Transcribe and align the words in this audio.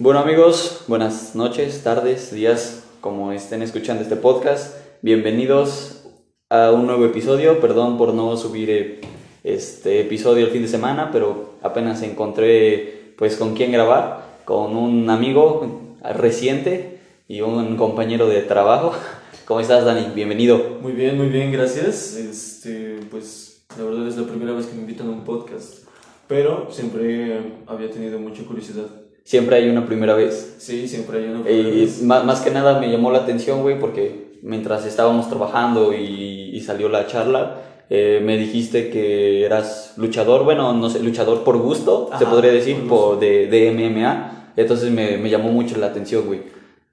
Bueno 0.00 0.20
amigos, 0.20 0.84
buenas 0.86 1.34
noches, 1.34 1.82
tardes, 1.82 2.30
días, 2.30 2.84
como 3.00 3.32
estén 3.32 3.62
escuchando 3.62 4.00
este 4.04 4.14
podcast. 4.14 4.76
Bienvenidos 5.02 6.04
a 6.48 6.70
un 6.70 6.86
nuevo 6.86 7.04
episodio. 7.04 7.60
Perdón 7.60 7.98
por 7.98 8.14
no 8.14 8.36
subir 8.36 8.70
eh, 8.70 9.00
este 9.42 10.02
episodio 10.02 10.46
el 10.46 10.52
fin 10.52 10.62
de 10.62 10.68
semana, 10.68 11.10
pero 11.10 11.54
apenas 11.62 12.00
encontré 12.02 13.12
pues 13.18 13.34
con 13.34 13.56
quién 13.56 13.72
grabar, 13.72 14.38
con 14.44 14.76
un 14.76 15.10
amigo 15.10 15.96
reciente 16.14 17.00
y 17.26 17.40
un 17.40 17.76
compañero 17.76 18.28
de 18.28 18.42
trabajo. 18.42 18.94
¿Cómo 19.46 19.58
estás, 19.58 19.84
Dani? 19.84 20.14
Bienvenido. 20.14 20.78
Muy 20.80 20.92
bien, 20.92 21.16
muy 21.18 21.26
bien, 21.26 21.50
gracias. 21.50 22.14
Este, 22.14 23.00
pues 23.10 23.64
la 23.76 23.82
verdad 23.82 24.06
es 24.06 24.16
la 24.16 24.28
primera 24.28 24.52
vez 24.52 24.66
que 24.66 24.76
me 24.76 24.82
invitan 24.82 25.08
a 25.08 25.10
un 25.10 25.24
podcast, 25.24 25.88
pero 26.28 26.68
siempre 26.70 27.56
había 27.66 27.90
tenido 27.90 28.20
mucha 28.20 28.44
curiosidad. 28.44 29.07
Siempre 29.28 29.56
hay 29.56 29.68
una 29.68 29.84
primera 29.84 30.14
vez. 30.14 30.54
Sí, 30.56 30.88
siempre 30.88 31.18
hay 31.18 31.24
una 31.28 31.42
primera 31.42 31.68
Y 31.68 31.80
vez. 31.82 32.02
más, 32.02 32.24
más 32.24 32.40
que 32.40 32.50
nada 32.50 32.80
me 32.80 32.90
llamó 32.90 33.10
la 33.12 33.18
atención, 33.18 33.60
güey, 33.60 33.78
porque 33.78 34.38
mientras 34.40 34.86
estábamos 34.86 35.28
trabajando 35.28 35.92
y, 35.92 36.48
y 36.56 36.60
salió 36.62 36.88
la 36.88 37.06
charla, 37.06 37.60
eh, 37.90 38.22
me 38.24 38.38
dijiste 38.38 38.88
que 38.88 39.44
eras 39.44 39.92
luchador, 39.98 40.44
bueno, 40.44 40.72
no 40.72 40.88
sé, 40.88 41.00
luchador 41.00 41.44
por 41.44 41.58
gusto, 41.58 42.08
se 42.18 42.24
podría 42.24 42.52
decir, 42.52 42.88
por, 42.88 43.20
de, 43.20 43.48
de 43.48 43.70
MMA. 43.70 44.52
Entonces 44.56 44.90
me, 44.90 45.18
me 45.18 45.28
llamó 45.28 45.50
mucho 45.50 45.76
la 45.76 45.88
atención, 45.88 46.24
güey. 46.24 46.40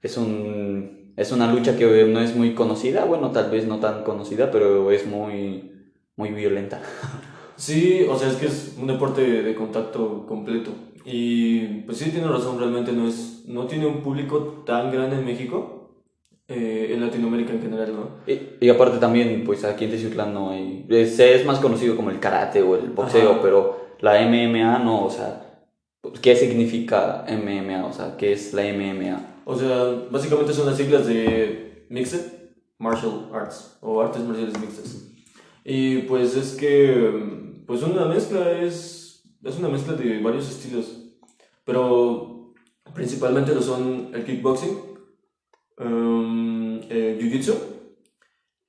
Es, 0.02 0.18
un, 0.18 1.12
es 1.16 1.32
una 1.32 1.50
lucha 1.50 1.74
que 1.78 1.86
no 2.04 2.20
es 2.20 2.36
muy 2.36 2.52
conocida, 2.54 3.06
bueno, 3.06 3.30
tal 3.30 3.50
vez 3.50 3.66
no 3.66 3.80
tan 3.80 4.04
conocida, 4.04 4.50
pero 4.50 4.90
es 4.90 5.06
muy, 5.06 5.72
muy 6.16 6.32
violenta. 6.32 6.82
Sí, 7.58 8.04
o 8.06 8.18
sea, 8.18 8.28
es 8.28 8.34
que 8.34 8.44
es 8.48 8.74
un 8.78 8.86
deporte 8.86 9.22
de 9.42 9.54
contacto 9.54 10.26
completo. 10.28 10.72
Y 11.06 11.82
pues 11.82 11.98
sí, 11.98 12.10
tiene 12.10 12.26
razón, 12.26 12.58
realmente 12.58 12.92
no 12.92 13.06
es, 13.06 13.44
no 13.46 13.66
tiene 13.66 13.86
un 13.86 14.02
público 14.02 14.64
tan 14.66 14.90
grande 14.90 15.16
en 15.16 15.24
México, 15.24 16.02
eh, 16.48 16.90
en 16.92 17.00
Latinoamérica 17.00 17.52
en 17.52 17.62
general, 17.62 17.92
¿no? 17.94 18.32
Y, 18.32 18.64
y 18.66 18.68
aparte 18.68 18.98
también, 18.98 19.44
pues 19.44 19.64
aquí 19.64 19.84
en 19.84 19.92
Teciutlán 19.92 20.34
no 20.34 20.50
hay... 20.50 20.84
Es, 20.88 21.18
es 21.18 21.46
más 21.46 21.60
conocido 21.60 21.94
como 21.94 22.10
el 22.10 22.18
karate 22.18 22.60
o 22.60 22.74
el 22.74 22.90
boxeo, 22.90 23.32
Ajá. 23.32 23.40
pero 23.42 23.86
la 24.00 24.20
MMA 24.26 24.80
no, 24.80 25.04
o 25.06 25.10
sea... 25.10 25.42
¿Qué 26.22 26.36
significa 26.36 27.24
MMA? 27.28 27.86
O 27.86 27.92
sea, 27.92 28.16
¿qué 28.16 28.32
es 28.32 28.52
la 28.52 28.62
MMA? 28.62 29.42
O 29.44 29.56
sea, 29.56 30.06
básicamente 30.10 30.52
son 30.52 30.66
las 30.66 30.76
siglas 30.76 31.06
de 31.06 31.86
Mixed 31.88 32.36
Martial 32.78 33.28
Arts 33.32 33.78
o 33.80 34.00
artes 34.00 34.22
marciales 34.22 34.58
mixtas. 34.60 35.08
Y 35.64 35.98
pues 36.02 36.36
es 36.36 36.54
que, 36.54 37.62
pues 37.66 37.82
una 37.82 38.04
mezcla 38.06 38.52
es, 38.52 39.22
es 39.42 39.58
una 39.58 39.68
mezcla 39.68 39.94
de 39.94 40.20
varios 40.20 40.48
estilos, 40.48 40.95
pero 41.66 42.52
principalmente 42.94 43.54
lo 43.54 43.60
son 43.60 44.10
el 44.14 44.24
kickboxing, 44.24 44.78
um, 45.78 46.80
el 46.88 47.18
jiu-jitsu 47.20 47.54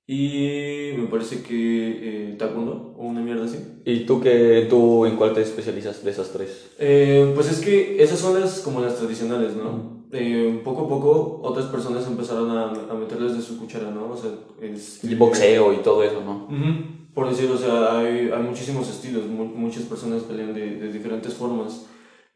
y 0.09 0.93
me 0.97 1.07
parece 1.07 1.43
que 1.43 2.29
eh, 2.31 2.35
taekwondo 2.37 2.95
o 2.97 3.05
una 3.05 3.19
mierda 3.21 3.45
así. 3.45 3.57
¿Y 3.85 4.05
tú, 4.05 4.21
qué, 4.21 4.65
tú 4.69 5.05
en 5.05 5.15
cuál 5.17 5.33
te 5.33 5.41
especializas 5.41 6.03
de 6.03 6.11
esas 6.11 6.31
tres? 6.31 6.71
Eh, 6.79 7.31
pues 7.35 7.49
es 7.51 7.59
que 7.59 8.01
esas 8.01 8.19
son 8.19 8.39
las 8.39 8.59
como 8.61 8.79
las 8.81 8.95
tradicionales, 8.95 9.55
¿no? 9.55 9.97
Eh, 10.13 10.61
poco 10.63 10.85
a 10.85 10.87
poco 10.89 11.39
otras 11.43 11.65
personas 11.65 12.07
empezaron 12.07 12.49
a, 12.51 12.71
a 12.89 12.93
meterles 12.93 13.35
de 13.35 13.41
su 13.41 13.57
cuchara, 13.59 13.91
¿no? 13.91 14.11
O 14.11 14.17
sea, 14.17 14.31
es... 14.61 15.03
El 15.03 15.17
boxeo 15.17 15.73
y 15.73 15.77
todo 15.77 16.01
eso, 16.03 16.21
¿no? 16.23 16.45
Ujú, 16.45 17.13
Por 17.13 17.29
decir, 17.29 17.51
o 17.51 17.57
sea, 17.57 17.99
hay, 17.99 18.29
hay 18.33 18.43
muchísimos 18.43 18.89
estilos, 18.89 19.25
mu- 19.27 19.43
muchas 19.43 19.83
personas 19.83 20.23
pelean 20.23 20.53
de, 20.53 20.77
de 20.77 20.91
diferentes 20.93 21.33
formas. 21.33 21.85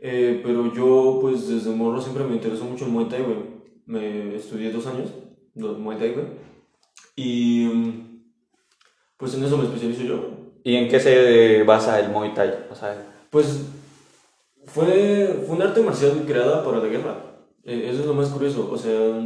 Eh, 0.04 0.42
pero 0.44 0.74
yo, 0.74 1.20
pues 1.22 1.48
desde 1.48 1.70
morro 1.70 2.02
siempre 2.02 2.24
me 2.24 2.34
interesó 2.34 2.66
mucho 2.66 2.86
el 2.86 2.92
Muay 2.92 3.06
Thai, 3.08 3.22
güey. 3.22 3.38
Me 3.86 4.36
estudié 4.36 4.72
dos 4.72 4.88
años 4.88 5.10
de 5.54 5.68
Muay 5.68 5.98
Thai, 5.98 6.14
güey. 6.14 6.26
Y 7.16 7.66
mm, 7.72 8.22
pues 9.18 9.36
en 9.36 9.44
eso 9.44 9.58
me 9.58 9.66
especializo 9.66 10.04
yo, 10.04 10.18
güey. 10.18 10.32
¿Y 10.64 10.76
en 10.76 10.90
qué 10.90 11.00
se 11.00 11.64
basa 11.64 12.00
el 12.00 12.10
Muay 12.10 12.34
Thai? 12.34 12.52
O 12.72 12.76
sea, 12.76 12.96
Pues 13.30 13.66
fue, 14.66 15.44
fue 15.46 15.56
un 15.56 15.62
arte 15.62 15.82
marcial 15.82 16.24
creada 16.26 16.64
para 16.64 16.78
la 16.80 16.86
guerra. 16.88 17.16
Eh, 17.64 17.90
eso 17.92 18.02
es 18.02 18.06
lo 18.08 18.14
más 18.16 18.30
curioso. 18.30 18.70
O 18.72 18.78
sea, 18.78 19.22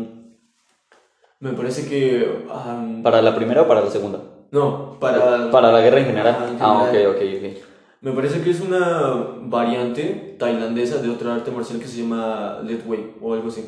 me 1.39 1.51
parece 1.53 1.87
que. 1.87 2.45
ah, 2.49 2.85
¿para 3.03 3.21
la 3.21 3.33
primera 3.35 3.61
o 3.61 3.67
para 3.67 3.81
la 3.81 3.89
segunda? 3.91 4.19
no, 4.51 4.97
para. 4.99 5.51
Para 5.51 5.71
la 5.71 5.81
guerra 5.81 5.99
en 5.99 6.05
general. 6.05 6.35
Ajá, 6.35 6.49
en 6.49 6.57
Ah, 6.61 6.83
ok, 6.83 6.91
general. 6.91 7.15
ok, 7.15 7.21
ok. 7.55 7.63
Me 8.05 8.11
parece 8.11 8.41
que 8.41 8.51
es 8.51 8.61
una 8.61 9.39
variante 9.41 10.35
tailandesa 10.37 11.01
de 11.01 11.09
otra 11.09 11.33
arte 11.33 11.49
marcial 11.49 11.79
que 11.79 11.87
se 11.87 12.03
llama 12.03 12.59
Lead 12.63 12.85
Way 12.85 13.15
o 13.19 13.33
algo 13.33 13.47
así. 13.47 13.65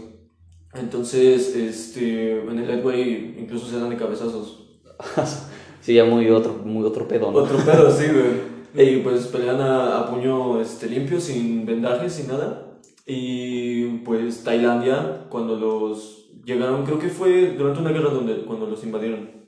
Entonces, 0.76 1.56
este, 1.56 2.42
en 2.42 2.60
el 2.60 2.68
Lead 2.68 2.86
Way 2.86 3.38
incluso 3.40 3.66
se 3.66 3.80
dan 3.80 3.90
de 3.90 3.98
cabezazos. 3.98 4.80
Sí, 5.82 5.94
ya 5.94 6.04
muy 6.04 6.30
otro, 6.30 6.54
muy 6.66 6.84
otro 6.86 7.08
pedo, 7.08 7.32
¿no? 7.32 7.38
Otro 7.38 7.58
pedo, 7.60 7.90
sí, 7.90 8.06
güey. 8.08 8.86
Y 8.88 8.98
pues 8.98 9.28
pelean 9.28 9.62
a, 9.62 10.00
a 10.00 10.12
puño 10.12 10.60
este, 10.62 10.88
limpio, 10.88 11.20
sin 11.20 11.66
vendajes, 11.66 12.14
sin 12.14 12.28
nada. 12.28 12.78
Y 13.08 14.00
pues 14.00 14.44
Tailandia, 14.44 15.26
cuando 15.30 15.56
los 15.56 16.30
llegaron, 16.46 16.84
creo 16.86 17.00
que 17.00 17.10
fue 17.10 17.56
durante 17.58 17.80
una 17.80 17.92
guerra 17.92 18.10
donde, 18.12 18.44
cuando 18.46 18.68
los 18.68 18.84
invadieron. 18.84 19.46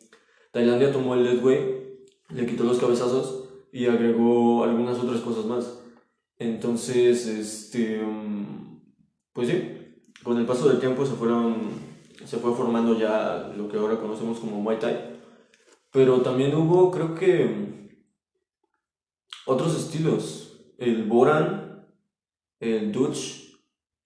Tailandia 0.51 0.91
tomó 0.91 1.13
el 1.13 1.25
Lead 1.25 1.43
Way, 1.43 2.05
le 2.29 2.45
quitó 2.47 2.63
los 2.63 2.79
cabezazos 2.79 3.38
y 3.71 3.85
agregó 3.85 4.63
algunas 4.63 4.97
otras 4.99 5.21
cosas 5.21 5.45
más. 5.45 5.81
Entonces, 6.37 7.27
este, 7.27 8.01
pues 9.33 9.49
sí, 9.49 10.03
con 10.23 10.37
el 10.37 10.45
paso 10.45 10.69
del 10.69 10.79
tiempo 10.79 11.05
se 11.05 11.13
fueron, 11.13 11.71
se 12.25 12.37
fue 12.37 12.53
formando 12.53 12.97
ya 12.97 13.53
lo 13.55 13.67
que 13.67 13.77
ahora 13.77 13.99
conocemos 13.99 14.39
como 14.39 14.61
Muay 14.61 14.79
Thai. 14.79 15.19
Pero 15.91 16.21
también 16.21 16.55
hubo, 16.55 16.91
creo 16.91 17.15
que, 17.15 17.89
otros 19.45 19.75
estilos. 19.75 20.45
El 20.77 21.03
Boran, 21.03 21.85
el 22.59 22.91
Dutch 22.91 23.48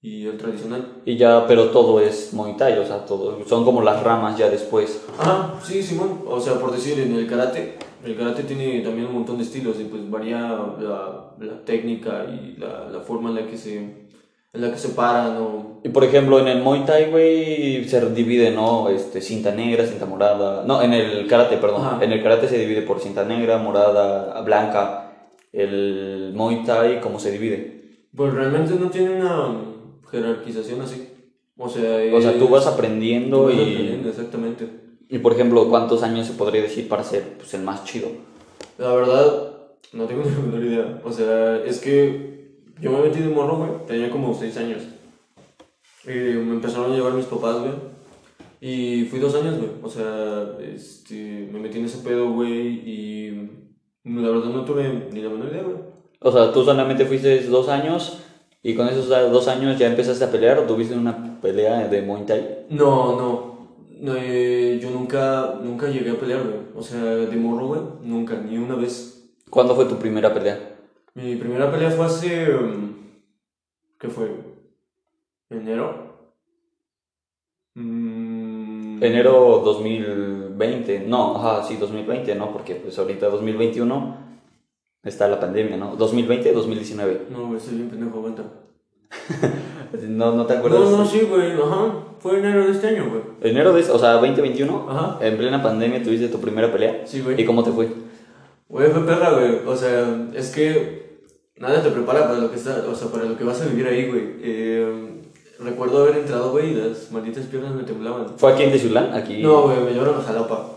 y 0.04 0.28
el 0.28 0.38
tradicional. 0.38 0.86
Y 1.06 1.16
ya, 1.16 1.48
pero 1.48 1.70
todo 1.70 2.02
es 2.02 2.34
Muay 2.34 2.58
Thai, 2.58 2.78
o 2.78 2.86
sea, 2.86 3.06
todo, 3.06 3.40
son 3.48 3.64
como 3.64 3.82
las 3.82 4.04
ramas 4.04 4.38
ya 4.38 4.50
después. 4.50 5.02
Ajá, 5.18 5.56
sí, 5.64 5.82
Simón. 5.82 6.20
O 6.28 6.42
sea, 6.42 6.60
por 6.60 6.74
decir, 6.74 7.00
en 7.00 7.16
el 7.16 7.26
karate, 7.26 7.78
el 8.04 8.18
karate 8.18 8.44
tiene 8.44 8.82
también 8.82 9.08
un 9.08 9.14
montón 9.14 9.38
de 9.38 9.44
estilos 9.44 9.80
y 9.80 9.86
pues 9.86 10.08
varía 10.12 10.42
la, 10.42 11.34
la 11.40 11.66
técnica 11.66 12.26
y 12.26 12.58
la, 12.60 12.90
la 12.90 13.00
forma 13.00 13.30
en 13.30 13.36
la 13.36 13.48
que 13.48 13.58
se, 13.58 13.78
en 13.78 14.62
la 14.62 14.72
que 14.72 14.78
se 14.78 14.90
paran 14.90 15.38
o... 15.38 15.80
Y 15.86 15.90
por 15.90 16.04
ejemplo, 16.04 16.38
en 16.38 16.50
el 16.50 16.62
Muay 16.62 16.84
Thai, 16.86 17.10
güey, 17.10 17.88
se 17.88 18.10
divide, 18.10 18.52
¿no? 18.52 18.90
Este, 18.90 19.22
cinta 19.22 19.52
negra, 19.52 19.86
cinta 19.86 20.06
morada. 20.06 20.66
No, 20.66 20.82
en 20.82 20.92
el 20.92 21.28
karate, 21.28 21.56
perdón. 21.56 21.82
Ajá. 21.82 22.04
En 22.04 22.12
el 22.12 22.22
karate 22.22 22.50
se 22.50 22.58
divide 22.58 22.82
por 22.82 23.00
cinta 23.00 23.24
negra, 23.24 23.58
morada, 23.58 24.42
blanca. 24.42 25.14
El 25.54 26.34
Muay 26.36 26.64
Thai, 26.66 27.00
¿cómo 27.00 27.20
se 27.20 27.32
divide? 27.32 28.02
Pues 28.14 28.34
realmente 28.34 28.76
no 28.76 28.90
tiene 28.90 29.22
una 29.22 29.74
jerarquización 30.14 30.82
así. 30.82 31.10
O 31.58 31.70
sea, 31.70 32.00
O 32.14 32.22
sea, 32.22 32.38
tú 32.38 32.48
vas 32.48 32.66
aprendiendo 32.66 33.38
tú 33.38 33.44
vas 33.46 33.56
y... 33.56 33.62
aprendiendo, 33.62 34.10
exactamente. 34.10 34.68
Y 35.10 35.20
por 35.20 35.34
ejemplo, 35.34 35.68
¿cuántos 35.70 36.04
años 36.04 36.28
se 36.28 36.34
podría 36.34 36.62
decir 36.62 36.88
para 36.88 37.04
ser 37.04 37.38
pues, 37.38 37.54
el 37.54 37.64
más 37.64 37.84
chido? 37.84 38.08
La 38.78 38.94
verdad, 38.94 39.54
no 39.92 40.06
tengo 40.06 40.24
ni 40.24 40.32
la 40.36 40.40
menor 40.40 40.64
idea. 40.64 41.02
O 41.04 41.12
sea, 41.12 41.64
es 41.64 41.80
que 41.80 42.62
yo 42.80 42.92
me 42.92 43.02
metí 43.02 43.20
de 43.20 43.30
morro, 43.30 43.58
güey. 43.58 43.72
Tenía 43.88 44.10
como 44.10 44.34
6 44.34 44.58
años. 44.58 44.84
Y 46.06 46.10
me 46.10 46.54
empezaron 46.54 46.92
a 46.92 46.96
llevar 46.96 47.14
mis 47.14 47.26
papás, 47.26 47.60
güey. 47.60 47.74
Y 48.60 49.06
fui 49.06 49.20
dos 49.20 49.36
años, 49.36 49.58
güey. 49.58 49.70
O 49.82 49.90
sea, 49.90 50.58
este, 50.62 51.50
me 51.52 51.60
metí 51.60 51.80
en 51.80 51.86
ese 51.86 52.00
pedo, 52.00 52.32
güey. 52.32 52.82
Y 52.90 53.50
la 54.06 54.30
verdad 54.30 54.50
no 54.50 54.66
tuve 54.66 55.10
ni 55.12 55.22
la 55.22 55.30
menor 55.30 55.52
idea, 55.52 55.64
güey. 55.64 55.76
O 56.20 56.32
sea, 56.32 56.52
tú 56.52 56.64
solamente 56.64 57.06
fuiste 57.06 57.42
dos 57.44 57.68
años 57.68 58.23
y 58.64 58.76
con 58.76 58.88
esos 58.88 59.10
dos 59.10 59.48
años 59.50 59.78
ya 59.78 59.88
empezaste 59.88 60.24
a 60.24 60.32
pelear 60.32 60.58
o 60.58 60.64
tuviste 60.64 60.96
una 60.96 61.40
pelea 61.42 61.88
de 61.90 62.02
Muay 62.02 62.26
Thai. 62.26 62.66
No, 62.70 63.16
no. 63.18 63.54
No, 64.00 64.16
eh, 64.18 64.80
yo 64.82 64.90
nunca, 64.90 65.60
nunca 65.62 65.88
llegué 65.88 66.12
a 66.12 66.20
pelear, 66.20 66.44
güey. 66.44 66.60
O 66.76 66.82
sea, 66.82 67.02
de 67.04 67.36
morro, 67.36 67.68
güey. 67.68 67.82
Nunca, 68.02 68.36
ni 68.36 68.58
una 68.58 68.76
vez. 68.76 69.30
¿Cuándo 69.50 69.76
fue 69.76 69.86
tu 69.86 69.98
primera 69.98 70.34
pelea? 70.34 70.78
Mi 71.14 71.36
primera 71.36 71.72
pelea 71.72 71.92
fue 71.92 72.06
hace. 72.06 72.54
um, 72.56 72.94
¿Qué 74.00 74.08
fue? 74.10 74.32
¿Enero? 75.50 76.14
Mm, 77.76 79.04
Enero 79.04 79.62
2020, 79.64 81.02
no, 81.08 81.36
ajá, 81.38 81.64
sí, 81.64 81.78
2020, 81.78 82.36
¿no? 82.36 82.52
Porque 82.52 82.76
pues 82.76 82.98
ahorita 82.98 83.28
2021 83.30 84.33
está 85.04 85.28
la 85.28 85.40
pandemia, 85.40 85.78
¿no? 85.78 85.96
2020, 85.96 86.54
2019. 86.54 87.28
No, 87.30 87.48
güey, 87.48 87.58
estoy 87.58 87.76
bien 87.76 87.90
pendejo, 87.90 88.18
aguanta. 88.18 88.44
No, 90.08 90.34
no 90.36 90.46
te 90.48 90.54
acuerdas. 90.54 90.90
No, 90.90 90.98
no, 90.98 91.06
sí, 91.06 91.22
güey, 91.30 91.52
ajá. 91.52 91.94
Fue 92.20 92.40
enero 92.40 92.66
de 92.66 92.72
este 92.72 92.88
año, 92.88 93.10
güey. 93.12 93.22
Enero 93.42 93.74
de, 93.74 93.82
o 93.92 94.00
sea, 94.00 94.14
2021, 94.14 94.88
Ajá. 94.90 95.20
en 95.22 95.38
plena 95.38 95.62
pandemia 95.62 96.02
tuviste 96.02 96.30
tu 96.30 96.40
primera 96.40 96.72
pelea. 96.72 97.04
Sí, 97.06 97.22
güey. 97.22 97.40
¿Y 97.40 97.46
cómo 97.46 97.64
te 97.64 97.72
fue? 97.72 97.90
Güey, 98.70 98.90
fue 98.90 99.06
perra, 99.06 99.34
güey. 99.34 99.60
O 99.68 99.76
sea, 99.76 100.30
es 100.34 100.50
que 100.50 101.20
nada 101.58 101.84
te 101.84 101.92
prepara 101.92 102.24
para 102.28 102.40
lo 102.40 102.50
que 102.50 102.56
está, 102.58 102.84
o 102.90 102.96
sea, 102.96 103.10
para 103.10 103.26
lo 103.26 103.38
que 103.38 103.44
vas 103.44 103.62
a 103.62 103.66
vivir 103.66 103.86
ahí, 103.86 104.10
güey. 104.10 104.24
Eh, 104.42 105.22
recuerdo 105.60 106.04
haber 106.04 106.18
entrado, 106.18 106.50
güey, 106.52 106.72
y 106.72 106.74
las 106.76 107.12
malditas 107.12 107.46
piernas 107.46 107.76
me 107.76 107.84
temblaban. 107.84 108.26
¿Fue 108.38 108.52
aquí 108.52 108.64
en 108.64 108.72
Teciutlán? 108.72 109.14
Aquí. 109.14 109.44
No, 109.44 109.64
güey, 109.64 109.80
me 109.82 109.92
llevaron 109.92 110.20
a 110.20 110.24
Jalapa. 110.24 110.70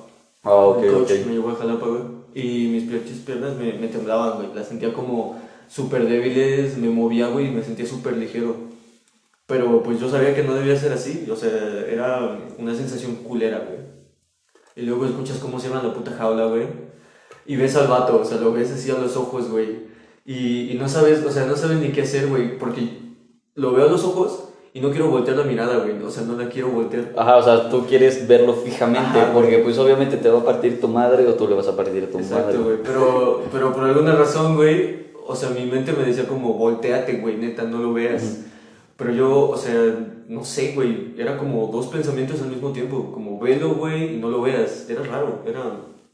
Ah, 0.42 0.54
ok, 0.54 0.82
El 0.82 0.92
coach 0.92 1.12
ok. 1.12 1.26
me 1.26 1.32
llevó 1.32 1.50
a 1.50 1.54
Jalapa, 1.54 1.86
güey. 1.86 2.02
Y 2.36 2.68
mis 2.68 2.82
piernas 3.22 3.56
me, 3.56 3.72
me 3.72 3.88
temblaban, 3.88 4.36
güey. 4.36 4.54
Las 4.54 4.68
sentía 4.68 4.92
como 4.92 5.40
súper 5.68 6.06
débiles, 6.06 6.76
me 6.76 6.90
movía, 6.90 7.28
güey, 7.28 7.46
y 7.46 7.50
me 7.50 7.62
sentía 7.62 7.86
súper 7.86 8.14
ligero. 8.18 8.56
Pero 9.46 9.82
pues 9.82 9.98
yo 9.98 10.10
sabía 10.10 10.34
que 10.34 10.42
no 10.42 10.52
debía 10.54 10.76
ser 10.76 10.92
así, 10.92 11.26
o 11.30 11.34
sea, 11.34 11.50
era 11.88 12.38
una 12.58 12.74
sensación 12.74 13.16
culera, 13.16 13.60
güey. 13.66 13.78
Y 14.76 14.82
luego 14.82 15.06
escuchas 15.06 15.38
cómo 15.38 15.58
cierran 15.58 15.88
la 15.88 15.94
puta 15.94 16.10
jaula, 16.10 16.44
güey. 16.44 16.66
Y 17.46 17.56
ves 17.56 17.74
al 17.74 17.88
vato, 17.88 18.20
o 18.20 18.24
sea, 18.26 18.36
lo 18.36 18.52
ves 18.52 18.70
así 18.70 18.90
a 18.90 18.98
los 18.98 19.16
ojos, 19.16 19.48
güey. 19.48 19.86
Y, 20.26 20.72
y 20.72 20.74
no 20.78 20.90
sabes, 20.90 21.24
o 21.24 21.30
sea, 21.30 21.46
no 21.46 21.56
sabes 21.56 21.78
ni 21.78 21.90
qué 21.90 22.02
hacer, 22.02 22.26
güey, 22.26 22.58
porque 22.58 22.98
lo 23.54 23.72
veo 23.72 23.86
a 23.88 23.90
los 23.90 24.04
ojos 24.04 24.45
y 24.76 24.80
no 24.80 24.90
quiero 24.90 25.08
voltear 25.08 25.38
la 25.38 25.44
mirada, 25.44 25.78
güey. 25.78 26.02
O 26.02 26.10
sea, 26.10 26.24
no 26.24 26.36
la 26.36 26.50
quiero 26.50 26.68
voltear. 26.68 27.10
Ajá, 27.16 27.38
o 27.38 27.42
sea, 27.42 27.70
tú 27.70 27.86
quieres 27.86 28.28
verlo 28.28 28.52
fijamente 28.52 29.20
Ajá, 29.20 29.32
porque 29.32 29.56
pues 29.60 29.78
obviamente 29.78 30.18
te 30.18 30.28
va 30.28 30.40
a 30.40 30.44
partir 30.44 30.82
tu 30.82 30.86
madre 30.86 31.26
o 31.26 31.32
tú 31.32 31.48
le 31.48 31.54
vas 31.54 31.66
a 31.66 31.74
partir 31.74 32.04
a 32.04 32.08
tu 32.08 32.18
madre. 32.18 32.36
Exacto, 32.36 32.62
güey. 32.62 32.76
Pero, 32.84 33.42
pero 33.50 33.72
por 33.72 33.84
alguna 33.84 34.14
razón, 34.14 34.54
güey, 34.54 35.06
o 35.26 35.34
sea, 35.34 35.48
mi 35.48 35.64
mente 35.64 35.94
me 35.94 36.04
decía 36.04 36.28
como, 36.28 36.52
volteate, 36.52 37.14
güey, 37.14 37.38
neta, 37.38 37.62
no 37.62 37.78
lo 37.78 37.94
veas. 37.94 38.40
Pero 38.98 39.12
yo, 39.12 39.48
o 39.48 39.56
sea, 39.56 39.72
no 40.28 40.44
sé, 40.44 40.72
güey, 40.74 41.14
era 41.16 41.38
como 41.38 41.68
dos 41.68 41.86
pensamientos 41.86 42.42
al 42.42 42.48
mismo 42.48 42.68
tiempo, 42.72 43.12
como 43.14 43.38
velo, 43.38 43.76
güey, 43.76 44.16
y 44.16 44.18
no 44.18 44.28
lo 44.28 44.42
veas. 44.42 44.90
Era 44.90 45.02
raro, 45.04 45.38
era 45.46 45.62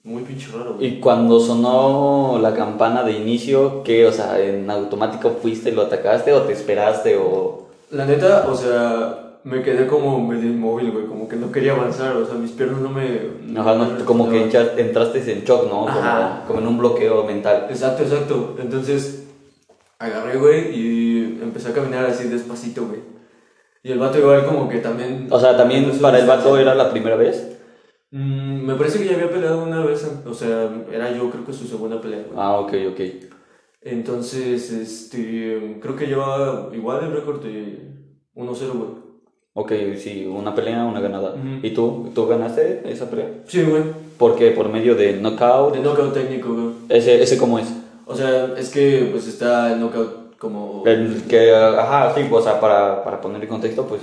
muy 0.04 0.22
pinche 0.22 0.52
raro, 0.56 0.74
güey. 0.74 0.86
Y 0.86 1.00
cuando 1.00 1.40
sonó 1.40 2.38
la 2.40 2.54
campana 2.54 3.02
de 3.02 3.10
inicio, 3.10 3.82
¿qué? 3.82 4.06
O 4.06 4.12
sea, 4.12 4.38
¿en 4.40 4.70
automático 4.70 5.30
fuiste 5.42 5.70
y 5.70 5.72
lo 5.72 5.82
atacaste 5.82 6.32
o 6.32 6.42
te 6.42 6.52
esperaste 6.52 7.16
o...? 7.16 7.61
La 7.92 8.06
neta, 8.06 8.46
o 8.48 8.54
sea, 8.54 9.38
me 9.44 9.62
quedé 9.62 9.86
como 9.86 10.18
medio 10.26 10.48
inmóvil, 10.48 10.90
güey, 10.90 11.06
como 11.06 11.28
que 11.28 11.36
no 11.36 11.52
quería 11.52 11.72
avanzar, 11.72 12.16
o 12.16 12.24
sea, 12.24 12.36
mis 12.36 12.52
piernas 12.52 12.80
no 12.80 12.88
me... 12.88 13.60
Ajá, 13.60 13.74
no 13.74 13.84
no, 13.84 14.04
como 14.06 14.30
que 14.30 14.44
entraste 14.44 15.30
en 15.30 15.44
shock, 15.44 15.64
¿no? 15.64 15.80
Como, 15.80 15.88
Ajá. 15.90 16.44
como 16.46 16.60
en 16.60 16.66
un 16.68 16.78
bloqueo 16.78 17.24
mental. 17.24 17.66
Exacto, 17.68 18.02
exacto. 18.02 18.56
Entonces, 18.58 19.28
agarré, 19.98 20.38
güey, 20.38 20.74
y 20.74 21.38
empecé 21.42 21.68
a 21.68 21.74
caminar 21.74 22.06
así 22.06 22.28
despacito, 22.28 22.86
güey. 22.86 23.00
Y 23.82 23.92
el 23.92 23.98
vato 23.98 24.18
igual 24.18 24.46
como 24.46 24.70
que 24.70 24.78
también... 24.78 25.28
O 25.30 25.38
sea, 25.38 25.54
también 25.54 25.90
para 26.00 26.18
el 26.18 26.26
vato 26.26 26.56
era 26.56 26.74
la 26.74 26.90
primera 26.90 27.16
vez. 27.16 27.58
Mm, 28.10 28.64
me 28.64 28.74
parece 28.76 29.00
que 29.00 29.06
ya 29.06 29.16
había 29.16 29.30
peleado 29.30 29.62
una 29.62 29.84
vez, 29.84 30.10
o 30.24 30.32
sea, 30.32 30.70
era 30.90 31.10
yo 31.10 31.28
creo 31.30 31.44
que 31.44 31.52
su 31.52 31.66
segunda 31.66 32.00
pelea, 32.00 32.24
güey. 32.26 32.38
Ah, 32.38 32.58
ok, 32.58 32.72
ok. 32.92 33.00
Entonces, 33.84 34.70
este, 34.70 35.78
creo 35.80 35.96
que 35.96 36.06
llevaba 36.06 36.70
igual 36.72 37.04
el 37.04 37.12
récord 37.12 37.42
de 37.42 37.78
1-0, 38.34 38.72
güey. 38.72 39.02
Ok, 39.54 39.72
sí, 39.98 40.24
una 40.26 40.54
pelea, 40.54 40.84
una 40.84 41.00
ganada. 41.00 41.36
¿Y 41.62 41.70
tú? 41.70 42.10
¿Tú 42.14 42.26
ganaste 42.26 42.82
esa 42.86 43.10
pelea? 43.10 43.42
Sí, 43.46 43.62
güey. 43.62 43.82
¿Por 44.16 44.36
qué? 44.36 44.52
¿Por 44.52 44.68
medio 44.68 44.94
de 44.94 45.14
knockout? 45.14 45.74
De 45.74 45.80
knockout 45.80 46.14
técnico, 46.14 46.54
güey. 46.54 46.74
¿Ese, 46.88 47.22
ese 47.22 47.36
cómo 47.36 47.58
es? 47.58 47.70
O 48.06 48.14
sea, 48.14 48.54
es 48.56 48.70
que 48.70 49.08
pues 49.10 49.26
está 49.26 49.72
el 49.72 49.80
knockout 49.80 50.38
como... 50.38 50.82
El 50.86 51.24
que, 51.28 51.54
ajá, 51.54 52.14
sí, 52.14 52.26
o 52.30 52.40
sea, 52.40 52.60
para, 52.60 53.04
para 53.04 53.20
poner 53.20 53.42
en 53.42 53.48
contexto, 53.48 53.86
pues 53.86 54.00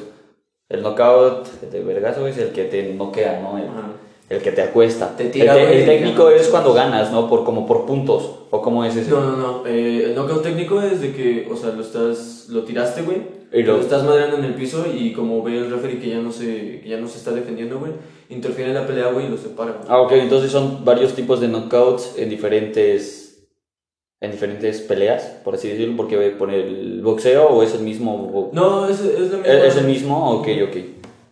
el 0.67 0.83
knockout 0.83 1.47
de 1.61 1.83
vergazo 1.83 2.27
es 2.27 2.37
el 2.37 2.51
que 2.51 2.65
te 2.65 2.93
noquea, 2.93 3.41
¿no? 3.41 3.57
El, 3.57 3.67
Ajá. 3.69 3.89
El 4.29 4.39
que 4.41 4.51
te 4.51 4.61
acuesta. 4.61 5.15
Te 5.17 5.25
tira, 5.25 5.57
el, 5.59 5.67
te- 5.67 5.79
el 5.79 5.85
técnico 5.85 6.29
es 6.29 6.47
cuando 6.49 6.73
ganas, 6.73 7.11
¿no? 7.11 7.27
Por, 7.29 7.43
como 7.43 7.65
por 7.67 7.85
puntos. 7.85 8.31
¿O 8.51 8.61
cómo 8.61 8.83
es 8.85 8.95
ese? 8.95 9.09
No, 9.11 9.21
no, 9.21 9.35
no. 9.37 9.65
Eh, 9.67 10.03
el 10.05 10.15
knockout 10.15 10.43
técnico 10.43 10.81
es 10.81 11.01
de 11.01 11.11
que, 11.13 11.47
o 11.51 11.55
sea, 11.57 11.71
lo 11.71 11.81
estás, 11.81 12.47
lo 12.49 12.63
tiraste, 12.63 13.01
güey. 13.01 13.39
Y 13.51 13.63
lo- 13.63 13.77
lo... 13.77 13.81
estás 13.81 14.03
madreando 14.03 14.37
en 14.37 14.45
el 14.45 14.53
piso 14.53 14.85
y 14.93 15.11
como 15.13 15.41
ve 15.43 15.57
el 15.57 15.71
referee 15.71 15.99
que 15.99 16.09
ya 16.09 16.19
no 16.19 16.31
se, 16.31 16.81
que 16.81 16.87
ya 16.89 16.97
no 16.97 17.07
se 17.07 17.17
está 17.17 17.31
defendiendo, 17.31 17.79
güey, 17.79 17.93
interfiere 18.29 18.69
en 18.69 18.75
la 18.75 18.85
pelea, 18.85 19.07
güey, 19.11 19.25
y 19.25 19.29
lo 19.29 19.37
separa. 19.37 19.81
Ah, 19.87 19.99
ok, 20.01 20.11
entonces 20.13 20.51
son 20.51 20.85
varios 20.85 21.13
tipos 21.13 21.39
de 21.41 21.47
knockouts 21.47 22.13
en 22.17 22.29
diferentes 22.29 23.25
en 24.21 24.31
diferentes 24.31 24.81
peleas, 24.81 25.23
por 25.45 25.55
así 25.55 25.69
decirlo, 25.69 25.95
porque 25.95 26.17
por 26.37 26.51
el 26.53 27.01
boxeo 27.01 27.47
o 27.47 27.63
es 27.63 27.73
el 27.73 27.81
mismo 27.83 28.49
No, 28.51 28.87
es, 28.89 28.99
es 28.99 29.31
la 29.31 29.37
misma. 29.37 29.53
¿Es 29.53 29.63
es 29.63 29.77
el 29.77 29.85
mismo? 29.85 30.31
Ok, 30.31 30.47
ok. 30.67 30.75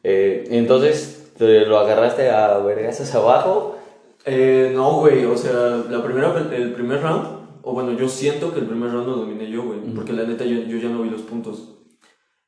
Eh, 0.05 0.45
entonces, 0.51 1.16
¿te 1.16 1.16
lo 1.39 1.79
agarraste 1.79 2.29
a 2.29 2.57
vergasas 2.59 3.13
abajo? 3.15 3.77
Eh, 4.25 4.71
no, 4.75 4.99
güey, 4.99 5.25
o 5.25 5.37
sea, 5.37 5.83
la 5.89 6.03
primera, 6.03 6.37
el 6.53 6.73
primer 6.73 7.01
round, 7.01 7.27
o 7.61 7.73
bueno, 7.73 7.93
yo 7.93 8.09
siento 8.09 8.53
que 8.53 8.59
el 8.59 8.65
primer 8.65 8.91
round 8.91 9.07
lo 9.07 9.15
dominé 9.15 9.49
yo, 9.49 9.63
güey, 9.63 9.79
porque 9.95 10.11
la 10.11 10.23
neta 10.23 10.43
yo, 10.43 10.63
yo 10.63 10.77
ya 10.77 10.89
no 10.89 11.01
vi 11.01 11.09
los 11.09 11.21
puntos. 11.21 11.77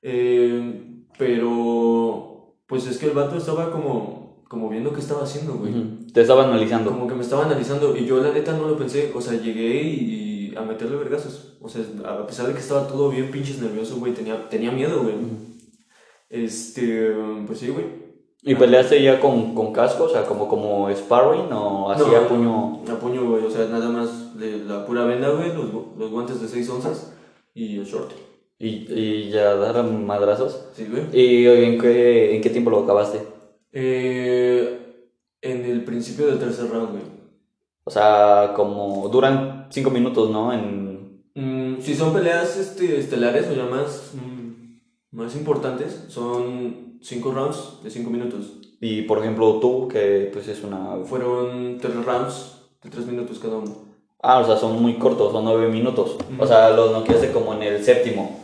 Eh, 0.01 1.05
pero, 1.17 2.55
pues 2.67 2.85
es 2.87 2.97
que 2.97 3.07
el 3.07 3.13
vato 3.13 3.37
estaba 3.37 3.71
como, 3.71 4.43
como 4.49 4.69
viendo 4.69 4.91
qué 4.93 4.99
estaba 4.99 5.23
haciendo, 5.23 5.53
güey. 5.53 5.73
Te 6.13 6.21
estaba 6.21 6.45
analizando. 6.45 6.91
Como 6.91 7.07
que 7.07 7.15
me 7.15 7.21
estaba 7.21 7.45
analizando 7.45 7.95
y 7.95 8.05
yo 8.05 8.21
la 8.21 8.31
neta 8.31 8.53
no 8.53 8.67
lo 8.67 8.77
pensé, 8.77 9.11
o 9.15 9.21
sea, 9.21 9.39
llegué 9.39 9.83
y, 9.83 10.53
a 10.57 10.61
meterle 10.61 10.97
vergazos. 10.97 11.57
O 11.61 11.69
sea, 11.69 11.81
a 12.05 12.25
pesar 12.27 12.47
de 12.47 12.53
que 12.53 12.59
estaba 12.59 12.87
todo 12.87 13.09
bien 13.09 13.31
pinches 13.31 13.61
nervioso, 13.61 13.97
güey, 13.97 14.13
tenía, 14.13 14.49
tenía 14.49 14.71
miedo, 14.71 15.03
güey. 15.03 15.15
Este, 16.29 17.13
pues 17.47 17.59
sí, 17.59 17.69
güey. 17.69 18.08
¿Y 18.41 18.55
peleaste 18.55 19.01
ya 19.03 19.19
con, 19.19 19.53
con 19.53 19.73
casco? 19.73 20.05
O 20.05 20.09
sea, 20.09 20.25
como, 20.25 20.47
como 20.47 20.89
sparring 20.95 21.51
o 21.51 21.91
así 21.91 22.03
a 22.15 22.27
puño. 22.27 22.81
A 22.89 22.95
puño, 22.99 23.29
güey, 23.29 23.45
o 23.45 23.51
sea, 23.51 23.65
nada 23.65 23.89
más 23.89 24.39
de 24.39 24.59
la 24.59 24.85
pura 24.85 25.03
venda, 25.03 25.29
güey, 25.29 25.53
los, 25.53 25.97
los 25.97 26.11
guantes 26.11 26.41
de 26.41 26.47
6 26.47 26.69
onzas 26.69 27.13
y 27.53 27.77
el 27.77 27.85
short. 27.85 28.11
Y, 28.57 28.91
y 28.91 29.29
ya 29.29 29.55
dar 29.55 29.83
madrazos. 29.83 30.65
Sí, 30.73 30.87
güey. 30.89 31.03
¿Y 31.13 31.47
en 31.47 31.79
qué, 31.79 32.35
en 32.35 32.41
qué 32.41 32.49
tiempo 32.49 32.69
lo 32.69 32.83
acabaste? 32.83 33.21
Eh, 33.71 35.05
en 35.41 35.65
el 35.65 35.83
principio 35.83 36.27
del 36.27 36.39
tercer 36.39 36.69
round, 36.69 36.91
güey. 36.91 37.03
O 37.85 37.91
sea, 37.91 38.53
como 38.55 39.09
duran 39.09 39.67
cinco 39.69 39.89
minutos, 39.89 40.29
¿no? 40.29 40.53
En... 40.53 41.23
Mm, 41.35 41.81
si 41.81 41.95
son 41.95 42.13
peleas 42.13 42.57
este, 42.57 42.99
estelares 42.99 43.47
o 43.47 43.53
ya 43.53 43.65
más, 43.65 44.11
mm, 44.13 44.38
más 45.11 45.35
importantes, 45.35 46.05
son 46.09 46.97
5 47.01 47.31
rounds 47.31 47.79
de 47.83 47.89
5 47.89 48.09
minutos. 48.09 48.53
Y 48.81 49.01
por 49.03 49.19
ejemplo 49.19 49.59
tú, 49.59 49.87
que 49.87 50.29
pues 50.31 50.47
es 50.47 50.63
una... 50.63 50.97
Fueron 51.05 51.77
3 51.81 52.05
rounds 52.05 52.57
de 52.83 52.89
3 52.89 53.05
minutos 53.07 53.39
cada 53.39 53.57
uno. 53.57 53.89
Ah, 54.21 54.39
o 54.39 54.45
sea, 54.45 54.57
son 54.57 54.81
muy 54.81 54.95
cortos, 54.95 55.31
son 55.31 55.45
nueve 55.45 55.69
minutos. 55.69 56.17
O 56.37 56.45
sea, 56.45 56.71
los 56.71 56.91
noqueaste 56.91 57.31
como 57.31 57.53
en 57.53 57.63
el 57.63 57.83
séptimo. 57.83 58.37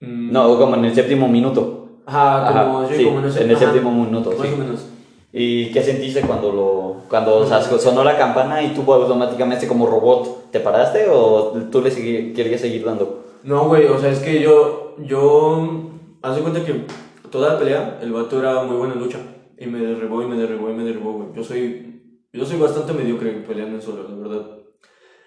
Mm, 0.00 0.32
No, 0.32 0.58
como 0.58 0.74
en 0.76 0.86
el 0.86 0.94
séptimo 0.94 1.28
minuto. 1.28 1.88
Ajá, 2.06 2.46
como, 2.64 2.78
Ajá, 2.80 2.88
sí, 2.88 2.96
sí, 2.96 3.04
como 3.04 3.18
en, 3.20 3.24
ese- 3.26 3.44
en 3.44 3.50
el 3.50 3.56
séptimo 3.58 3.90
minuto, 3.92 4.30
Más 4.32 4.40
sí. 4.46 4.54
o 4.54 4.56
menos. 4.56 4.86
¿Y 5.32 5.70
qué 5.72 5.82
sentiste 5.82 6.20
cuando 6.22 6.52
lo 6.52 6.96
cuando 7.10 7.38
o 7.38 7.46
sea, 7.46 7.60
sonó 7.60 8.04
la 8.04 8.16
campana 8.16 8.62
y 8.62 8.72
tú 8.72 8.90
automáticamente 8.92 9.66
como 9.66 9.86
robot 9.86 10.50
te 10.52 10.60
paraste 10.60 11.08
o 11.10 11.52
tú 11.72 11.80
le 11.82 11.90
querías 12.32 12.60
seguir 12.60 12.84
dando? 12.84 13.23
No, 13.44 13.68
güey, 13.68 13.84
o 13.84 13.98
sea, 13.98 14.10
es 14.10 14.20
que 14.20 14.40
yo, 14.40 14.96
yo, 14.98 15.90
haz 16.22 16.34
de 16.34 16.40
cuenta 16.40 16.64
que 16.64 16.86
toda 17.30 17.52
la 17.52 17.58
pelea, 17.58 17.98
el 18.00 18.10
vato 18.10 18.40
era 18.40 18.62
muy 18.64 18.76
bueno 18.76 18.94
en 18.94 19.00
lucha. 19.00 19.18
Y 19.58 19.66
me 19.66 19.80
derribó 19.80 20.22
y 20.22 20.26
me 20.26 20.36
derribó 20.36 20.70
y 20.70 20.74
me 20.74 20.82
derribó, 20.82 21.12
güey. 21.12 21.28
Yo 21.36 21.44
soy, 21.44 22.00
yo 22.32 22.46
soy 22.46 22.58
bastante 22.58 22.94
mediocre 22.94 23.30
peleando 23.46 23.76
en 23.76 23.82
solo, 23.82 24.08
la 24.08 24.16
verdad. 24.16 24.58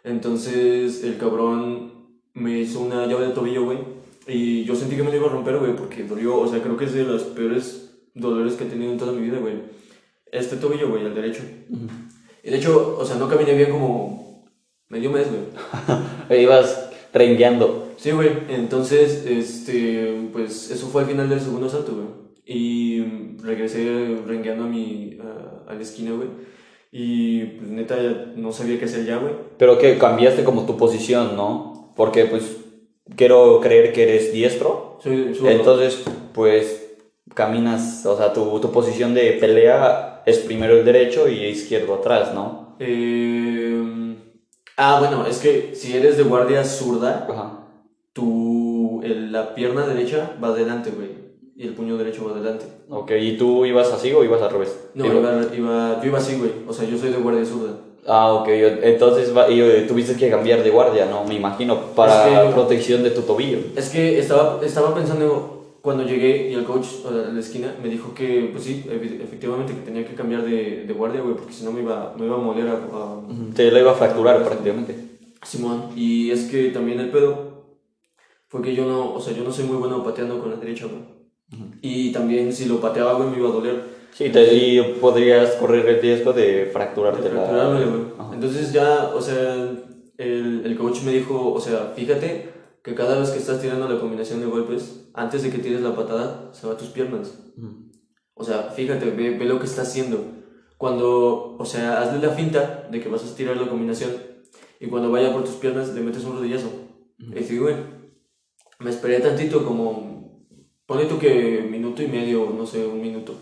Entonces, 0.03 1.03
el 1.03 1.17
cabrón 1.17 2.09
me 2.33 2.59
hizo 2.59 2.79
una 2.79 3.05
llave 3.05 3.27
de 3.27 3.33
tobillo, 3.33 3.65
güey. 3.65 3.77
Y 4.27 4.63
yo 4.65 4.75
sentí 4.75 4.95
que 4.95 5.03
me 5.03 5.12
lo 5.12 5.17
iba 5.17 5.27
a 5.27 5.31
romper, 5.31 5.57
güey, 5.57 5.75
porque 5.75 6.03
dolió. 6.03 6.39
O 6.39 6.47
sea, 6.47 6.62
creo 6.62 6.75
que 6.75 6.86
es 6.86 6.93
de 6.93 7.03
los 7.03 7.21
peores 7.24 8.00
dolores 8.15 8.55
que 8.55 8.63
he 8.63 8.67
tenido 8.67 8.91
en 8.91 8.97
toda 8.97 9.12
mi 9.12 9.21
vida, 9.21 9.38
güey. 9.38 9.62
Este 10.31 10.57
tobillo, 10.57 10.89
güey, 10.89 11.05
el 11.05 11.13
derecho. 11.13 11.43
Y 12.43 12.50
de 12.50 12.57
hecho, 12.57 12.97
o 13.00 13.05
sea, 13.05 13.17
no 13.17 13.29
caminé 13.29 13.53
bien 13.53 13.71
como 13.71 14.43
medio 14.89 15.12
mes, 15.12 15.27
güey. 15.29 16.41
Ibas 16.43 16.89
rengueando. 17.13 17.87
Sí, 17.98 18.12
güey. 18.12 18.30
Entonces, 18.50 19.25
este, 19.27 20.30
pues 20.32 20.72
eso 20.72 20.88
fue 20.88 21.01
al 21.01 21.08
final 21.10 21.27
del 21.30 21.42
segundo 21.42 21.68
salto, 21.68 21.92
güey. 21.94 22.08
Y 22.46 23.36
regresé 23.44 24.18
rengueando 24.25 24.63
a 24.63 24.68
mi, 24.68 25.18
a, 25.22 25.70
a 25.72 25.75
la 25.75 25.82
esquina, 25.82 26.12
güey. 26.13 26.30
Y 26.92 27.44
pues 27.44 27.70
neta 27.70 28.01
ya 28.01 28.32
no 28.38 28.51
sabía 28.54 28.80
qué 28.80 28.86
hacer 28.86 29.06
ya, 29.06 29.18
güey. 29.18 29.34
Pero 29.58 29.77
que 29.77 29.98
cambiaste 29.98 30.44
como 30.46 30.66
tu 30.66 30.77
posición, 30.77 31.36
¿no? 31.36 31.92
Porque 31.98 32.24
pues 32.25 32.58
quiero 33.16 33.60
creer 33.60 33.92
que 33.92 34.04
eres 34.04 34.32
diestro. 34.32 34.98
Soy, 35.04 35.36
soy- 35.36 35.50
Entonces, 35.50 36.04
pues 36.34 36.96
caminas, 37.34 38.06
o 38.06 38.16
sea, 38.16 38.32
tu, 38.32 38.60
tu 38.62 38.72
posición 38.72 39.13
de 39.13 39.34
pelea 39.34 40.24
es 40.25 40.38
primero 40.39 40.77
el 40.77 40.86
derecho 40.86 41.27
y 41.27 41.44
izquierdo 41.46 41.96
atrás, 41.96 42.34
¿no? 42.34 42.77
Eh, 42.80 44.16
ah, 44.77 44.98
bueno, 45.00 45.25
es 45.27 45.39
que 45.39 45.75
si 45.75 45.96
eres 45.96 46.18
de 46.18 46.24
guardia 46.24 46.63
zurda, 46.63 47.27
Ajá. 47.30 47.66
La 49.38 49.56
pierna 49.56 49.86
derecha 49.88 50.32
va 50.44 50.50
adelante, 50.50 50.91
güey. 50.96 51.10
Y 51.56 51.63
el 51.67 51.74
puño 51.74 51.98
derecho 51.98 52.25
va 52.25 52.32
adelante. 52.34 52.65
Ok, 52.89 53.12
¿y 53.20 53.38
tú 53.38 53.65
ibas 53.65 53.91
así 53.91 54.12
o 54.13 54.24
ibas 54.24 54.41
al 54.41 54.51
revés? 54.51 54.77
No, 54.94 55.06
iba, 55.06 55.41
iba, 55.58 56.00
yo 56.01 56.08
iba 56.08 56.17
así, 56.20 56.36
güey. 56.38 56.51
O 56.67 56.74
sea, 56.74 56.88
yo 56.88 56.98
soy 56.98 57.10
de 57.10 57.17
guardia 57.17 57.44
zurda. 57.46 57.74
Ah, 58.06 58.32
ok. 58.34 58.48
Entonces 58.84 59.32
tuviste 59.88 60.15
que 60.15 60.29
cambiar 60.29 60.63
de 60.63 60.70
guardia, 60.70 61.06
¿no? 61.08 61.24
Me 61.25 61.36
imagino, 61.36 61.79
para 61.96 62.27
Es 62.44 62.48
que- 62.48 62.53
protección 62.53 63.03
de 63.03 63.10
tu 63.12 63.22
tobillo. 63.22 63.58
Es 63.75 63.89
que 63.89 64.20
estaba, 64.20 64.60
estaba 64.63 64.94
pensando 64.96 65.53
cuando 65.82 66.03
llegué 66.03 66.50
y 66.51 66.53
el 66.53 66.63
coach 66.63 66.86
a 67.08 67.12
la 67.34 67.39
esquina 67.39 67.74
me 67.82 67.89
dijo 67.89 68.13
que, 68.13 68.50
pues 68.51 68.63
sí, 68.65 68.86
efectivamente 68.89 69.74
que 69.74 69.82
tenía 69.82 70.06
que 70.06 70.13
cambiar 70.15 70.44
de, 70.44 70.84
de 70.86 70.94
guardia, 70.94 71.22
güey, 71.22 71.36
porque 71.36 71.53
si 71.53 71.63
no 71.65 71.72
me 71.72 71.82
iba, 71.82 72.13
me 72.17 72.25
iba 72.27 72.36
a 72.36 72.39
moler 72.39 72.67
a, 72.67 72.74
a- 72.74 73.22
Te 73.56 73.72
lo 73.72 73.79
iba 73.79 73.91
a 73.91 73.96
fracturar 73.96 74.44
prácticamente. 74.44 74.96
Simón. 75.44 75.86
Y 75.96 76.29
es 76.32 76.46
que 76.46 76.70
también 76.70 77.00
el 77.00 77.10
pedo 77.10 77.47
fue 78.48 78.62
que 78.62 78.75
yo 78.75 78.86
no, 78.86 79.13
o 79.13 79.20
sea, 79.20 79.34
yo 79.34 79.44
no 79.44 79.51
soy 79.51 79.66
muy 79.66 79.77
bueno 79.77 80.04
pateando 80.04 80.39
con 80.39 80.51
la 80.51 80.58
derecha, 80.58 80.86
güey. 80.86 81.18
Y 81.82 82.12
también 82.12 82.51
si 82.51 82.66
lo 82.66 82.80
pateaba, 82.80 83.13
güey, 83.13 83.30
me 83.30 83.38
iba 83.38 83.50
a 83.50 83.54
doler. 83.54 83.98
Sí, 84.12 84.30
te, 84.30 84.54
y 84.54 84.82
podrías 85.00 85.51
correr 85.56 85.86
el 85.88 86.01
riesgo 86.01 86.34
de 86.34 86.70
fracturarte 86.74 87.30
de 87.30 87.36
la... 87.36 87.70
güey. 87.70 87.84
Ajá. 88.18 88.34
Entonces 88.34 88.74
ya, 88.74 89.12
o 89.16 89.22
sea, 89.22 89.54
el, 90.18 90.62
el 90.66 90.77
coach 90.77 91.04
me 91.04 91.12
dijo, 91.13 91.54
o 91.54 91.60
sea, 91.60 91.94
fíjate 91.96 92.50
que 92.84 92.96
cada 92.96 93.20
vez 93.20 93.30
que 93.30 93.38
estás 93.38 93.62
tirando 93.62 93.88
la 93.88 94.00
combinación 94.00 94.39
de 94.39 94.48
golpes, 94.48 95.10
antes 95.13 95.44
de 95.44 95.50
que 95.51 95.60
tires 95.60 95.82
la 95.82 95.96
patada, 95.96 96.50
se 96.54 96.68
va 96.68 96.74
a 96.74 96.77
tus 96.77 96.89
piernas. 96.89 97.38
Ujú. 97.58 97.92
O 98.34 98.44
sea, 98.44 98.72
fíjate, 98.75 99.12
ve, 99.12 99.38
ve 99.38 99.46
lo 99.46 99.60
que 99.60 99.66
está 99.66 99.82
haciendo. 99.84 100.20
Cuando, 100.77 101.56
o 101.58 101.66
sea, 101.66 102.01
hazle 102.01 102.25
la 102.25 102.34
finta 102.34 102.88
de 102.92 103.00
que 103.00 103.10
vas 103.10 103.24
a 103.24 103.36
tirar 103.36 103.58
la 103.58 103.68
combinación 103.68 104.12
y 104.80 104.86
cuando 104.88 105.10
vaya 105.10 105.34
por 105.34 105.44
tus 105.44 105.56
piernas 105.56 105.89
le 105.96 106.01
metes 106.01 106.24
un 106.24 106.38
rodillazo. 106.38 106.70
Y 107.18 107.44
sí, 107.44 107.58
güey, 107.58 107.75
me 108.79 108.89
esperé 108.89 109.19
tantito, 109.19 109.65
como, 109.65 110.46
ponle 110.86 111.05
tú 111.05 111.17
que 111.19 111.65
minuto 111.69 112.01
y 112.03 112.07
medio, 112.07 112.53
no 112.55 112.65
sé, 112.65 112.86
un 112.86 113.01
minuto. 113.01 113.34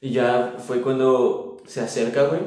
Y 0.00 0.10
ya 0.10 0.56
fue 0.58 0.80
cuando 0.82 1.58
se 1.66 1.80
acerca, 1.80 2.24
güey, 2.26 2.40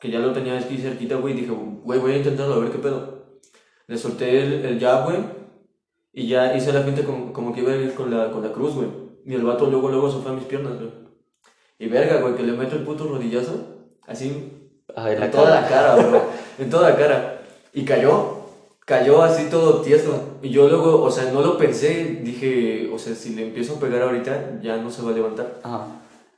que 0.00 0.10
ya 0.10 0.18
lo 0.20 0.32
tenía 0.32 0.58
aquí 0.58 0.78
cerquita, 0.78 1.16
güey, 1.16 1.34
y 1.34 1.40
dije, 1.42 1.52
güey, 1.52 2.00
voy 2.00 2.12
a 2.12 2.16
intentarlo, 2.18 2.54
a 2.54 2.58
ver 2.58 2.70
qué 2.70 2.78
pedo. 2.78 3.40
Le 3.86 3.96
solté 3.96 4.42
el, 4.42 4.64
el 4.64 4.80
jab, 4.80 5.04
güey, 5.04 5.18
y 6.12 6.28
ya 6.28 6.56
hice 6.56 6.72
la 6.72 6.82
finta 6.82 7.04
como, 7.04 7.32
como 7.32 7.52
que 7.54 7.60
iba 7.60 7.72
a 7.72 7.76
ir 7.76 7.94
con 7.94 8.10
la, 8.10 8.30
con 8.30 8.42
la 8.42 8.52
cruz, 8.52 8.74
güey. 8.74 8.88
Y 9.24 9.34
el 9.34 9.42
vato 9.42 9.66
luego, 9.66 9.88
luego 9.90 10.10
se 10.10 10.18
fue 10.20 10.32
a 10.32 10.34
mis 10.34 10.44
piernas, 10.44 10.74
güey. 10.78 10.90
Y 11.78 11.86
verga, 11.88 12.20
güey, 12.20 12.34
que 12.34 12.42
le 12.42 12.52
meto 12.52 12.76
el 12.76 12.82
puto 12.82 13.06
rodillazo, 13.08 13.88
así, 14.06 14.54
Ah, 14.96 15.12
en 15.12 15.20
la 15.20 15.30
toda 15.30 15.44
cara. 15.50 15.60
la 15.60 15.68
cara, 15.68 15.96
bro. 16.08 16.22
En 16.58 16.70
toda 16.70 16.90
la 16.90 16.96
cara. 16.96 17.42
Y 17.74 17.84
cayó. 17.84 18.37
Cayó 18.88 19.22
así 19.22 19.50
todo 19.50 19.82
tieso. 19.82 20.38
Y 20.40 20.48
yo 20.48 20.66
luego, 20.66 21.02
o 21.02 21.10
sea, 21.10 21.30
no 21.30 21.42
lo 21.42 21.58
pensé. 21.58 22.20
Dije, 22.22 22.88
o 22.90 22.98
sea, 22.98 23.14
si 23.14 23.34
le 23.34 23.42
empiezo 23.42 23.74
a 23.74 23.80
pegar 23.80 24.00
ahorita, 24.00 24.60
ya 24.62 24.78
no 24.78 24.90
se 24.90 25.02
va 25.02 25.10
a 25.10 25.14
levantar. 25.14 25.56
Ajá. 25.62 25.88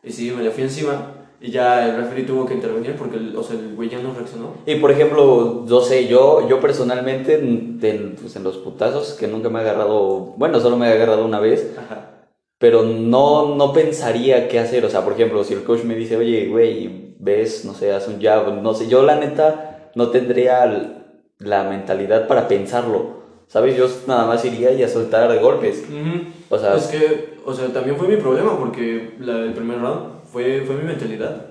Y 0.03 0.11
sí, 0.11 0.33
me 0.37 0.43
le 0.43 0.51
fui 0.51 0.65
encima. 0.65 1.13
Y 1.41 1.53
ya 1.53 1.89
el 1.89 1.97
referee 1.97 2.25
tuvo 2.25 2.47
que 2.47 2.55
intervenir 2.55 2.97
porque, 2.97 3.19
el, 3.19 3.37
o 3.37 3.45
sea, 3.45 3.57
el 3.57 3.77
güey 3.77 3.89
ya 3.89 4.01
no 4.01 4.13
reaccionó. 4.13 4.55
Y 4.67 4.75
por 4.75 4.91
ejemplo, 4.91 5.65
yo 5.65 5.81
sé, 5.81 6.09
yo, 6.09 6.49
yo 6.49 6.59
personalmente, 6.61 7.35
en, 7.35 8.17
pues, 8.21 8.35
en 8.35 8.43
los 8.43 8.59
putazos, 8.59 9.13
que 9.13 9.29
nunca 9.29 9.49
me 9.49 9.61
he 9.61 9.63
agarrado, 9.63 10.35
bueno, 10.37 10.59
solo 10.59 10.77
me 10.77 10.89
he 10.89 10.93
agarrado 10.93 11.25
una 11.25 11.39
vez, 11.39 11.73
Ajá. 11.79 12.27
pero 12.59 12.83
no, 12.83 13.55
no 13.55 13.73
pensaría 13.73 14.49
qué 14.49 14.59
hacer. 14.59 14.85
O 14.85 14.91
sea, 14.91 15.05
por 15.05 15.13
ejemplo, 15.13 15.45
si 15.45 15.55
el 15.55 15.63
coach 15.63 15.85
me 15.85 15.95
dice, 15.95 16.17
oye, 16.17 16.49
güey, 16.49 17.15
ves, 17.21 17.65
no 17.65 17.75
sé, 17.75 17.93
haz 17.93 18.09
un 18.09 18.21
jab, 18.21 18.61
no 18.61 18.75
sé, 18.75 18.89
yo 18.89 19.05
la 19.05 19.15
neta 19.15 19.93
no 19.95 20.09
tendría 20.09 21.00
la 21.41 21.65
mentalidad 21.65 22.29
para 22.29 22.47
pensarlo. 22.47 23.21
¿Sabes? 23.49 23.77
Yo 23.77 23.89
nada 24.07 24.27
más 24.27 24.45
iría 24.45 24.71
y 24.71 24.85
a 24.85 24.89
soltar 24.89 25.37
golpes. 25.41 25.83
Ujú. 25.89 26.27
O 26.51 26.59
sea, 26.59 26.77
es 26.77 26.87
que, 26.87 27.35
o 27.45 27.53
sea, 27.53 27.67
también 27.73 27.97
fue 27.97 28.07
mi 28.07 28.17
problema 28.17 28.57
porque 28.57 29.15
la, 29.19 29.39
el 29.41 29.53
primer 29.53 29.81
round 29.81 30.23
fue, 30.25 30.63
fue 30.65 30.77
mi 30.77 30.85
mentalidad. 30.85 31.47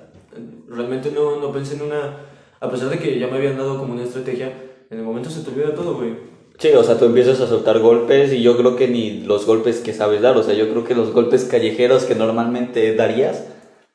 Realmente 0.70 1.12
no, 1.12 1.42
no 1.42 1.52
pensé 1.52 1.76
en 1.76 1.82
una. 1.82 2.20
A 2.62 2.70
pesar 2.70 2.90
de 2.90 3.00
que 3.00 3.20
ya 3.20 3.28
me 3.28 3.38
habían 3.38 3.58
dado 3.58 3.78
como 3.78 3.94
una 3.94 4.04
estrategia, 4.04 4.54
en 4.90 4.98
el 4.98 5.04
momento 5.04 5.30
se 5.30 5.42
te 5.42 5.50
olvida 5.50 5.76
todo, 5.76 5.96
güey. 5.96 6.14
Sí, 6.58 6.70
o 6.74 6.84
sea, 6.84 6.98
tú 6.98 7.06
empiezas 7.06 7.40
a 7.40 7.48
soltar 7.48 7.80
golpes 7.80 8.34
y 8.34 8.42
yo 8.42 8.58
creo 8.58 8.76
que 8.76 8.88
ni 8.90 9.22
los 9.22 9.46
golpes 9.46 9.80
que 9.80 9.94
sabes 9.94 10.22
dar, 10.22 10.36
o 10.38 10.44
sea, 10.44 10.54
yo 10.54 10.70
creo 10.70 10.84
que 10.84 10.94
los 10.94 11.14
golpes 11.14 11.46
callejeros 11.46 12.04
que 12.04 12.16
normalmente 12.16 12.96
darías 12.96 13.46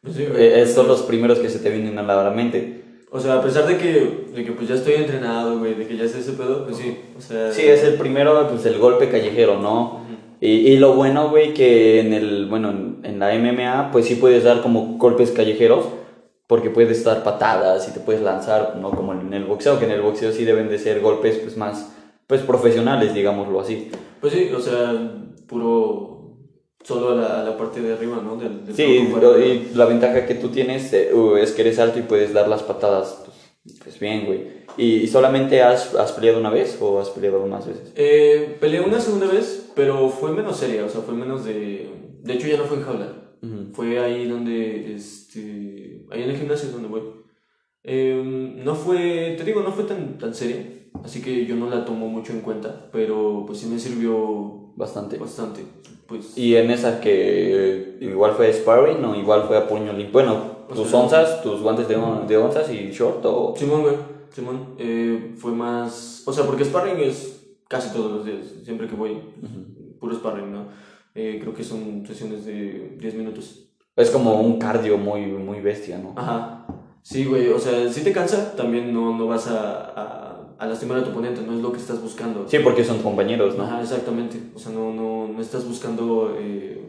Pues 0.02 0.16
sí, 0.16 0.26
eh, 0.34 0.66
son 0.66 0.88
los 0.88 1.02
primeros 1.02 1.40
que 1.40 1.50
se 1.50 1.58
te 1.58 1.68
vienen 1.68 1.98
a 1.98 2.02
la 2.02 2.30
mente. 2.30 2.83
O 3.16 3.21
sea, 3.21 3.35
a 3.35 3.42
pesar 3.42 3.68
de 3.68 3.78
que, 3.78 4.26
de 4.35 4.44
que 4.44 4.50
pues 4.50 4.66
ya 4.68 4.75
estoy 4.75 4.94
entrenado, 4.94 5.61
güey, 5.61 5.75
de 5.75 5.87
que 5.87 5.97
ya 5.97 6.09
sé 6.09 6.18
ese 6.18 6.33
pedo, 6.33 6.64
pues 6.64 6.78
sí. 6.78 6.99
O 7.16 7.21
sea. 7.21 7.52
Sí, 7.52 7.62
es 7.62 7.85
el 7.85 7.94
primero, 7.94 8.49
pues 8.49 8.66
el 8.66 8.76
golpe 8.76 9.09
callejero, 9.09 9.61
¿no? 9.61 10.00
Y, 10.40 10.49
y 10.49 10.78
lo 10.78 10.94
bueno, 10.94 11.30
güey, 11.30 11.54
que 11.54 12.00
en 12.00 12.12
el, 12.12 12.47
bueno, 12.47 12.71
en, 12.71 12.99
en 13.04 13.21
la 13.21 13.33
MMA, 13.33 13.92
pues 13.92 14.06
sí 14.06 14.16
puedes 14.16 14.42
dar 14.42 14.62
como 14.62 14.99
golpes 14.99 15.30
callejeros, 15.30 15.85
porque 16.49 16.71
puedes 16.71 17.04
dar 17.04 17.23
patadas 17.23 17.88
y 17.88 17.92
te 17.92 18.00
puedes 18.00 18.21
lanzar, 18.21 18.78
¿no? 18.80 18.90
Como 18.90 19.12
en 19.12 19.33
el 19.33 19.44
boxeo, 19.44 19.78
que 19.78 19.85
en 19.85 19.92
el 19.92 20.02
boxeo 20.02 20.33
sí 20.33 20.44
deben 20.44 20.68
de 20.68 20.80
ser 20.80 21.00
golpes, 21.00 21.37
pues 21.37 21.56
más, 21.56 21.94
pues 22.26 22.40
profesionales, 22.40 23.14
digámoslo 23.14 23.61
así. 23.61 23.92
Pues 24.21 24.33
sí, 24.33 24.50
o 24.52 24.59
sea, 24.59 24.92
puro. 25.47 26.13
Solo 26.84 27.16
la, 27.16 27.42
la 27.42 27.56
parte 27.56 27.80
de 27.80 27.94
arriba, 27.94 28.20
¿no? 28.22 28.36
Del, 28.36 28.64
del 28.64 28.76
Sí, 28.76 28.82
y 28.82 29.74
la 29.74 29.86
ventaja 29.86 30.26
que 30.26 30.34
tú 30.34 30.50
tienes 30.50 30.92
eh, 30.92 31.12
uh, 31.12 31.36
es 31.36 31.52
que 31.52 31.62
eres 31.62 31.78
alto 31.78 31.98
y 31.98 32.02
puedes 32.02 32.32
dar 32.32 32.46
las 32.46 32.62
patadas, 32.62 33.24
pues, 33.24 33.78
pues 33.82 33.98
bien, 33.98 34.26
güey. 34.26 34.40
¿Y, 34.76 34.96
y 34.96 35.06
solamente 35.08 35.62
has, 35.62 35.94
has 35.94 36.12
peleado 36.12 36.38
una 36.38 36.50
vez 36.50 36.78
o 36.80 37.00
has 37.00 37.08
peleado 37.08 37.46
más 37.46 37.66
veces? 37.66 37.92
Eh, 37.96 38.56
peleé 38.60 38.80
una 38.80 39.00
segunda 39.00 39.26
vez, 39.26 39.72
pero 39.74 40.08
fue 40.10 40.32
menos 40.32 40.58
seria, 40.58 40.84
o 40.84 40.88
sea, 40.88 41.00
fue 41.00 41.14
menos 41.14 41.44
de... 41.44 41.90
De 42.22 42.32
hecho, 42.34 42.46
ya 42.46 42.58
no 42.58 42.64
fue 42.64 42.76
en 42.76 42.84
jaula. 42.84 43.08
Ujú. 43.42 43.72
Fue 43.72 43.98
ahí 43.98 44.28
donde, 44.28 44.94
este... 44.94 46.04
Ahí 46.10 46.22
en 46.22 46.30
el 46.30 46.36
gimnasio 46.36 46.68
es 46.68 46.74
donde 46.74 46.88
voy. 46.88 47.02
Eh, 47.82 48.22
no 48.64 48.74
fue, 48.74 49.34
te 49.36 49.44
digo, 49.44 49.62
no 49.62 49.70
fue 49.70 49.84
tan, 49.84 50.16
tan 50.16 50.34
seria, 50.34 50.64
así 51.02 51.20
que 51.20 51.44
yo 51.44 51.54
no 51.54 51.68
la 51.68 51.84
tomo 51.84 52.08
mucho 52.08 52.32
en 52.32 52.40
cuenta, 52.40 52.88
pero 52.90 53.44
pues 53.46 53.58
sí 53.58 53.66
me 53.66 53.78
sirvió 53.78 54.63
Bastante. 54.76 55.18
bastante. 55.18 55.62
Pues, 56.06 56.36
Y 56.36 56.56
en 56.56 56.70
esa 56.70 57.00
que 57.00 57.96
igual 58.00 58.32
fue 58.32 58.52
sparring 58.52 59.04
o 59.04 59.14
igual 59.14 59.44
fue 59.46 59.56
a 59.56 59.66
puño 59.68 59.92
limpio. 59.92 60.12
Bueno, 60.12 60.36
tus 60.74 60.92
onzas, 60.92 61.42
tus 61.42 61.60
guantes 61.62 61.88
de, 61.88 61.96
on- 61.96 62.26
de 62.26 62.36
onzas 62.36 62.70
y 62.70 62.90
short 62.90 63.24
o... 63.24 63.54
Simón, 63.56 63.82
güey, 63.82 63.94
Simón, 64.30 64.74
eh, 64.78 65.34
fue 65.38 65.52
más... 65.52 66.22
O 66.26 66.32
sea, 66.32 66.44
porque 66.44 66.64
sparring 66.64 66.98
es 67.00 67.46
casi 67.68 67.92
todos 67.92 68.10
los 68.12 68.24
días, 68.26 68.38
siempre 68.64 68.86
que 68.88 68.94
voy, 68.96 69.18
puro 70.00 70.14
sparring, 70.14 70.52
¿no? 70.52 70.64
Eh, 71.14 71.38
creo 71.40 71.54
que 71.54 71.62
son 71.64 72.04
sesiones 72.06 72.44
de 72.44 72.96
10 72.98 73.14
minutos. 73.14 73.68
Es 73.96 74.10
como 74.10 74.40
un 74.40 74.58
cardio 74.58 74.98
muy, 74.98 75.26
muy 75.26 75.60
bestia, 75.60 75.98
¿no? 75.98 76.12
Ajá. 76.16 76.66
Sí, 77.02 77.24
güey, 77.26 77.48
o 77.48 77.58
sea, 77.58 77.90
si 77.92 78.02
te 78.02 78.12
cansa, 78.12 78.56
también 78.56 78.92
no, 78.92 79.16
no 79.16 79.26
vas 79.26 79.46
a, 79.46 79.92
a, 79.94 80.33
a 80.58 80.66
lastimar 80.66 80.99
a 80.99 81.04
tu 81.04 81.11
oponente, 81.11 81.40
no 81.42 81.52
es 81.54 81.61
lo 81.61 81.73
que 81.73 81.78
estás 81.78 82.00
buscando. 82.02 82.44
Sí, 82.49 82.58
porque 82.61 82.84
son 82.84 82.99
compañeros, 82.99 83.56
¿no? 83.56 83.64
Ajá, 83.64 83.80
exactamente. 83.82 84.38
O 84.54 84.58
sea, 84.58 84.73
no, 84.73 84.92
no, 84.92 85.28
no 85.28 85.40
estás 85.40 85.66
buscando, 85.66 86.34
eh, 86.38 86.80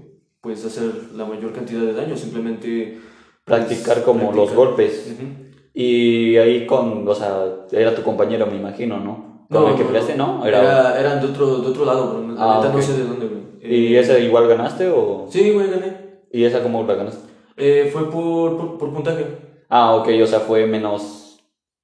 pues, 0.41 0.63
hacer 0.65 0.83
la 1.15 1.25
mayor 1.25 1.51
cantidad 1.53 1.81
de 1.81 1.93
daño, 1.93 2.15
simplemente... 2.15 2.99
pues, 3.43 3.59
Practicar 3.65 4.03
como 4.03 4.31
los 4.31 4.49
practicar. 4.51 4.55
golpes. 4.55 5.11
Ujú. 5.13 5.27
Y 5.73 6.37
ahí 6.37 6.65
con, 6.65 7.07
o 7.07 7.13
sea, 7.15 7.45
era 7.71 7.93
tu 7.95 8.01
compañero, 8.03 8.45
me 8.47 8.55
imagino, 8.57 8.99
¿no? 8.99 9.45
Con 9.49 9.71
el 9.71 9.75
que 9.75 9.83
peleaste, 9.83 10.15
¿no? 10.15 10.45
Era... 10.45 10.59
Era, 10.61 10.99
eran 10.99 11.21
de 11.21 11.27
otro, 11.27 11.57
de 11.59 11.67
otro 11.67 11.85
lado, 11.85 12.11
pero 12.21 12.35
Ah, 12.39 12.59
neta 12.61 12.73
no 12.73 12.81
sé 12.81 12.93
de 12.93 13.03
dónde, 13.03 13.27
güey. 13.27 13.41
¿Y 13.61 13.95
Eh, 13.95 13.99
esa 13.99 14.17
igual 14.19 14.47
ganaste 14.47 14.89
o...? 14.89 15.27
Sí, 15.29 15.51
güey, 15.51 15.69
gané. 15.69 15.97
¿Y 16.31 16.43
esa 16.43 16.61
cómo 16.63 16.83
la 16.83 16.95
ganaste? 16.95 17.27
Eh, 17.57 17.89
fue 17.91 18.09
por, 18.09 18.57
por, 18.57 18.77
por 18.77 18.93
puntaje. 18.93 19.25
Ah, 19.69 19.95
ok, 19.95 20.09
o 20.23 20.25
sea, 20.27 20.39
fue 20.39 20.65
menos 20.65 21.24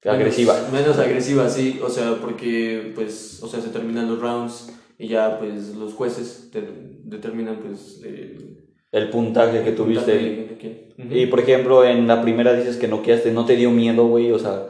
agresiva. 0.04 0.54
Menos, 0.72 0.98
agresiva, 0.98 1.48
sí. 1.48 1.80
O 1.84 1.88
sea, 1.88 2.16
porque, 2.20 2.92
pues, 2.94 3.40
o 3.42 3.48
sea, 3.48 3.60
se 3.60 3.68
terminan 3.68 4.08
los 4.08 4.20
rounds 4.20 4.72
y 4.98 5.08
ya, 5.08 5.38
pues, 5.38 5.74
los 5.76 5.94
jueces 5.94 6.48
te- 6.52 6.68
determinan, 7.04 7.58
pues, 7.64 8.00
el 8.04 8.58
El 8.90 9.10
puntaje 9.10 9.62
que 9.64 9.72
tuviste. 9.72 10.48
Y 11.10 11.26
por 11.26 11.40
ejemplo, 11.40 11.84
en 11.84 12.06
la 12.06 12.20
primera 12.22 12.52
dices 12.54 12.76
que 12.76 12.86
noqueaste, 12.88 13.32
¿no 13.32 13.44
te 13.46 13.56
dio 13.56 13.70
miedo, 13.70 14.06
güey? 14.06 14.30
O 14.32 14.38
sea, 14.38 14.66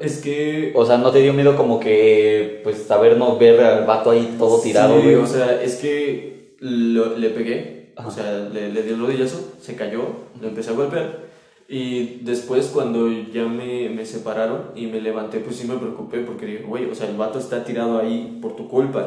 Es 0.00 0.18
que... 0.22 0.72
o 0.74 0.86
sea, 0.86 0.96
¿no 0.98 1.10
te 1.12 1.20
dio 1.20 1.32
miedo 1.34 1.54
como 1.56 1.78
que, 1.78 2.60
pues, 2.64 2.78
saber 2.78 3.18
no 3.18 3.36
ver 3.38 3.60
al 3.60 3.84
vato 3.86 4.10
ahí 4.10 4.34
todo 4.38 4.60
tirado, 4.60 4.96
Sí, 4.96 5.02
güey? 5.02 5.14
o 5.16 5.26
sea, 5.26 5.62
es 5.62 5.76
que 5.76 6.56
lo- 6.60 7.16
le 7.18 7.28
pegué, 7.30 7.92
Ajá. 7.96 8.08
o 8.08 8.10
sea, 8.10 8.48
le, 8.52 8.72
le 8.72 8.82
di 8.82 8.90
el 8.94 9.00
rodillazo, 9.00 9.52
se 9.60 9.74
cayó, 9.76 10.02
lo 10.40 10.48
empecé 10.48 10.70
a 10.70 10.74
golpear. 10.74 11.31
Y 11.72 12.20
después 12.20 12.66
cuando 12.66 13.10
ya 13.10 13.46
me, 13.46 13.88
me 13.88 14.04
separaron 14.04 14.72
y 14.76 14.88
me 14.88 15.00
levanté, 15.00 15.38
pues 15.38 15.56
sí 15.56 15.66
me 15.66 15.78
preocupé 15.78 16.18
porque 16.18 16.44
dije, 16.44 16.64
güey, 16.64 16.84
o 16.84 16.94
sea, 16.94 17.08
el 17.08 17.16
vato 17.16 17.38
está 17.38 17.64
tirado 17.64 17.98
ahí 17.98 18.38
por 18.42 18.56
tu 18.56 18.68
culpa. 18.68 19.06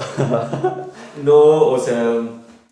no, 1.24 1.68
o 1.68 1.78
sea... 1.78 2.24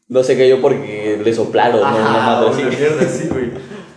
No 0.07 0.23
se 0.23 0.35
cayó 0.35 0.59
porque 0.61 1.21
le 1.23 1.31
soplaron, 1.31 1.81
¿no? 1.81 1.85
Ajá, 1.85 2.43
una 2.43 2.49
así. 2.49 2.63
mierda 2.63 3.03
así, 3.03 3.27
güey. 3.27 3.51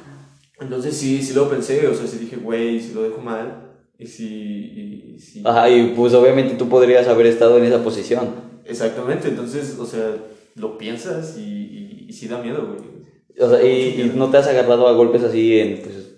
Entonces 0.60 0.94
sí, 0.94 1.22
sí 1.22 1.32
lo 1.32 1.48
pensé, 1.48 1.86
o 1.86 1.94
sea, 1.94 2.06
sí 2.06 2.18
dije, 2.18 2.36
güey, 2.36 2.78
si 2.78 2.92
lo 2.92 3.02
dejo 3.02 3.22
mal, 3.22 3.70
y 3.98 4.06
si... 4.06 4.26
Y 4.26 5.18
si... 5.18 5.42
Ajá, 5.46 5.70
y 5.70 5.94
pues 5.96 6.12
obviamente 6.12 6.56
tú 6.56 6.68
podrías 6.68 7.08
haber 7.08 7.24
estado 7.24 7.56
en 7.56 7.64
esa 7.64 7.82
posición. 7.82 8.34
Exactamente, 8.66 9.28
entonces, 9.28 9.78
o 9.78 9.86
sea, 9.86 10.14
lo 10.56 10.76
piensas 10.76 11.38
y, 11.38 11.40
y, 11.40 12.06
y 12.06 12.12
sí 12.12 12.28
da 12.28 12.36
miedo, 12.42 12.66
güey. 12.66 12.95
O 13.38 13.48
sea, 13.48 13.62
y, 13.62 14.00
y 14.00 14.12
no 14.14 14.30
te 14.30 14.38
has 14.38 14.46
agarrado 14.46 14.88
a 14.88 14.92
golpes 14.92 15.22
así 15.22 15.58
en, 15.58 15.82
pues, 15.82 16.14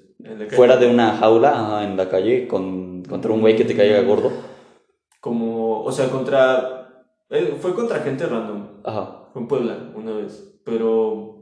fuera 0.52 0.76
de 0.76 0.86
una 0.86 1.16
jaula, 1.16 1.50
ajá, 1.50 1.84
en 1.84 1.96
la 1.96 2.08
calle, 2.08 2.46
con, 2.46 3.02
contra 3.04 3.32
un 3.32 3.40
güey 3.40 3.56
que 3.56 3.64
te 3.64 3.74
caiga 3.76 4.00
gordo. 4.02 4.30
Como, 5.20 5.82
o 5.82 5.92
sea, 5.92 6.08
contra... 6.10 7.04
eh, 7.30 7.56
fue 7.60 7.74
contra 7.74 7.98
gente 8.00 8.26
random. 8.26 8.68
Ajá. 8.84 9.28
Fue 9.32 9.42
en 9.42 9.48
Puebla 9.48 9.90
una 9.94 10.12
vez. 10.12 10.60
Pero. 10.64 11.36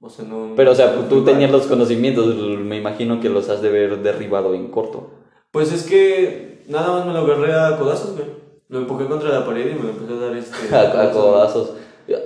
O 0.00 0.08
sea, 0.10 0.24
no. 0.24 0.54
Pero, 0.56 0.72
o 0.72 0.74
sea, 0.74 0.94
no 0.96 1.02
tú 1.02 1.24
tenías 1.24 1.50
los 1.50 1.66
conocimientos, 1.66 2.34
me 2.36 2.76
imagino 2.76 3.20
que 3.20 3.28
los 3.28 3.48
has 3.48 3.62
de 3.62 3.70
ver 3.70 4.02
derribado 4.02 4.54
en 4.54 4.68
corto. 4.68 5.10
Pues 5.52 5.72
es 5.72 5.84
que 5.84 6.64
nada 6.68 6.90
más 6.92 7.06
me 7.06 7.12
lo 7.12 7.20
agarré 7.20 7.52
a 7.54 7.78
codazos, 7.78 8.16
güey. 8.16 8.26
Lo 8.68 8.78
empujé 8.78 9.06
contra 9.06 9.28
la 9.28 9.46
pared 9.46 9.70
y 9.70 9.74
me 9.74 9.82
lo 9.84 9.90
empecé 9.90 10.12
a 10.14 10.16
dar 10.16 10.36
este. 10.36 10.74
a, 10.74 11.02
a 11.02 11.10
codazos. 11.12 11.74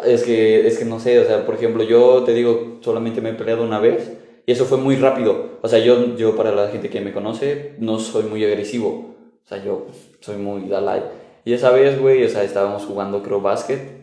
Es 0.05 0.23
que, 0.25 0.67
es 0.67 0.79
que 0.79 0.85
no 0.85 1.01
sé, 1.01 1.19
o 1.21 1.25
sea, 1.25 1.45
por 1.45 1.55
ejemplo, 1.55 1.83
yo 1.83 2.23
te 2.25 2.33
digo, 2.33 2.79
solamente 2.81 3.21
me 3.21 3.31
he 3.31 3.35
peleado 3.35 3.63
una 3.63 3.79
vez 3.79 4.13
y 4.47 4.53
eso 4.53 4.65
fue 4.65 4.79
muy 4.79 4.97
rápido. 4.97 5.59
O 5.63 5.69
sea, 5.69 5.79
yo, 5.79 6.17
yo 6.17 6.37
para 6.37 6.53
la 6.53 6.69
gente 6.69 6.89
que 6.89 7.01
me 7.01 7.13
conoce, 7.13 7.75
no 7.79 7.99
soy 7.99 8.25
muy 8.25 8.45
agresivo. 8.45 9.17
O 9.45 9.49
sea, 9.49 9.63
yo 9.63 9.87
soy 10.21 10.37
muy 10.37 10.69
Dalai. 10.69 11.03
Y 11.45 11.53
esa 11.53 11.71
vez, 11.71 12.01
güey, 12.01 12.25
o 12.25 12.29
sea, 12.29 12.43
estábamos 12.43 12.85
jugando, 12.85 13.23
creo, 13.23 13.41
básquet 13.41 13.97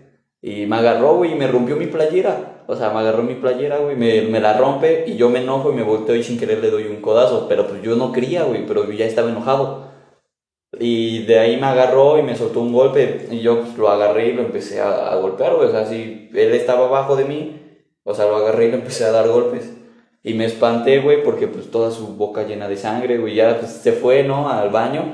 y 0.44 0.65
me 0.65 0.75
agarró, 0.75 1.15
güey, 1.15 1.32
y 1.32 1.36
me 1.36 1.48
rompió 1.48 1.77
mi 1.77 1.88
playera. 1.88 2.65
O 2.68 2.75
sea, 2.75 2.89
me 2.89 3.00
agarró 3.00 3.24
mi 3.24 3.36
playera, 3.36 3.77
güey, 3.77 3.96
me, 3.96 4.24
me 4.24 4.42
la 4.42 4.58
rompe 4.58 5.06
y 5.08 5.15
yo 5.15 5.30
me 5.30 5.42
enojo 5.42 5.72
y 5.72 5.75
me 5.75 5.84
volteo 5.84 6.18
y 6.18 6.24
sin 6.24 6.38
querer 6.38 6.60
le 6.60 6.70
doy 6.70 6.84
un 6.88 6.98
codazo. 6.98 7.48
Pero 7.48 7.65
pues 7.65 7.82
yo 7.82 7.96
no 7.96 8.12
quería, 8.12 8.44
güey, 8.44 8.65
pero 8.68 8.86
yo 8.86 8.92
ya 8.92 9.06
estaba 9.06 9.30
enojado. 9.30 9.93
Y 10.84 11.20
de 11.24 11.40
ahí 11.40 11.56
me 11.56 11.68
agarró 11.68 12.20
y 12.20 12.24
me 12.24 12.36
soltó 12.36 12.60
un 12.60 12.74
golpe 12.74 13.28
y 13.32 13.40
yo 13.40 13.62
pues, 13.62 13.78
lo 13.78 13.88
agarré 13.88 14.28
y 14.28 14.34
lo 14.34 14.42
empecé 14.42 14.82
a, 14.82 15.13
a 15.13 15.16
golpear, 15.16 15.56
güey. 15.56 15.70
O 15.70 15.72
sea, 15.72 15.86
si 15.86 16.30
él 16.34 16.54
estaba 16.54 16.88
abajo 16.88 17.16
de 17.16 17.24
mí, 17.24 17.62
o 18.04 18.13
sea, 18.13 18.25
lo 18.25 18.36
agarré 18.36 18.66
y 18.66 18.72
le 18.72 18.75
empecé 18.75 19.06
a 19.06 19.12
dar 19.12 19.30
golpes. 19.30 19.74
Y 20.24 20.34
me 20.34 20.44
espanté, 20.44 21.00
güey, 21.00 21.24
porque 21.24 21.48
pues 21.48 21.72
toda 21.72 21.90
su 21.90 22.18
boca 22.18 22.44
llena 22.44 22.68
de 22.68 22.75
sangre, 22.75 23.18
güey. 23.18 23.34
Ya 23.34 23.60
pues, 23.60 23.72
se 23.72 23.94
fue, 23.94 24.24
¿no? 24.24 24.50
Al 24.50 24.72
baño, 24.72 25.06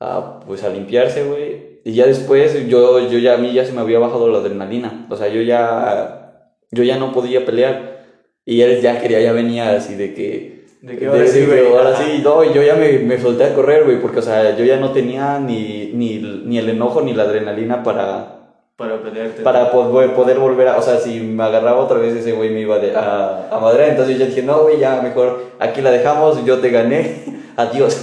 a, 0.00 0.40
pues 0.40 0.64
a 0.64 0.70
limpiarse, 0.70 1.22
güey. 1.22 1.80
Y 1.84 1.92
ya 1.94 2.06
después 2.06 2.66
yo, 2.66 2.98
yo 3.08 3.18
ya, 3.20 3.34
a 3.34 3.38
mí 3.38 3.52
ya 3.52 3.64
se 3.64 3.72
me 3.72 3.82
había 3.82 4.00
bajado 4.00 4.26
la 4.28 4.38
adrenalina. 4.38 5.06
O 5.08 5.16
sea, 5.16 5.28
yo 5.28 5.40
ya, 5.42 6.56
yo 6.72 6.82
ya 6.82 6.98
no 6.98 7.12
podía 7.12 7.46
pelear. 7.46 8.06
Y 8.44 8.62
él 8.62 8.80
ya 8.80 9.00
quería, 9.00 9.20
ya 9.20 9.32
venía 9.32 9.70
así 9.70 9.94
de 9.94 10.14
que... 10.14 10.59
De 10.82 10.96
que 10.96 11.06
ahora 11.06 11.26
sí, 11.26 11.44
güey. 11.44 11.66
ahora 11.66 11.96
sí, 11.96 12.20
no, 12.24 12.42
y 12.42 12.52
yo 12.54 12.62
ya 12.62 12.74
me, 12.74 12.98
me 13.00 13.18
solté 13.20 13.44
a 13.44 13.54
correr, 13.54 13.84
güey, 13.84 14.00
porque, 14.00 14.20
o 14.20 14.22
sea, 14.22 14.56
yo 14.56 14.64
ya 14.64 14.78
no 14.78 14.92
tenía 14.92 15.38
ni, 15.38 15.90
ni, 15.92 16.18
ni 16.46 16.58
el 16.58 16.70
enojo 16.70 17.02
ni 17.02 17.12
la 17.12 17.24
adrenalina 17.24 17.82
para, 17.82 18.54
Para 18.76 19.02
pelearte. 19.02 19.42
para 19.42 19.64
güey, 19.70 20.14
poder 20.14 20.38
volver 20.38 20.68
a, 20.68 20.78
o 20.78 20.82
sea, 20.82 20.96
si 20.98 21.20
me 21.20 21.42
agarraba 21.44 21.80
otra 21.80 21.98
vez 21.98 22.14
ese 22.16 22.32
güey 22.32 22.48
me 22.50 22.60
iba 22.62 22.78
de- 22.78 22.96
a, 22.96 23.48
a 23.50 23.58
madrear, 23.60 23.90
entonces 23.90 24.18
yo 24.18 24.24
dije, 24.24 24.42
no, 24.42 24.62
güey, 24.62 24.78
ya 24.78 25.02
mejor 25.02 25.42
aquí 25.58 25.82
la 25.82 25.90
dejamos, 25.90 26.42
yo 26.46 26.58
te 26.60 26.70
gané, 26.70 27.24
adiós. 27.56 28.02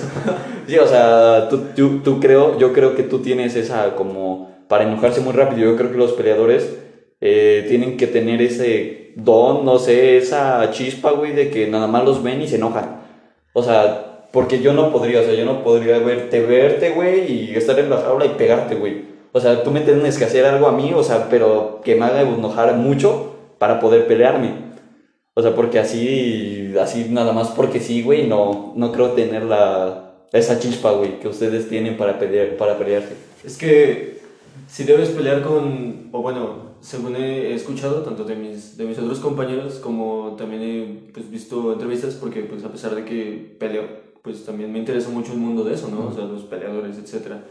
sí, 0.68 0.78
o 0.78 0.86
sea, 0.88 1.48
tú, 1.50 1.62
tú, 1.76 2.00
tú 2.04 2.20
creo, 2.20 2.60
yo 2.60 2.74
creo 2.74 2.96
que 2.96 3.02
tú 3.04 3.20
tienes 3.20 3.56
esa 3.56 3.96
como, 3.96 4.52
para 4.68 4.84
enojarse 4.84 5.22
muy 5.22 5.34
rápido, 5.34 5.68
yo 5.72 5.76
creo 5.78 5.92
que 5.92 5.98
los 5.98 6.12
peleadores 6.14 6.78
eh, 7.22 7.66
tienen 7.70 7.98
que 7.98 8.06
tener 8.06 8.40
ese 8.44 9.07
don, 9.18 9.66
no 9.66 9.80
sé, 9.80 10.18
esa 10.18 10.70
chispa, 10.72 11.12
güey, 11.12 11.34
de 11.34 11.50
que 11.50 11.68
nada 11.68 11.88
más 11.88 12.06
los 12.06 12.22
ven 12.22 12.42
y 12.42 12.48
se 12.48 12.58
enojan. 12.58 13.02
O 13.54 13.64
sea, 13.64 14.28
porque 14.32 14.62
yo 14.62 14.74
no 14.74 14.92
podría, 14.92 15.22
o 15.22 15.24
sea, 15.24 15.34
yo 15.34 15.46
no 15.46 15.64
podría 15.64 15.98
verte, 16.00 16.42
verte, 16.42 16.92
güey, 16.92 17.32
y 17.32 17.56
estar 17.56 17.78
en 17.80 17.90
la 17.90 17.98
jaula 17.98 18.26
y 18.26 18.30
pegarte, 18.30 18.76
güey. 18.76 19.06
O 19.32 19.40
sea, 19.40 19.64
tú 19.64 19.72
me 19.72 19.82
tienes 19.82 20.18
que 20.18 20.26
hacer 20.26 20.46
algo 20.46 20.68
a 20.68 20.72
mí, 20.72 20.94
o 20.94 21.04
sea, 21.04 21.30
pero 21.30 21.82
que 21.84 21.96
me 21.96 22.06
haga 22.06 22.22
enojar 22.22 22.76
mucho 22.76 23.36
para 23.58 23.80
poder 23.80 24.08
pelearme. 24.08 24.68
O 25.34 25.42
sea, 25.42 25.56
porque 25.56 25.80
así, 25.80 26.74
así 26.80 27.08
nada 27.10 27.34
más 27.34 27.50
porque 27.50 27.80
sí, 27.80 28.04
güey, 28.04 28.28
no, 28.28 28.74
no 28.76 28.92
creo 28.92 29.12
tener 29.12 29.44
la, 29.44 30.14
esa 30.32 30.60
chispa, 30.60 30.92
güey, 30.92 31.20
que 31.20 31.28
ustedes 31.28 31.70
tienen 31.70 31.98
para, 31.98 32.20
pelear, 32.20 32.56
para 32.58 32.78
pelearse. 32.78 33.16
Es 33.44 33.58
que 33.58 34.20
si 34.68 34.84
debes 34.84 35.10
pelear 35.10 35.42
con, 35.42 36.10
o 36.12 36.22
bueno, 36.22 36.67
según 36.88 37.18
he 37.18 37.54
escuchado, 37.54 38.02
tanto 38.02 38.24
de 38.24 38.38
mis, 38.38 38.78
de 38.78 38.86
mis 38.86 38.98
otros 38.98 39.20
compañeros 39.20 39.74
como 39.80 40.38
también 40.38 40.62
he 40.62 41.12
pues, 41.12 41.30
visto 41.30 41.74
entrevistas, 41.74 42.16
porque 42.16 42.44
pues 42.44 42.64
a 42.64 42.72
pesar 42.72 42.96
de 42.96 43.04
que 43.04 43.58
peleo, 43.60 43.84
pues 44.24 44.46
también 44.46 44.72
me 44.72 44.80
interesa 44.80 45.10
mucho 45.10 45.34
el 45.34 45.40
mundo 45.40 45.66
de 45.66 45.74
eso, 45.74 45.90
¿no? 45.90 46.08
O 46.08 46.14
sea, 46.14 46.24
los 46.24 46.46
peleadores, 46.46 46.98
etc. 46.98 47.42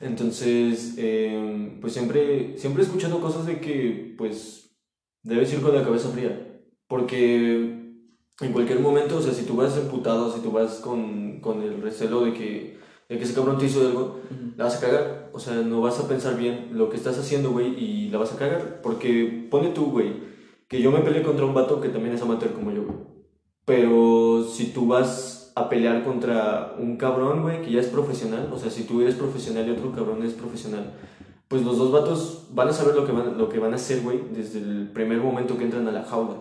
Entonces, 0.00 0.96
eh, 0.98 1.78
pues 1.80 1.92
siempre, 1.92 2.58
siempre 2.58 2.82
he 2.82 2.86
escuchado 2.86 3.20
cosas 3.20 3.46
de 3.46 3.60
que 3.60 4.16
pues 4.18 4.76
debes 5.22 5.52
ir 5.52 5.62
con 5.62 5.76
la 5.76 5.84
cabeza 5.84 6.08
fría, 6.08 6.60
porque 6.88 7.54
en 8.40 8.52
cualquier 8.52 8.80
momento, 8.80 9.18
o 9.18 9.22
sea, 9.22 9.32
si 9.32 9.44
tú 9.44 9.54
vas 9.54 9.76
emputado, 9.76 10.34
si 10.34 10.40
tú 10.40 10.50
vas 10.50 10.80
con, 10.80 11.40
con 11.40 11.62
el 11.62 11.80
recelo 11.80 12.24
de 12.24 12.34
que, 12.34 12.78
de 13.12 13.18
que 13.18 13.24
ese 13.24 13.34
cabrón 13.34 13.58
te 13.58 13.66
hizo 13.66 13.82
algo, 13.82 14.20
la 14.56 14.64
vas 14.64 14.76
a 14.76 14.80
cagar. 14.80 15.30
O 15.34 15.38
sea, 15.38 15.56
no 15.56 15.82
vas 15.82 16.00
a 16.00 16.08
pensar 16.08 16.34
bien 16.34 16.70
lo 16.72 16.88
que 16.88 16.96
estás 16.96 17.18
haciendo, 17.18 17.50
güey, 17.50 17.78
y 17.78 18.08
la 18.08 18.16
vas 18.16 18.32
a 18.32 18.38
cagar. 18.38 18.80
Porque 18.82 19.48
pone 19.50 19.68
tú, 19.68 19.90
güey, 19.90 20.14
que 20.66 20.80
yo 20.80 20.90
me 20.90 21.00
peleé 21.00 21.22
contra 21.22 21.44
un 21.44 21.52
vato 21.52 21.78
que 21.78 21.90
también 21.90 22.14
es 22.14 22.22
amateur 22.22 22.54
como 22.54 22.72
yo, 22.72 22.84
güey. 22.84 22.96
Pero 23.66 24.44
si 24.44 24.72
tú 24.72 24.86
vas 24.86 25.52
a 25.54 25.68
pelear 25.68 26.04
contra 26.04 26.74
un 26.78 26.96
cabrón, 26.96 27.42
güey, 27.42 27.60
que 27.60 27.70
ya 27.70 27.80
es 27.80 27.88
profesional, 27.88 28.48
o 28.50 28.58
sea, 28.58 28.70
si 28.70 28.84
tú 28.84 29.02
eres 29.02 29.14
profesional 29.14 29.68
y 29.68 29.72
otro 29.72 29.92
cabrón 29.92 30.22
es 30.22 30.32
profesional, 30.32 30.94
pues 31.48 31.62
los 31.62 31.76
dos 31.76 31.92
vatos 31.92 32.46
van 32.52 32.68
a 32.68 32.72
saber 32.72 32.94
lo 32.94 33.04
que 33.04 33.12
van, 33.12 33.36
lo 33.36 33.50
que 33.50 33.58
van 33.58 33.74
a 33.74 33.76
hacer, 33.76 34.00
güey, 34.00 34.20
desde 34.34 34.60
el 34.60 34.88
primer 34.88 35.18
momento 35.18 35.58
que 35.58 35.64
entran 35.64 35.86
a 35.86 35.92
la 35.92 36.04
jaula. 36.04 36.36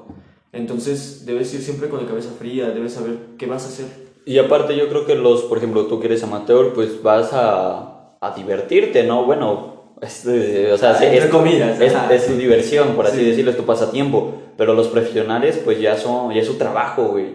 Entonces, 0.54 1.26
debes 1.26 1.54
ir 1.54 1.62
siempre 1.62 1.90
con 1.90 2.02
la 2.02 2.08
cabeza 2.08 2.32
fría, 2.32 2.70
debes 2.70 2.94
saber 2.94 3.20
qué 3.38 3.46
vas 3.46 3.66
a 3.66 3.68
hacer. 3.68 4.11
Y 4.26 4.38
aparte 4.38 4.76
yo 4.76 4.88
creo 4.90 5.06
que 5.06 5.16
los, 5.16 5.42
por 5.44 5.58
ejemplo, 5.58 5.86
tú 5.88 6.00
que 6.00 6.08
eres 6.08 6.24
amateur, 6.24 6.74
pues 6.74 7.02
vas 7.02 7.32
a, 7.34 8.16
a 8.22 8.36
divertirte, 8.36 9.04
¿no? 9.04 9.26
Bueno, 9.26 9.94
es, 10.02 10.26
eh, 10.28 10.72
o 10.74 10.78
sea, 10.78 10.92
Ah, 10.92 11.04
es, 11.06 11.24
es, 11.24 11.94
es 12.12 12.24
su 12.26 12.38
diversión, 12.38 12.90
por 12.96 13.06
así 13.08 13.18
Sí. 13.18 13.26
decirlo, 13.26 13.52
es 13.52 13.58
tu 13.58 13.64
pasatiempo. 13.66 14.34
Pero 14.58 14.74
los 14.74 14.88
profesionales, 14.90 15.60
pues 15.64 15.80
ya 15.80 15.96
son, 15.98 16.34
ya 16.34 16.42
es 16.42 16.48
su 16.48 16.56
trabajo, 16.56 17.04
güey. 17.10 17.28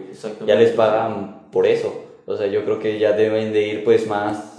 Ya 0.45 0.55
les 0.55 0.71
pagan 0.71 1.41
por 1.51 1.65
eso. 1.67 1.93
O 2.25 2.37
sea, 2.37 2.47
yo 2.47 2.63
creo 2.63 2.79
que 2.79 2.99
ya 2.99 3.11
deben 3.13 3.51
de 3.53 3.67
ir, 3.67 3.83
pues, 3.83 4.07
más, 4.07 4.55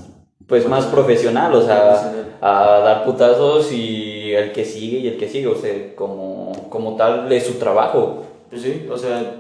pues, 0.47 0.67
más 0.69 0.87
profesional, 0.87 1.55
o 1.55 1.63
sea, 1.63 2.13
a 2.41 2.81
dar 2.85 3.05
putazos 3.05 3.73
y 3.73 4.33
el 4.35 4.53
que 4.53 4.65
sigue 4.65 4.99
y 4.99 5.09
el 5.09 5.17
que 5.19 5.29
sigue, 5.29 5.47
o 5.47 5.55
sea, 5.55 5.95
como, 5.95 6.53
como 6.69 6.97
tal, 6.97 7.31
es 7.33 7.47
su 7.47 7.55
trabajo. 7.55 8.25
Pues 8.51 8.63
sí, 8.63 8.87
o 8.91 8.97
sea, 8.99 9.35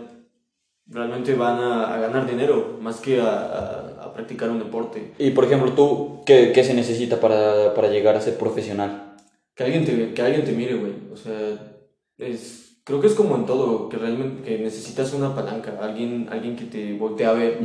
realmente 0.89 1.35
van 1.35 1.59
a, 1.59 1.95
a 1.95 1.99
ganar 1.99 2.29
dinero 2.29 2.79
más 2.81 3.01
que 3.01 3.21
a, 3.21 3.31
a- 3.31 4.05
a 4.05 4.13
practicar 4.15 4.51
un 4.51 4.59
deporte. 4.59 5.13
Y, 5.19 5.31
por 5.31 5.45
ejemplo, 5.45 5.73
tú, 5.73 6.23
¿qué, 6.25 6.53
qué 6.53 6.65
se 6.65 6.75
necesita 6.75 7.21
para, 7.21 7.75
para 7.75 7.89
llegar 7.89 8.17
a 8.17 8.21
ser 8.21 8.37
profesional? 8.39 9.17
Que 9.55 9.65
alguien 9.65 9.85
te, 9.85 10.15
que 10.15 10.23
alguien 10.23 10.45
te 10.45 10.53
mire, 10.53 10.75
güey. 10.75 10.93
O 11.13 11.17
sea, 11.17 11.35
es, 12.17 12.81
creo 12.85 13.01
que 13.01 13.07
es 13.09 13.15
como 13.15 13.37
en 13.37 13.45
todo, 13.47 13.89
que 13.89 13.97
realmente 13.97 14.43
que 14.43 14.59
necesitas 14.59 15.13
una 15.13 15.35
palanca, 15.35 15.79
alguien, 15.81 16.29
alguien 16.31 16.57
que 16.57 16.65
te 16.65 16.95
voltee 16.95 17.27
a 17.27 17.33
ver 17.33 17.59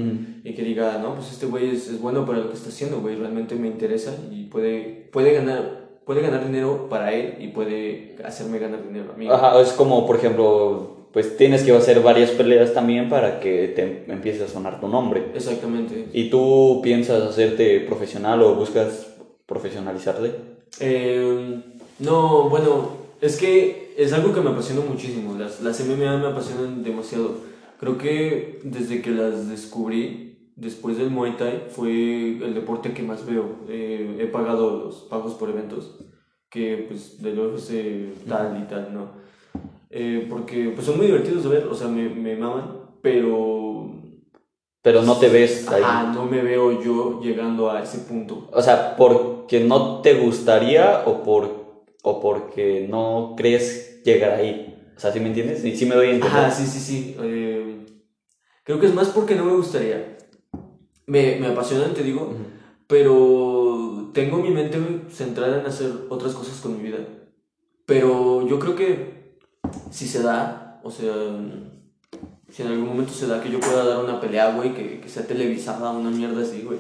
y 0.44 0.54
que 0.54 0.62
diga, 0.64 0.98
no, 1.02 1.16
pues 1.16 1.32
este 1.32 1.46
güey 1.46 1.70
es, 1.70 1.88
es 1.90 2.02
bueno 2.02 2.26
para 2.26 2.40
lo 2.40 2.50
que 2.50 2.56
está 2.56 2.70
haciendo, 2.70 3.00
güey, 3.00 3.16
realmente 3.16 3.56
me 3.56 3.68
interesa 3.68 4.14
y 4.32 4.46
puede, 4.46 5.10
puede 5.12 5.34
ganar. 5.34 5.84
Puede 6.06 6.22
ganar 6.22 6.46
dinero 6.46 6.90
para 6.90 7.14
él 7.14 7.36
y 7.40 7.48
puede 7.48 8.18
hacerme 8.26 8.60
ganar 8.60 8.84
dinero 8.86 9.14
a 9.14 9.18
mí. 9.18 9.30
Ajá, 9.30 9.58
es 9.62 9.72
como, 9.72 10.06
por 10.06 10.18
ejemplo, 10.18 11.03
pues 11.14 11.38
tienes 11.38 11.62
que 11.62 11.72
hacer 11.72 12.02
varias 12.02 12.32
peleas 12.32 12.74
también 12.74 13.08
para 13.08 13.40
que 13.40 13.68
te 13.68 14.12
empiece 14.12 14.44
a 14.44 14.48
sonar 14.48 14.82
tu 14.82 14.88
nombre. 14.88 15.32
Exactamente. 15.36 16.08
¿Y 16.12 16.32
tú 16.32 16.82
piensas 16.84 17.22
hacerte 17.22 17.82
profesional 17.82 18.42
o 18.42 18.56
buscas 18.56 19.14
profesionalizarte? 19.46 20.32
Eh, 20.80 21.62
no, 22.00 22.50
bueno, 22.50 22.98
es 23.22 23.38
que 23.38 23.94
es 23.96 24.12
algo 24.12 24.34
que 24.34 24.42
me 24.42 24.50
apasiona 24.50 24.82
muchísimo. 24.82 25.38
Las, 25.38 25.62
las 25.62 25.80
MMA 25.86 26.18
me 26.18 26.28
apasionan 26.28 26.84
demasiado. 26.84 27.36
Creo 27.80 28.00
que 28.00 28.60
desde 28.64 29.04
que 29.04 29.12
las 29.12 29.48
descubrí, 29.50 30.52
después 30.56 30.98
del 30.98 31.12
Muay 31.12 31.38
Thai, 31.38 31.68
fue 31.70 32.40
el 32.44 32.56
deporte 32.56 32.92
que 32.92 33.04
más 33.04 33.24
veo. 33.24 33.58
Eh, 33.70 34.18
he 34.20 34.26
pagado 34.26 34.84
los 34.84 34.96
pagos 35.12 35.36
por 35.36 35.52
eventos, 35.52 35.96
que 36.50 36.86
pues 36.88 37.22
del 37.22 37.38
UFC 37.38 38.26
tal 38.28 38.60
y 38.60 38.68
tal, 38.68 38.92
¿no? 38.96 39.24
Eh, 39.96 40.26
porque 40.28 40.72
pues 40.74 40.88
son 40.88 40.98
muy 40.98 41.06
divertidos 41.06 41.44
de 41.44 41.50
ver, 41.50 41.68
o 41.68 41.76
sea, 41.76 41.88
me, 41.88 42.10
me 42.10 42.36
maman, 42.36 42.80
pero 43.02 43.92
Pero 44.82 45.04
no 45.04 45.18
te 45.18 45.30
ves 45.30 45.70
ahí. 45.70 45.84
ajá, 45.84 46.12
no 46.14 46.26
me 46.26 46.42
veo 46.42 46.82
yo 46.82 47.22
llegando 47.22 47.70
a 47.70 47.84
ese 47.84 48.00
punto. 48.00 48.50
O 48.52 48.62
sea, 48.62 48.96
porque 48.96 49.60
no 49.60 50.02
te 50.02 50.16
gustaría 50.16 51.04
o, 51.06 51.22
por, 51.22 51.84
o 52.02 52.20
porque 52.20 52.88
no 52.90 53.36
crees 53.38 54.02
llegar 54.04 54.32
ahí. 54.32 54.76
O 54.98 55.00
sea, 55.00 55.12
¿sí 55.12 55.20
me 55.20 55.28
entiendes? 55.28 55.62
Sí, 55.62 55.76
sí 55.76 55.86
me 55.86 55.94
doy 55.96 56.08
a 56.08 56.12
entender. 56.16 56.40
Ajá, 56.40 56.52
sí, 56.52 56.66
sí, 56.66 56.80
sí. 56.80 57.16
Eh, 57.22 57.86
creo 58.64 58.80
que 58.80 58.88
es 58.88 58.94
más 58.96 59.10
porque 59.10 59.36
no 59.36 59.46
me 59.46 59.54
gustaría. 59.56 60.18
Me, 61.06 61.36
me 61.40 61.48
apasionan, 61.48 61.94
te 61.94 62.02
digo, 62.04 62.22
Ujú. 62.32 62.46
pero 62.88 64.10
tengo 64.14 64.38
mi 64.38 64.50
mente 64.50 64.80
centrada 65.10 65.60
en 65.60 65.68
hacer 65.68 65.92
otras 66.10 66.34
cosas 66.34 66.60
con 66.62 66.78
mi 66.78 66.84
vida. 66.90 67.00
Pero 67.86 68.48
yo 68.48 68.58
creo 68.60 68.76
que 68.76 69.23
si 69.92 70.08
se 70.08 70.22
da, 70.24 70.80
o 70.84 70.92
sea, 70.92 71.14
si 72.52 72.62
en 72.62 72.68
algún 72.68 72.88
momento 72.88 73.14
se 73.14 73.28
da 73.28 73.42
que 73.42 73.50
yo 73.50 73.60
pueda 73.60 73.84
dar 73.84 74.04
una 74.04 74.22
pelea, 74.22 74.52
güey, 74.52 74.74
que, 74.74 75.00
que 75.00 75.10
sea 75.10 75.26
televisada, 75.26 75.90
una 75.92 76.12
mierda 76.12 76.42
así, 76.42 76.62
güey, 76.62 76.80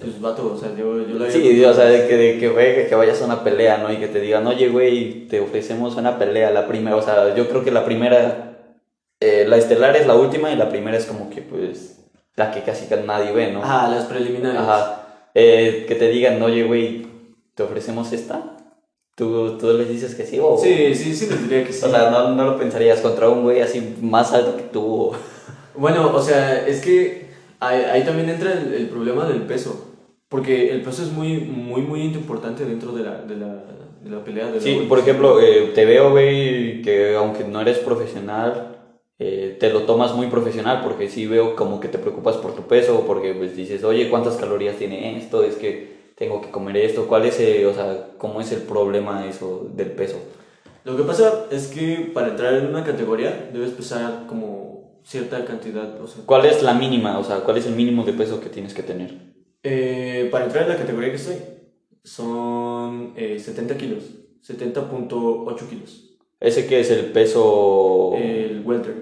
pues 0.00 0.20
vato, 0.20 0.52
o 0.54 0.58
sea, 0.58 0.74
yo, 0.76 1.06
yo 1.06 1.18
la 1.18 1.30
Sí, 1.30 1.64
o 1.64 1.72
sea, 1.74 1.84
de 1.84 2.08
que, 2.08 2.16
de 2.16 2.38
que, 2.38 2.48
güey, 2.48 2.88
que 2.88 2.94
vayas 2.94 3.22
a 3.22 3.26
una 3.26 3.44
pelea, 3.44 3.78
¿no? 3.78 3.92
Y 3.92 3.98
que 3.98 4.08
te 4.08 4.20
digan, 4.20 4.46
oye, 4.46 4.68
güey, 4.68 5.28
te 5.28 5.40
ofrecemos 5.40 5.94
una 5.96 6.18
pelea, 6.18 6.50
la 6.50 6.66
primera, 6.66 6.96
o 6.96 7.02
sea, 7.02 7.34
yo 7.36 7.48
creo 7.48 7.62
que 7.62 7.70
la 7.70 7.84
primera, 7.84 8.58
eh, 9.20 9.44
la 9.46 9.58
estelar 9.58 9.94
es 9.96 10.06
la 10.06 10.16
última 10.16 10.50
y 10.50 10.56
la 10.56 10.68
primera 10.68 10.96
es 10.96 11.06
como 11.06 11.30
que, 11.30 11.42
pues, 11.42 12.00
la 12.34 12.50
que 12.50 12.62
casi 12.62 12.92
nadie 13.06 13.32
ve, 13.32 13.52
¿no? 13.52 13.62
Ajá, 13.62 13.88
las 13.88 14.06
preliminares. 14.06 14.60
Ajá. 14.60 15.02
Eh, 15.34 15.84
que 15.86 15.94
te 15.94 16.08
digan, 16.08 16.42
oye, 16.42 16.64
güey, 16.64 17.06
¿te 17.54 17.62
ofrecemos 17.62 18.12
esta? 18.12 18.51
¿Tú, 19.14 19.58
tú 19.58 19.72
les 19.74 19.88
dices 19.88 20.14
que 20.14 20.24
sí 20.24 20.38
o...? 20.40 20.56
Sí, 20.56 20.94
sí, 20.94 21.14
sí 21.14 21.26
les 21.26 21.42
diría 21.42 21.64
que 21.64 21.72
sí. 21.72 21.84
O 21.84 21.90
sea, 21.90 22.10
no, 22.10 22.34
no 22.34 22.44
lo 22.44 22.58
pensarías 22.58 23.00
contra 23.00 23.28
un 23.28 23.42
güey 23.42 23.60
así 23.60 23.96
más 24.00 24.32
alto 24.32 24.56
que 24.56 24.62
tú. 24.62 25.12
Bueno, 25.74 26.14
o 26.14 26.20
sea, 26.22 26.66
es 26.66 26.80
que 26.80 27.28
ahí, 27.60 27.82
ahí 27.82 28.04
también 28.04 28.30
entra 28.30 28.52
el, 28.52 28.72
el, 28.72 28.88
problema 28.88 29.26
del 29.26 29.42
peso. 29.42 29.92
Porque 30.28 30.70
el 30.70 30.82
peso 30.82 31.02
es 31.02 31.12
muy, 31.12 31.38
muy, 31.40 31.82
muy 31.82 32.02
importante 32.02 32.64
dentro 32.64 32.92
de 32.92 33.04
la, 33.04 33.20
de 33.22 33.36
la, 33.36 33.64
de 34.02 34.10
la 34.10 34.24
pelea. 34.24 34.50
De 34.50 34.60
sí, 34.60 34.86
por 34.88 34.98
ejemplo, 34.98 35.40
eh, 35.40 35.72
te 35.74 35.84
veo, 35.84 36.10
güey, 36.10 36.80
que 36.80 37.14
aunque 37.14 37.44
no 37.44 37.60
eres 37.60 37.78
profesional, 37.78 38.76
eh, 39.18 39.56
te 39.60 39.70
lo 39.70 39.82
tomas 39.82 40.14
muy 40.14 40.28
profesional 40.28 40.80
porque 40.82 41.08
sí 41.08 41.26
veo 41.26 41.54
como 41.54 41.80
que 41.80 41.88
te 41.88 41.98
preocupas 41.98 42.36
por 42.36 42.56
tu 42.56 42.62
peso, 42.62 43.04
porque 43.06 43.34
pues 43.34 43.54
dices, 43.54 43.84
oye, 43.84 44.08
¿cuántas 44.08 44.36
calorías 44.36 44.76
tiene 44.76 45.18
esto? 45.18 45.44
Es 45.44 45.56
que 45.56 46.01
tengo 46.22 46.40
que 46.40 46.52
comer 46.52 46.76
esto, 46.76 47.08
¿cuál 47.08 47.24
es, 47.24 47.40
el, 47.40 47.66
o 47.66 47.74
sea, 47.74 48.10
cómo 48.16 48.40
es 48.40 48.52
el 48.52 48.62
problema 48.62 49.26
eso 49.26 49.68
del 49.74 49.90
peso? 49.90 50.18
Lo 50.84 50.96
que 50.96 51.02
pasa 51.02 51.46
es 51.50 51.66
que 51.66 52.12
para 52.14 52.28
entrar 52.28 52.54
en 52.54 52.66
una 52.66 52.84
categoría 52.84 53.50
debes 53.52 53.72
pesar 53.72 54.26
como 54.28 55.00
cierta 55.02 55.44
cantidad. 55.44 56.00
O 56.00 56.06
sea, 56.06 56.22
¿Cuál 56.24 56.46
es 56.46 56.62
la 56.62 56.74
mínima? 56.74 57.18
O 57.18 57.24
sea, 57.24 57.40
¿cuál 57.40 57.56
es 57.58 57.66
el 57.66 57.74
mínimo 57.74 58.04
de 58.04 58.12
peso 58.12 58.40
que 58.40 58.50
tienes 58.50 58.72
que 58.72 58.84
tener? 58.84 59.16
Eh, 59.64 60.28
para 60.30 60.44
entrar 60.44 60.62
en 60.62 60.68
la 60.68 60.76
categoría 60.76 61.10
que 61.10 61.16
estoy, 61.16 61.38
son 62.04 63.14
eh, 63.16 63.40
70 63.40 63.76
kilos, 63.76 64.04
70.8 64.46 65.68
kilos. 65.68 66.08
¿Ese 66.38 66.68
que 66.68 66.78
es 66.78 66.90
el 66.92 67.06
peso? 67.06 68.12
El 68.14 68.62
welter. 68.64 68.94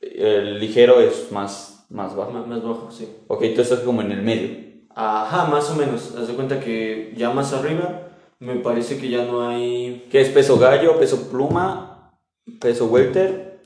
El 0.00 0.58
ligero 0.58 1.00
es 1.00 1.30
más, 1.30 1.86
más 1.88 2.16
bajo. 2.16 2.32
Más, 2.32 2.48
más 2.48 2.64
bajo, 2.64 2.90
sí. 2.90 3.08
Ok, 3.28 3.44
tú 3.54 3.60
estás 3.60 3.78
como 3.78 4.02
en 4.02 4.10
el 4.10 4.22
medio. 4.22 4.63
Ajá, 4.94 5.46
más 5.46 5.70
o 5.70 5.74
menos. 5.74 6.14
Haz 6.16 6.28
de 6.28 6.34
cuenta 6.34 6.60
que 6.60 7.12
ya 7.16 7.30
más 7.30 7.52
arriba 7.52 8.10
me 8.38 8.56
parece 8.56 8.98
que 8.98 9.08
ya 9.08 9.24
no 9.24 9.46
hay... 9.46 10.06
¿Qué 10.10 10.20
es 10.20 10.28
peso 10.28 10.58
gallo, 10.58 10.98
peso 10.98 11.28
pluma, 11.30 12.18
peso 12.60 12.86
welter? 12.86 13.64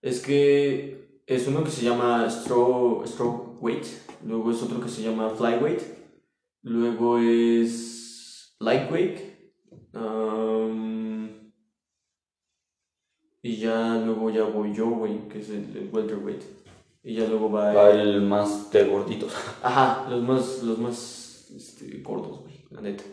Es 0.00 0.20
que 0.20 1.22
es 1.26 1.46
uno 1.46 1.62
que 1.64 1.70
se 1.70 1.84
llama 1.84 2.28
stroke, 2.30 3.06
stroke 3.06 3.62
weight, 3.62 3.86
luego 4.26 4.50
es 4.50 4.62
otro 4.62 4.80
que 4.80 4.88
se 4.88 5.02
llama 5.02 5.30
flyweight, 5.30 5.80
luego 6.62 7.18
es 7.18 8.56
lightweight, 8.58 9.32
y 13.42 13.56
ya 13.56 13.96
luego 14.04 14.30
ya 14.30 14.44
voy 14.44 14.74
yo, 14.74 14.88
güey, 14.90 15.28
que 15.28 15.40
es 15.40 15.50
el, 15.50 15.76
el 15.76 15.90
welterweight. 15.92 16.61
Y 17.04 17.14
ya 17.14 17.26
luego 17.26 17.50
va, 17.50 17.72
va 17.72 17.90
el, 17.90 18.00
el, 18.00 18.22
más 18.22 18.70
de 18.70 18.84
gorditos. 18.84 19.32
Ajá, 19.62 20.08
los 20.08 20.22
más, 20.22 20.62
los 20.62 20.78
más 20.78 21.50
este, 21.54 22.00
gordos, 22.00 22.40
güey, 22.40 22.64
la 22.70 22.80
neta. 22.80 23.04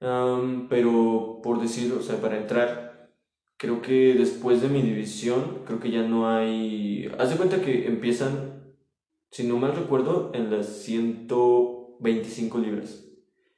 Um, 0.00 0.68
pero 0.68 1.40
por 1.42 1.60
decir, 1.60 1.92
o 1.92 2.02
sea, 2.02 2.20
para 2.20 2.36
entrar, 2.36 3.10
creo 3.56 3.82
que 3.82 4.14
después 4.14 4.62
de 4.62 4.68
mi 4.68 4.82
división, 4.82 5.62
creo 5.66 5.80
que 5.80 5.90
ya 5.90 6.02
no 6.02 6.28
hay... 6.28 7.10
Haz 7.18 7.30
de 7.30 7.36
cuenta 7.36 7.62
que 7.62 7.86
empiezan, 7.86 8.74
si 9.30 9.44
no 9.44 9.56
mal 9.56 9.74
recuerdo, 9.74 10.30
en 10.34 10.50
las 10.50 10.66
125 10.66 12.58
libras. 12.58 13.04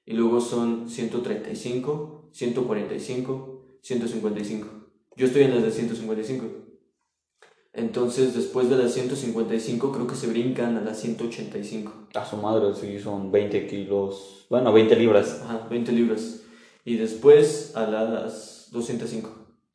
Y 0.07 0.15
luego 0.15 0.41
son 0.41 0.89
135, 0.89 2.31
145, 2.33 3.79
155. 3.83 4.69
Yo 5.17 5.27
estoy 5.27 5.43
en 5.43 5.55
las 5.55 5.63
de 5.63 5.71
155. 5.71 6.60
Entonces, 7.73 8.35
después 8.35 8.69
de 8.69 8.77
las 8.77 8.93
155, 8.93 9.93
creo 9.93 10.07
que 10.07 10.17
se 10.17 10.27
brincan 10.27 10.77
a 10.77 10.81
las 10.81 10.99
185. 11.01 12.09
A 12.15 12.25
su 12.25 12.37
madre, 12.37 12.75
sí, 12.75 12.99
son 12.99 13.31
20 13.31 13.67
kilos. 13.69 14.47
Bueno, 14.51 14.73
20 14.73 14.97
libras. 14.97 15.41
Ajá, 15.45 15.67
20 15.71 15.93
libras. 15.93 16.43
Y 16.85 16.97
después 16.97 17.73
a 17.77 17.87
las 17.87 18.69
205. 18.73 19.31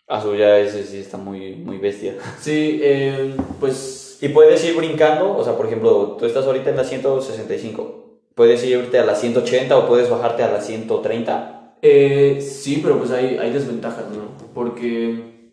A 0.07 0.21
su 0.21 0.35
ya 0.35 0.59
ese 0.59 0.83
sí 0.83 0.97
está 0.97 1.17
muy, 1.17 1.55
muy 1.55 1.77
bestia. 1.77 2.17
Sí, 2.39 2.79
eh, 2.83 3.35
pues. 3.59 4.19
Y 4.21 4.29
puedes 4.29 4.63
ir 4.63 4.75
brincando, 4.75 5.35
o 5.35 5.43
sea, 5.43 5.57
por 5.57 5.65
ejemplo, 5.65 6.15
tú 6.19 6.25
estás 6.25 6.45
ahorita 6.45 6.69
en 6.69 6.77
la 6.77 6.83
165. 6.83 8.19
¿Puedes 8.33 8.63
irte 8.65 8.99
a 8.99 9.05
la 9.05 9.15
180 9.15 9.77
o 9.77 9.87
puedes 9.87 10.09
bajarte 10.09 10.43
a 10.43 10.51
la 10.51 10.61
130? 10.61 11.77
Eh, 11.81 12.41
sí, 12.41 12.79
pero 12.83 12.97
pues 12.97 13.11
hay, 13.11 13.37
hay 13.37 13.51
desventajas, 13.51 14.05
¿no? 14.11 14.29
Porque, 14.53 15.51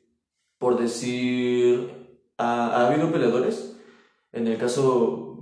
por 0.58 0.80
decir 0.80 2.01
ha, 2.42 2.66
ha, 2.76 2.88
habido 2.88 3.10
peleadores, 3.12 3.76
en 4.32 4.46
el 4.46 4.56
caso, 4.58 5.38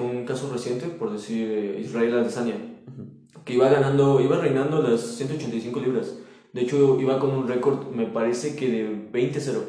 un 0.00 0.24
caso 0.26 0.50
reciente, 0.52 0.86
por 0.86 1.12
decir 1.12 1.76
Israel 1.80 2.18
Adesanya, 2.18 2.54
uh 2.54 3.00
-huh. 3.00 3.44
que 3.44 3.54
iba 3.54 3.68
ganando, 3.68 4.20
iba 4.20 4.36
reinando 4.38 4.82
las 4.82 5.00
185 5.00 5.80
libras. 5.80 6.18
De 6.52 6.60
hecho, 6.62 7.00
iba 7.00 7.18
con 7.18 7.30
un 7.30 7.48
récord, 7.48 7.88
me 7.90 8.06
parece 8.06 8.54
que 8.54 8.68
de 8.68 9.10
20-0, 9.12 9.60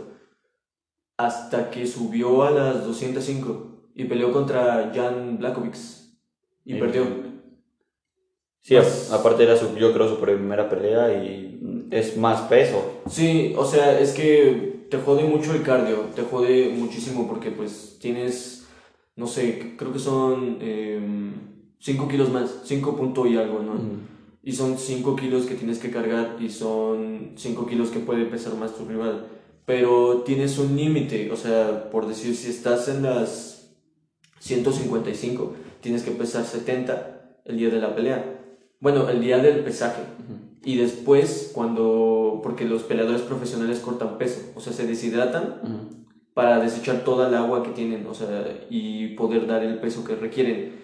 hasta 1.17 1.69
que 1.71 1.87
subió 1.87 2.43
a 2.43 2.51
las 2.51 2.85
205 2.85 3.91
y 3.95 4.03
peleó 4.05 4.31
contra 4.31 4.91
Jan 4.93 5.37
Blachowicz 5.39 6.11
y 6.65 6.73
Sí. 6.73 6.79
perdió. 6.79 7.03
Sí, 8.61 8.75
Pues- 8.75 9.11
aparte 9.11 9.43
era 9.43 9.55
su, 9.55 9.75
yo 9.77 9.93
creo 9.93 10.09
su 10.09 10.19
primera 10.19 10.67
pelea 10.69 11.23
y 11.23 11.87
es 11.91 12.17
más 12.17 12.41
peso. 12.41 13.01
Sí, 13.07 13.53
o 13.57 13.63
sea, 13.65 13.99
es 13.99 14.11
que 14.13 14.74
te 14.95 15.01
jode 15.01 15.23
mucho 15.25 15.53
el 15.53 15.61
cardio, 15.61 16.05
te 16.15 16.21
jode 16.21 16.69
muchísimo 16.69 17.27
porque 17.27 17.51
pues 17.51 17.97
tienes, 17.99 18.65
no 19.17 19.27
sé, 19.27 19.75
creo 19.77 19.91
que 19.91 19.99
son 19.99 20.57
5 21.79 22.07
kilos 22.07 22.31
más, 22.31 22.61
5 22.63 22.95
punto 22.95 23.27
y 23.27 23.35
algo, 23.35 23.59
¿no? 23.59 23.73
Y 24.41 24.53
son 24.53 24.77
5 24.77 25.15
kilos 25.17 25.45
que 25.45 25.55
tienes 25.55 25.79
que 25.79 25.91
cargar 25.91 26.37
y 26.39 26.49
son 26.49 27.31
5 27.35 27.65
kilos 27.65 27.89
que 27.89 27.99
puede 27.99 28.25
pesar 28.25 28.55
más 28.55 28.75
tu 28.75 28.85
rival. 28.85 29.27
Pero 29.65 30.21
tienes 30.25 30.57
un 30.59 30.77
límite, 30.77 31.29
o 31.31 31.35
sea, 31.35 31.89
por 31.89 32.07
decir, 32.07 32.33
si 32.35 32.49
estás 32.49 32.87
en 32.87 33.03
las 33.03 33.75
155, 34.39 35.55
tienes 35.81 36.03
que 36.03 36.11
pesar 36.11 36.45
70 36.45 37.41
el 37.43 37.57
día 37.57 37.69
de 37.69 37.81
la 37.81 37.93
pelea. 37.95 38.39
Bueno, 38.79 39.09
el 39.09 39.19
día 39.19 39.39
del 39.39 39.61
pesaje. 39.63 40.03
Y 40.65 40.77
después, 40.77 41.51
cuando. 41.53 42.41
Porque 42.43 42.65
los 42.65 42.83
peleadores 42.83 43.21
profesionales 43.21 43.79
cortan 43.79 44.17
peso, 44.17 44.51
o 44.55 44.59
sea, 44.59 44.73
se 44.73 44.87
deshidratan 44.87 45.61
para 46.33 46.59
desechar 46.59 47.05
toda 47.05 47.29
el 47.29 47.35
agua 47.35 47.63
que 47.63 47.69
tienen, 47.69 48.05
o 48.07 48.13
sea, 48.13 48.65
y 48.69 49.15
poder 49.15 49.47
dar 49.47 49.63
el 49.63 49.79
peso 49.79 50.03
que 50.03 50.15
requieren. 50.15 50.83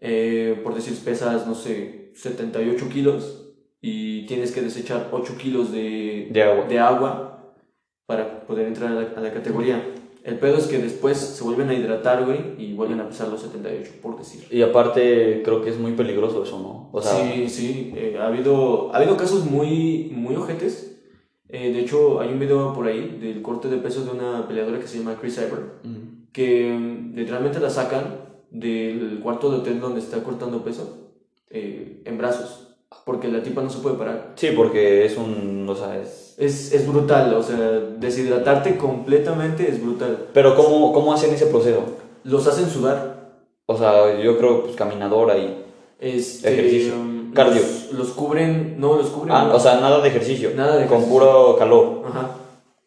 Eh, 0.00 0.60
por 0.64 0.74
decir, 0.74 0.96
pesas, 1.04 1.46
no 1.46 1.54
sé, 1.54 2.10
78 2.14 2.88
kilos 2.88 3.46
y 3.80 4.26
tienes 4.26 4.52
que 4.52 4.62
desechar 4.62 5.08
8 5.12 5.36
kilos 5.38 5.72
de, 5.72 6.28
De 6.30 6.42
agua. 6.42 6.66
de 6.66 6.78
agua 6.78 7.54
para 8.06 8.46
poder 8.46 8.66
entrar 8.66 8.92
a 8.92 8.94
la, 8.94 9.08
a 9.16 9.20
la 9.20 9.32
categoría. 9.32 9.82
El 10.26 10.40
pedo 10.40 10.56
es 10.56 10.66
que 10.66 10.78
después 10.78 11.16
se 11.18 11.44
vuelven 11.44 11.68
a 11.68 11.74
hidratar, 11.74 12.24
güey, 12.24 12.40
y 12.58 12.74
vuelven 12.74 12.98
a 12.98 13.08
pesar 13.08 13.28
los 13.28 13.42
78, 13.42 13.92
por 14.02 14.18
decir. 14.18 14.44
Y 14.50 14.60
aparte 14.60 15.40
creo 15.44 15.62
que 15.62 15.70
es 15.70 15.78
muy 15.78 15.92
peligroso 15.92 16.42
eso, 16.42 16.58
¿no? 16.58 16.90
O 16.92 17.00
sea, 17.00 17.12
sí, 17.12 17.48
sí, 17.48 17.92
eh, 17.94 18.16
ha, 18.18 18.26
habido, 18.26 18.92
ha 18.92 18.96
habido 18.96 19.16
casos 19.16 19.44
muy, 19.44 20.10
muy 20.12 20.34
ojetes. 20.34 21.00
Eh, 21.48 21.72
de 21.72 21.78
hecho, 21.78 22.20
hay 22.20 22.30
un 22.30 22.40
video 22.40 22.72
por 22.72 22.88
ahí 22.88 23.18
del 23.20 23.40
corte 23.40 23.68
de 23.68 23.76
peso 23.76 24.04
de 24.04 24.10
una 24.10 24.48
peleadora 24.48 24.80
que 24.80 24.88
se 24.88 24.98
llama 24.98 25.16
Chris 25.20 25.36
Cyber, 25.36 25.60
Ujú. 25.84 26.26
que 26.32 26.76
mm, 26.76 27.14
literalmente 27.14 27.60
la 27.60 27.70
sacan 27.70 28.18
del 28.50 29.20
cuarto 29.22 29.48
de 29.48 29.58
hotel 29.58 29.78
donde 29.78 30.00
está 30.00 30.24
cortando 30.24 30.64
peso 30.64 31.12
eh, 31.50 32.02
en 32.04 32.18
brazos, 32.18 32.76
porque 33.04 33.28
la 33.28 33.44
tipa 33.44 33.62
no 33.62 33.70
se 33.70 33.78
puede 33.78 33.96
parar. 33.96 34.32
Sí, 34.34 34.48
porque 34.56 35.04
es 35.04 35.16
un, 35.16 35.68
o 35.68 35.74
sea, 35.76 36.00
es... 36.00 36.25
Es, 36.36 36.72
es 36.72 36.86
brutal, 36.86 37.32
o 37.34 37.42
sea, 37.42 37.56
deshidratarte 37.98 38.76
completamente 38.76 39.68
es 39.70 39.82
brutal. 39.82 40.26
Pero 40.34 40.54
¿cómo, 40.54 40.92
cómo 40.92 41.12
hacen 41.14 41.32
ese 41.32 41.46
proceso? 41.46 41.82
Los 42.24 42.46
hacen 42.46 42.68
sudar. 42.68 43.16
O 43.66 43.76
sea, 43.76 44.20
yo 44.20 44.36
creo 44.38 44.62
pues 44.64 44.76
caminadora 44.76 45.36
y... 45.38 45.64
Este, 45.98 46.52
Ejercicio. 46.52 46.94
um, 46.94 47.32
Cardio. 47.32 47.62
Los, 47.62 47.92
los 47.92 48.08
cubren, 48.10 48.78
no, 48.78 48.96
los 48.96 49.08
cubren. 49.08 49.34
Ah, 49.34 49.50
o 49.52 49.58
sea, 49.58 49.76
nada 49.80 50.00
de 50.02 50.08
ejercicio. 50.08 50.50
Nada 50.54 50.76
de 50.76 50.86
Con 50.86 50.98
ejercicio. 50.98 51.12
puro 51.18 51.56
calor. 51.58 52.02
Ajá. 52.06 52.30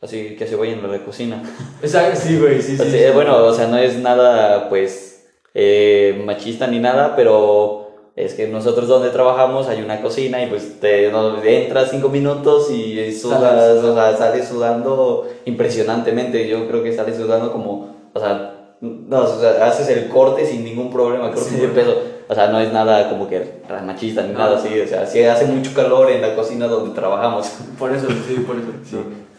Así 0.02 0.36
que 0.38 0.46
se 0.48 0.56
vayan 0.56 0.86
a 0.86 0.88
la 0.88 1.04
cocina. 1.04 1.42
Exacto, 1.82 2.20
sí, 2.24 2.38
güey, 2.40 2.62
sí, 2.62 2.78
sí. 2.78 2.84
eh, 2.86 3.12
Bueno, 3.14 3.38
o 3.46 3.54
sea, 3.54 3.68
no 3.68 3.78
es 3.78 3.98
nada, 3.98 4.70
pues, 4.70 5.26
eh, 5.56 6.22
machista 6.26 6.68
ni 6.68 6.80
nada, 6.80 7.16
pero 7.16 7.79
es 8.26 8.34
que 8.34 8.48
nosotros 8.48 8.88
donde 8.88 9.10
trabajamos 9.10 9.68
hay 9.68 9.82
una 9.82 10.02
cocina 10.02 10.44
y 10.44 10.48
pues 10.48 10.80
te 10.80 11.10
no, 11.12 11.42
entras 11.42 11.90
cinco 11.92 12.10
minutos 12.10 12.70
y 12.70 13.14
sudas, 13.14 13.84
o 13.84 13.96
sea, 13.96 14.18
sales 14.18 14.48
sudando 14.48 15.28
impresionantemente. 15.46 16.48
Yo 16.48 16.68
creo 16.68 16.84
que 16.84 16.94
sales 16.94 17.16
sudando 17.16 17.52
como 17.52 17.96
O 18.14 18.20
sea, 18.20 18.76
no, 18.82 19.24
o 19.24 19.40
sea, 19.40 19.66
haces 19.66 19.88
el 19.90 20.10
corte 20.10 20.46
sin 20.46 20.64
ningún 20.64 20.92
problema, 20.92 21.32
corte 21.32 21.50
Sí, 21.50 21.56
de 21.58 21.70
peso. 21.70 21.96
O 22.28 22.36
sea, 22.36 22.48
no 22.48 22.60
es 22.60 22.72
nada 22.72 23.10
como 23.10 23.28
que 23.28 23.62
machista 23.86 24.22
ni 24.24 24.34
No. 24.34 24.40
nada 24.40 24.58
así. 24.58 24.80
O 24.80 24.88
sea, 24.88 25.06
sí 25.06 25.24
hace 25.24 25.46
mucho 25.46 25.74
calor 25.74 26.12
en 26.12 26.22
la 26.22 26.36
cocina 26.36 26.68
donde 26.68 26.94
trabajamos. 26.94 27.48
Por 27.80 27.94
eso, 27.94 28.08
sí, 28.28 28.36
por 28.46 28.58
eso. 28.58 28.68
Sí. 28.84 28.96
No. 28.96 29.30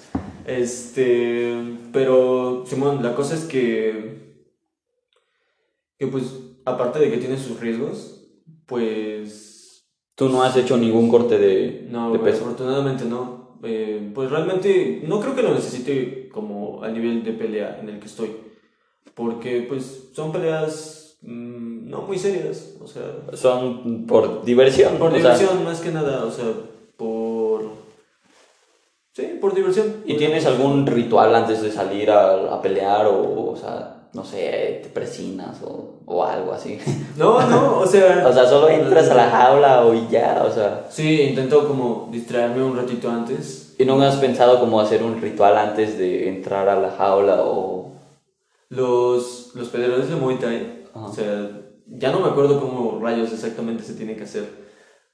Este, 0.47 1.55
pero 1.93 2.65
Simón, 2.67 3.03
la 3.03 3.15
cosa 3.15 3.35
es 3.35 3.45
que, 3.45 4.35
que 5.99 6.07
pues, 6.09 6.25
aparte 6.65 6.99
de 6.99 7.11
que 7.11 7.19
tiene 7.19 7.37
sus 7.39 7.61
riesgos, 7.61 8.20
pues, 8.71 9.85
Tú 10.15 10.29
no 10.29 10.43
has 10.43 10.57
hecho 10.57 10.77
ningún 10.77 11.09
corte 11.11 11.39
de, 11.39 11.87
no, 11.91 12.13
de 12.13 12.19
peso. 12.19 12.45
afortunadamente 12.45 13.05
no. 13.05 13.59
Eh, 13.63 14.11
pues 14.15 14.31
realmente 14.31 15.03
no 15.07 15.21
creo 15.21 15.35
que 15.35 15.43
lo 15.43 15.53
necesite 15.55 16.29
como 16.31 16.83
a 16.83 16.89
nivel 16.89 17.23
de 17.25 17.33
pelea 17.33 17.79
en 17.81 17.89
el 17.91 17.99
que 18.01 18.07
estoy, 18.07 18.31
porque 19.15 19.67
pues 19.69 20.11
son 20.15 20.31
peleas 20.33 21.19
mm, 21.23 21.89
no 21.91 22.03
muy 22.03 22.19
serias, 22.19 22.77
o 22.83 22.87
sea, 22.87 23.03
Son 23.35 24.07
por 24.07 24.45
diversión. 24.45 24.97
por 24.97 25.09
o 25.09 25.11
sea, 25.11 25.19
diversión 25.19 25.65
más 25.65 25.81
que 25.81 25.91
nada, 25.91 26.25
o 26.25 26.31
sea, 26.31 26.47
por... 26.97 27.65
Sí, 29.13 29.39
por 29.41 29.55
diversión. 29.55 29.97
¿Y 30.07 30.17
tienes 30.17 30.47
algún 30.47 30.87
ritual 30.87 31.35
antes 31.35 31.61
de 31.63 31.71
salir 31.73 32.11
a, 32.11 32.55
a 32.55 32.63
pelear 32.63 33.07
o, 33.07 33.51
o 33.51 33.57
sea, 33.57 34.00
no 34.13 34.25
sé, 34.25 34.81
te 34.83 34.89
presinas 34.89 35.63
o, 35.63 36.01
o 36.07 36.25
algo 36.25 36.53
así? 36.53 36.79
No, 37.17 37.41
no, 37.49 37.79
o 37.79 37.87
sea... 37.87 38.27
o 38.29 38.33
sea, 38.33 38.47
solo 38.47 38.69
entras 38.69 39.09
a 39.11 39.15
la 39.15 39.31
jaula 39.31 39.85
o 39.85 39.95
y 39.95 40.09
ya, 40.09 40.45
o 40.47 40.53
sea... 40.53 40.87
Sí, 40.91 41.23
intento 41.23 41.67
como 41.69 42.09
distraerme 42.11 42.63
un 42.63 42.77
ratito 42.77 43.11
antes. 43.11 43.75
¿Y 43.79 43.85
no 43.85 44.01
has 44.03 44.17
pensado 44.17 44.61
como 44.61 44.81
hacer 44.81 45.03
un 45.03 45.21
ritual 45.21 45.57
antes 45.57 45.99
de 45.99 46.29
entrar 46.29 46.69
a 46.69 46.81
la 46.81 46.91
jaula 46.91 47.43
o...? 47.43 47.93
Los, 48.69 49.51
los 49.55 49.69
peleadores 49.69 50.09
de 50.09 50.17
Muay 50.17 50.37
Thai, 50.37 50.85
Ajá. 50.95 51.07
o 51.07 51.13
sea, 51.13 51.51
ya 51.87 52.13
no 52.13 52.21
me 52.21 52.29
acuerdo 52.29 52.61
cómo 52.61 53.01
rayos 53.03 53.33
exactamente 53.33 53.83
se 53.83 53.95
tiene 53.95 54.17
que 54.17 54.23
hacer, 54.23 54.45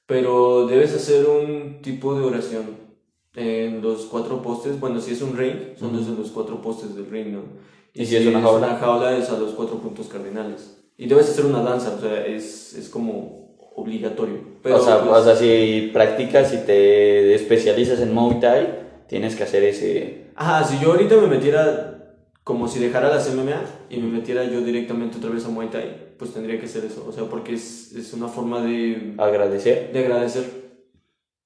pero 0.05 0.67
debes 0.67 0.93
hacer 0.93 1.25
un 1.27 1.81
tipo 1.81 2.13
de 2.13 2.23
oración 2.23 2.77
en 3.35 3.81
los 3.81 4.05
cuatro 4.05 4.41
postes. 4.41 4.79
Bueno, 4.79 4.99
si 4.99 5.13
es 5.13 5.21
un 5.21 5.35
ring, 5.35 5.75
son 5.77 5.93
los, 5.95 6.07
los 6.07 6.29
cuatro 6.31 6.61
postes 6.61 6.95
del 6.95 7.09
ring, 7.09 7.33
¿no? 7.33 7.41
¿Y 7.97 8.05
si 8.05 8.15
es 8.15 8.27
una 8.27 8.41
jaula? 8.41 8.67
una 8.67 8.77
jaula 8.77 9.17
es 9.17 9.29
a 9.29 9.37
los 9.37 9.53
cuatro 9.53 9.77
puntos 9.79 10.07
cardinales. 10.07 10.77
Y 10.97 11.07
debes 11.07 11.29
hacer 11.29 11.45
una 11.45 11.61
danza, 11.61 11.95
o 11.97 12.01
sea, 12.01 12.25
es, 12.25 12.73
es 12.75 12.89
como 12.89 13.55
obligatorio. 13.75 14.39
Pero, 14.63 14.77
o, 14.77 14.79
sea, 14.79 15.01
pues, 15.01 15.11
o 15.11 15.23
sea, 15.23 15.35
si 15.35 15.89
practicas 15.93 16.53
y 16.53 16.57
te 16.65 17.35
especializas 17.35 17.99
en 17.99 18.13
Muay 18.13 18.39
Thai, 18.39 18.67
tienes 19.07 19.35
que 19.35 19.43
hacer 19.43 19.63
ese... 19.63 20.27
Ajá, 20.35 20.63
si 20.63 20.79
yo 20.79 20.91
ahorita 20.91 21.15
me 21.17 21.27
metiera 21.27 22.15
como 22.43 22.67
si 22.67 22.79
dejara 22.79 23.09
las 23.09 23.31
MMA 23.33 23.61
y 23.89 23.97
me 23.97 24.07
metiera 24.07 24.43
yo 24.45 24.61
directamente 24.61 25.17
otra 25.17 25.29
vez 25.29 25.45
a 25.45 25.49
Muay 25.49 25.69
Thai, 25.69 26.15
pues 26.17 26.33
tendría 26.33 26.59
que 26.59 26.67
ser 26.67 26.85
eso. 26.85 27.05
O 27.07 27.11
sea, 27.11 27.25
porque 27.25 27.53
es, 27.53 27.93
es 27.93 28.13
una 28.13 28.27
forma 28.27 28.61
de, 28.61 29.13
agradecer. 29.17 29.91
de 29.91 29.99
agradecer. 29.99 30.45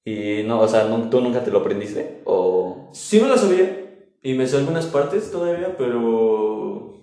Y 0.05 0.43
no, 0.45 0.61
o 0.61 0.67
sea, 0.67 0.85
¿no- 0.85 1.09
¿tú 1.09 1.19
nunca 1.21 1.43
te 1.43 1.51
lo 1.51 1.59
aprendiste? 1.59 2.21
O... 2.25 2.89
Sí 2.93 3.19
me 3.19 3.27
lo 3.27 3.37
sabía 3.37 3.80
y 4.23 4.33
me 4.33 4.47
sé 4.47 4.57
algunas 4.57 4.85
partes 4.87 5.31
todavía, 5.31 5.75
pero... 5.77 6.93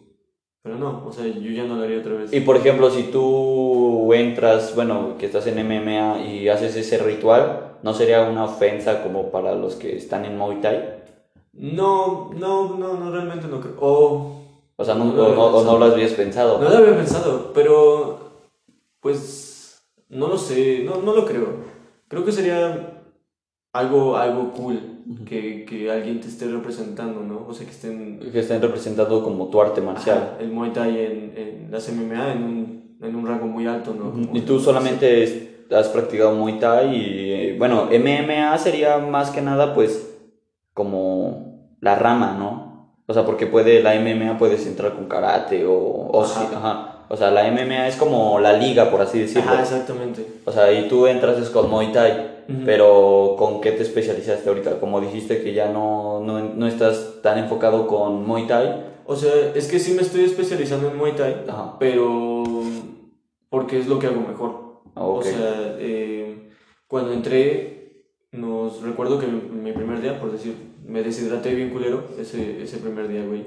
Pero 0.62 0.76
no, 0.76 1.04
o 1.06 1.12
sea, 1.12 1.24
yo 1.26 1.50
ya 1.50 1.64
no 1.64 1.76
lo 1.76 1.84
haría 1.84 2.00
otra 2.00 2.14
vez. 2.14 2.32
Y 2.32 2.40
por 2.40 2.56
ejemplo, 2.56 2.90
si 2.90 3.04
tú 3.04 4.12
entras, 4.12 4.74
bueno, 4.74 5.14
que 5.18 5.26
estás 5.26 5.46
en 5.46 5.58
MMA 5.66 6.20
y 6.26 6.48
haces 6.48 6.76
ese 6.76 6.98
ritual, 6.98 7.78
¿no 7.82 7.94
sería 7.94 8.22
una 8.28 8.44
ofensa 8.44 9.02
como 9.02 9.30
para 9.30 9.54
los 9.54 9.76
que 9.76 9.96
están 9.96 10.24
en 10.24 10.36
Muay 10.36 10.60
Thai? 10.60 10.98
No, 11.52 12.30
no, 12.36 12.76
no, 12.76 12.94
no, 12.94 13.10
realmente 13.10 13.46
no 13.48 13.60
creo. 13.60 13.74
O... 13.80 14.42
O 14.76 14.84
sea, 14.84 14.94
no, 14.94 15.06
No 15.06 15.12
lo 15.28 15.34
no- 15.34 15.64
no 15.64 15.78
lo 15.78 15.84
habías 15.86 16.12
pensado. 16.12 16.58
No 16.60 16.68
lo 16.68 16.76
había 16.76 16.96
pensado, 16.96 17.52
pero... 17.54 18.18
Pues... 19.00 19.82
No 20.10 20.28
lo 20.28 20.38
sé, 20.38 20.82
no, 20.84 21.02
no 21.02 21.14
lo 21.14 21.24
creo. 21.24 21.46
Creo 22.08 22.24
que 22.24 22.32
sería 22.32 22.97
algo, 23.72 24.16
algo 24.16 24.50
cool 24.52 24.80
que, 25.26 25.64
que 25.64 25.90
alguien 25.90 26.20
te 26.20 26.28
esté 26.28 26.46
representando, 26.46 27.20
¿no? 27.22 27.46
O 27.48 27.52
sea, 27.54 27.66
que 27.66 27.72
estén 27.72 28.18
Que 28.32 28.40
estén 28.40 28.60
representando 28.62 29.22
como 29.22 29.48
tu 29.48 29.60
arte 29.60 29.80
marcial. 29.80 30.18
ajá, 30.18 30.36
el 30.40 30.50
Muay 30.50 30.72
Thai 30.72 30.98
en, 31.00 31.32
en 31.36 31.68
las 31.70 31.88
MMA 31.90 32.32
en 32.32 32.42
un, 32.42 32.96
en 33.02 33.16
un 33.16 33.26
rango 33.26 33.46
muy 33.46 33.66
alto, 33.66 33.94
¿no? 33.94 34.10
Como- 34.10 34.36
Y 34.36 34.40
tú 34.42 34.58
solamente 34.60 35.66
has 35.70 35.88
practicado 35.88 36.34
Muay 36.34 36.58
Thai 36.58 36.94
y, 36.96 37.58
bueno, 37.58 37.88
MMA 37.90 38.56
sería 38.58 38.98
más 38.98 39.30
que 39.30 39.42
nada, 39.42 39.74
pues, 39.74 40.14
como 40.74 41.74
la 41.80 41.94
rama, 41.94 42.36
¿no? 42.38 42.92
O 43.06 43.14
sea, 43.14 43.24
porque 43.24 43.46
puede, 43.46 43.82
la 43.82 43.94
MMA 43.94 44.36
puedes 44.38 44.66
entrar 44.66 44.94
con 44.94 45.06
karate 45.06 45.64
o, 45.66 46.08
o 46.12 46.24
sí, 46.26 46.40
ajá. 46.54 47.04
O 47.10 47.16
sea, 47.16 47.30
la 47.30 47.50
MMA 47.50 47.88
es 47.88 47.96
como 47.96 48.38
la 48.38 48.52
liga, 48.52 48.90
por 48.90 49.00
así 49.00 49.18
decirlo. 49.20 49.50
Ajá, 49.50 49.62
exactamente. 49.62 50.26
O 50.44 50.52
sea, 50.52 50.70
y 50.72 50.88
tú 50.88 51.06
entras 51.06 51.38
es 51.38 51.48
con 51.48 51.70
Muay 51.70 51.90
Thai, 51.92 52.37
Pero 52.64 53.34
¿con 53.38 53.60
qué 53.60 53.72
te 53.72 53.82
especializaste 53.82 54.48
ahorita? 54.48 54.80
Como 54.80 55.02
dijiste 55.02 55.42
que 55.42 55.52
ya 55.52 55.70
no, 55.70 56.20
no, 56.20 56.40
no 56.40 56.66
estás 56.66 57.20
tan 57.22 57.38
enfocado 57.38 57.86
con 57.86 58.26
Muay 58.26 58.46
Thai. 58.46 58.84
O 59.04 59.16
sea, 59.16 59.52
es 59.54 59.68
que 59.68 59.78
sí 59.78 59.92
me 59.92 60.00
estoy 60.00 60.24
especializando 60.24 60.88
en 60.90 60.96
Muay 60.96 61.12
Thai, 61.12 61.44
Ajá. 61.46 61.76
pero 61.78 62.44
porque 63.50 63.78
es 63.78 63.86
lo 63.86 63.98
que 63.98 64.06
hago 64.06 64.20
mejor. 64.20 64.80
Ah, 64.94 65.04
ok. 65.04 65.18
O 65.18 65.22
sea, 65.22 65.76
eh, 65.78 66.50
cuando 66.86 67.12
entré, 67.12 68.04
nos 68.32 68.80
recuerdo 68.82 69.18
que 69.18 69.26
mi, 69.26 69.72
primer 69.72 70.00
día, 70.00 70.18
por 70.18 70.32
decir, 70.32 70.54
me 70.86 71.02
deshidraté 71.02 71.54
bien 71.54 71.68
culero 71.68 72.04
ese, 72.18 72.62
ese 72.62 72.78
primer 72.78 73.08
día, 73.08 73.24
güey. 73.26 73.44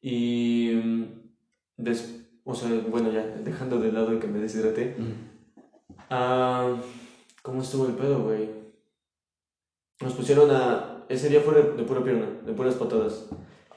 Y, 0.00 0.72
mm, 0.82 1.04
des- 1.76 2.26
o 2.44 2.54
sea, 2.54 2.70
bueno, 2.90 3.12
ya, 3.12 3.22
dejando 3.44 3.78
de 3.80 3.92
lado 3.92 4.18
que 4.18 4.26
me 4.28 4.38
deshidraté, 4.38 4.94
Ujú. 4.98 5.10
Ah, 6.10 6.74
¿Cómo 7.44 7.60
estuvo 7.60 7.84
el 7.84 7.92
pedo, 7.92 8.22
güey? 8.22 8.48
Nos 10.00 10.14
pusieron 10.14 10.50
a. 10.50 11.04
Ese 11.10 11.28
día 11.28 11.42
fue 11.42 11.54
de, 11.54 11.82
pura 11.82 12.02
pierna, 12.02 12.26
de 12.46 12.54
puras 12.54 12.74
patadas. 12.76 13.26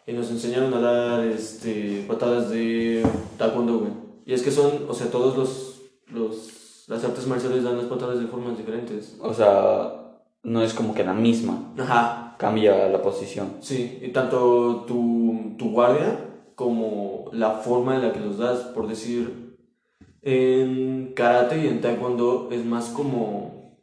Y 0.06 0.14
nos 0.14 0.32
enseñaron 0.32 0.74
a 0.74 0.80
dar 0.80 1.26
este, 1.26 2.06
patadas 2.08 2.50
de 2.50 3.06
taekwondo, 3.38 3.80
güey. 3.80 3.92
Y 4.26 4.32
es 4.34 4.42
que 4.42 4.52
son, 4.52 4.86
o 4.88 4.94
sea, 4.94 5.12
todos 5.12 5.36
los, 5.36 5.82
los. 6.08 6.86
Las 6.88 7.04
artes 7.04 7.28
marciales 7.28 7.66
dan 7.66 7.76
las 7.76 7.88
patadas 7.88 8.22
de 8.22 8.28
formas 8.28 8.58
diferentes. 8.58 9.18
O 9.20 9.34
sea, 9.34 10.22
no 10.44 10.64
es 10.64 10.74
como 10.74 10.94
que 10.94 11.04
la 11.04 11.14
misma, 11.14 11.74
Ajá, 11.78 12.36
cambia 12.40 12.88
la 12.88 13.02
posición. 13.02 13.56
sí. 13.60 14.00
Y 14.02 14.14
tanto 14.14 14.86
tu, 14.88 15.56
tu 15.58 15.72
guardia 15.72 16.24
como 16.56 17.26
la 17.34 17.52
forma 17.56 17.98
en 17.98 18.04
la 18.04 18.14
que 18.14 18.22
los 18.22 18.38
das, 18.38 18.60
por 18.74 18.88
decir. 18.88 19.47
En 20.22 21.14
karate 21.16 21.58
y 21.60 21.68
en 21.68 21.82
taekwondo 21.82 22.50
es 22.52 22.64
más 22.66 22.86
como. 22.90 23.78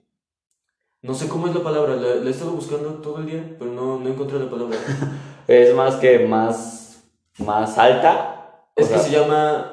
No 1.03 1.15
sé 1.15 1.29
cómo 1.29 1.47
es 1.47 1.55
la 1.55 1.63
palabra, 1.63 1.97
la, 1.97 2.15
la 2.17 2.27
he 2.27 2.31
estado 2.31 2.53
buscando 2.53 2.89
todo 2.95 3.19
el 3.19 3.27
día, 3.27 3.57
pero 3.59 3.71
no, 3.73 3.99
no 3.99 4.09
encontré 4.09 4.39
la 4.39 4.51
palabra. 4.51 4.77
Es 5.47 5.75
más 5.75 5.97
que 5.97 6.21
más, 6.21 7.05
más 7.39 7.77
alta. 7.77 8.63
Es 8.75 8.89
que 8.89 8.95
sea, 8.95 9.03
se 9.03 9.11
llama. 9.11 9.73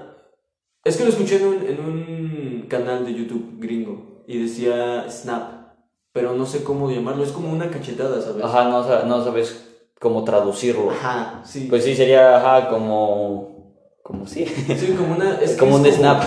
Es 0.83 0.97
que 0.97 1.03
lo 1.03 1.09
escuché 1.09 1.37
en 1.37 1.47
un, 1.47 1.65
en 1.65 1.79
un 1.79 2.65
canal 2.67 3.05
de 3.05 3.13
YouTube 3.13 3.55
gringo 3.57 4.23
y 4.27 4.41
decía 4.41 5.09
Snap, 5.09 5.69
pero 6.11 6.33
no 6.33 6.45
sé 6.45 6.65
cómo 6.65 6.91
llamarlo, 6.91 7.23
es 7.23 7.31
como 7.31 7.49
una 7.53 7.69
cachetada, 7.69 8.21
¿sabes? 8.21 8.43
Ajá, 8.43 8.65
no, 8.67 8.83
sa- 8.83 9.03
no 9.03 9.23
sabes 9.23 9.65
cómo 9.97 10.25
traducirlo. 10.25 10.91
Ajá, 10.91 11.41
sí. 11.45 11.67
Pues 11.69 11.85
sí, 11.85 11.95
sería, 11.95 12.35
ajá, 12.35 12.67
como... 12.69 13.60
Como 14.03 14.27
sí. 14.27 14.45
Sí, 14.45 14.95
como 14.97 15.15
una. 15.15 15.39
Es 15.41 15.55
como 15.57 15.75
un 15.75 15.85
snap. 15.85 16.23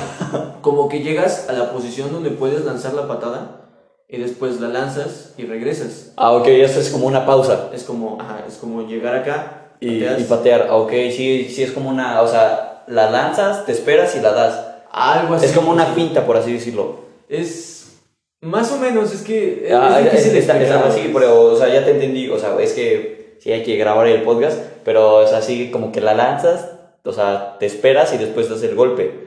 Como 0.62 0.88
que 0.88 1.00
llegas 1.00 1.48
a 1.48 1.52
la 1.52 1.72
posición 1.72 2.12
donde 2.12 2.30
puedes 2.30 2.64
lanzar 2.64 2.94
la 2.94 3.06
patada 3.08 3.60
y 4.08 4.18
después 4.18 4.60
la 4.60 4.68
lanzas 4.68 5.34
y 5.36 5.44
regresas. 5.44 6.12
Ah, 6.16 6.32
ok, 6.32 6.46
eso 6.48 6.80
es 6.80 6.90
como 6.90 7.06
una 7.06 7.26
pausa. 7.26 7.70
Es 7.74 7.82
como, 7.84 8.20
ajá, 8.20 8.44
es 8.48 8.56
como 8.56 8.86
llegar 8.86 9.14
acá 9.16 9.72
Y, 9.80 10.00
pateas. 10.00 10.20
y 10.20 10.24
patear, 10.24 10.66
ah, 10.70 10.76
ok, 10.76 10.90
sí, 11.14 11.50
sí 11.52 11.62
es 11.62 11.72
como 11.72 11.90
una, 11.90 12.22
o 12.22 12.28
sea, 12.28 12.84
la 12.86 13.10
lanzas, 13.10 13.66
te 13.66 13.72
esperas 13.72 14.14
y 14.16 14.20
la 14.20 14.32
das. 14.32 14.60
Algo 14.92 15.34
así. 15.34 15.46
Es 15.46 15.52
como 15.52 15.70
una 15.72 15.86
finta, 15.86 16.24
por 16.24 16.36
así 16.36 16.52
decirlo. 16.52 17.00
Es 17.28 17.96
más 18.40 18.70
o 18.72 18.78
menos, 18.78 19.12
es 19.12 19.22
que. 19.22 19.66
Es, 19.66 19.74
Ah, 19.74 20.00
es 20.00 20.32
de 20.32 20.38
está, 20.38 20.62
está 20.62 20.86
así, 20.86 21.10
pero, 21.12 21.42
o 21.52 21.56
sea, 21.56 21.68
ya 21.68 21.84
te 21.84 21.90
entendí, 21.92 22.28
o 22.28 22.38
sea, 22.38 22.56
es 22.60 22.72
que 22.72 23.36
sí 23.40 23.50
hay 23.50 23.62
que 23.64 23.76
grabar 23.76 24.06
el 24.06 24.22
podcast, 24.22 24.58
pero 24.84 25.22
es 25.22 25.32
así 25.32 25.70
como 25.70 25.90
que 25.90 26.00
la 26.00 26.14
lanzas, 26.14 26.70
o 27.04 27.12
sea, 27.12 27.56
te 27.58 27.66
esperas 27.66 28.12
y 28.14 28.18
después 28.18 28.48
das 28.48 28.62
el 28.62 28.74
golpe. 28.74 29.24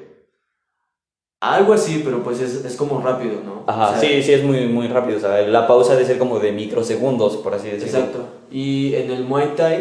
Algo 1.40 1.74
así, 1.74 2.02
pero 2.04 2.24
pues 2.24 2.42
es, 2.42 2.66
es 2.66 2.76
como 2.76 3.00
rápido, 3.00 3.42
¿no? 3.46 3.64
Ajá, 3.68 3.90
O 3.90 3.92
sea, 3.92 4.00
sí, 4.02 4.24
sí 4.24 4.34
es 4.34 4.44
muy, 4.44 4.66
muy 4.68 4.88
rápido, 4.88 5.18
o 5.18 5.22
sea, 5.22 5.40
la 5.44 5.68
pausa 5.68 5.94
debe 5.94 6.06
ser 6.06 6.18
como 6.18 6.40
de 6.40 6.52
microsegundos, 6.52 7.38
por 7.38 7.54
así 7.54 7.70
decirlo. 7.70 8.00
Exacto. 8.00 8.26
Y 8.52 8.96
en 8.96 9.12
el 9.12 9.24
Muay 9.24 9.54
Thai, 9.56 9.76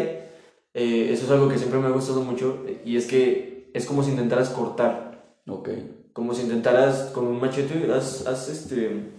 eh, 0.75 1.09
eso 1.11 1.25
es 1.25 1.31
algo 1.31 1.49
que 1.49 1.57
siempre 1.57 1.79
me 1.79 1.87
ha 1.87 1.91
gustado 1.91 2.21
mucho, 2.21 2.63
y 2.85 2.95
es 2.95 3.07
que 3.07 3.71
es 3.73 3.85
como 3.87 4.03
si 4.03 4.11
intentaras 4.11 4.49
cortar, 4.49 5.25
Ok. 5.49 5.69
como 6.13 6.35
si 6.35 6.43
intentaras 6.43 7.09
con 7.13 7.25
un 7.25 7.39
machete, 7.39 7.91
haz, 7.91 8.27
haz 8.27 8.49
este... 8.49 9.13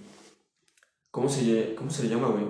¿Cómo 1.10 1.28
se, 1.28 1.74
¿Cómo 1.74 1.90
se 1.90 2.04
le 2.04 2.10
llama, 2.10 2.28
güey? 2.28 2.44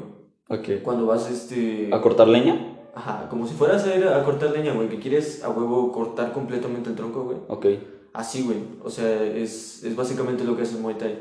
Ok. 0.51 0.83
Cuando 0.83 1.07
vas, 1.07 1.31
este... 1.31 1.89
¿A 1.93 2.03
cortar 2.03 2.29
leña? 2.29 2.68
Ajá, 2.95 3.29
como 3.29 3.47
si 3.47 3.55
fueras 3.55 3.85
a 3.85 3.95
ir 3.97 4.07
a 4.09 4.25
cortar 4.25 4.51
leña, 4.51 4.73
güey, 4.73 4.89
que 4.89 4.99
quieres 4.99 5.45
a 5.45 5.51
huevo 5.51 5.93
cortar 5.93 6.33
completamente 6.33 6.91
el 6.91 6.97
tronco, 6.97 7.25
güey. 7.25 7.39
Ok. 7.49 7.67
Así, 8.13 8.43
güey. 8.43 8.59
O 8.83 8.91
sea, 8.91 9.23
es, 9.25 9.85
es 9.85 9.95
básicamente 9.95 10.45
lo 10.45 10.57
que 10.57 10.63
hace 10.63 10.75
el 10.77 10.83
Muay 10.83 10.97
Thai. 10.97 11.19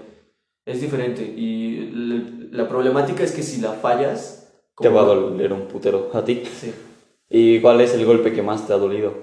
Es 0.65 0.81
diferente. 0.81 1.21
Y 1.23 1.91
le- 1.91 2.49
la 2.51 2.67
problemática 2.67 3.23
es 3.23 3.31
que 3.31 3.43
si 3.43 3.61
la 3.61 3.73
fallas. 3.73 4.51
Te 4.79 4.89
va 4.89 5.01
a 5.01 5.05
doler 5.05 5.53
un 5.53 5.67
putero 5.67 6.09
a 6.13 6.23
ti. 6.23 6.43
Sí. 6.45 6.73
¿Y 7.29 7.61
cuál 7.61 7.81
es 7.81 7.93
el 7.93 8.05
golpe 8.05 8.33
que 8.33 8.41
más 8.41 8.65
te 8.65 8.73
ha 8.73 8.77
dolido? 8.77 9.13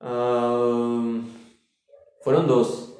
Ah, 0.00 1.20
fueron 2.22 2.46
dos. 2.46 2.94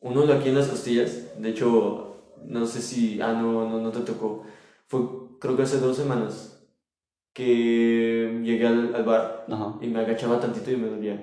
Uno 0.00 0.30
aquí 0.32 0.48
en 0.48 0.56
las 0.56 0.68
costillas. 0.68 1.40
De 1.40 1.50
hecho, 1.50 2.16
no 2.44 2.66
sé 2.66 2.82
si. 2.82 3.20
Ah, 3.20 3.32
no, 3.32 3.68
no, 3.68 3.78
no 3.80 3.90
te 3.90 4.00
tocó. 4.00 4.44
Fue, 4.88 5.00
creo 5.40 5.56
que 5.56 5.62
hace 5.62 5.78
dos 5.78 5.96
semanas. 5.96 6.55
Que 7.36 8.40
llegué 8.42 8.66
al, 8.66 8.94
al 8.94 9.04
bar 9.04 9.44
Ajá. 9.46 9.74
y 9.82 9.88
me 9.88 10.00
agachaba 10.00 10.40
tantito 10.40 10.70
y 10.70 10.76
me 10.78 10.88
dolía. 10.88 11.22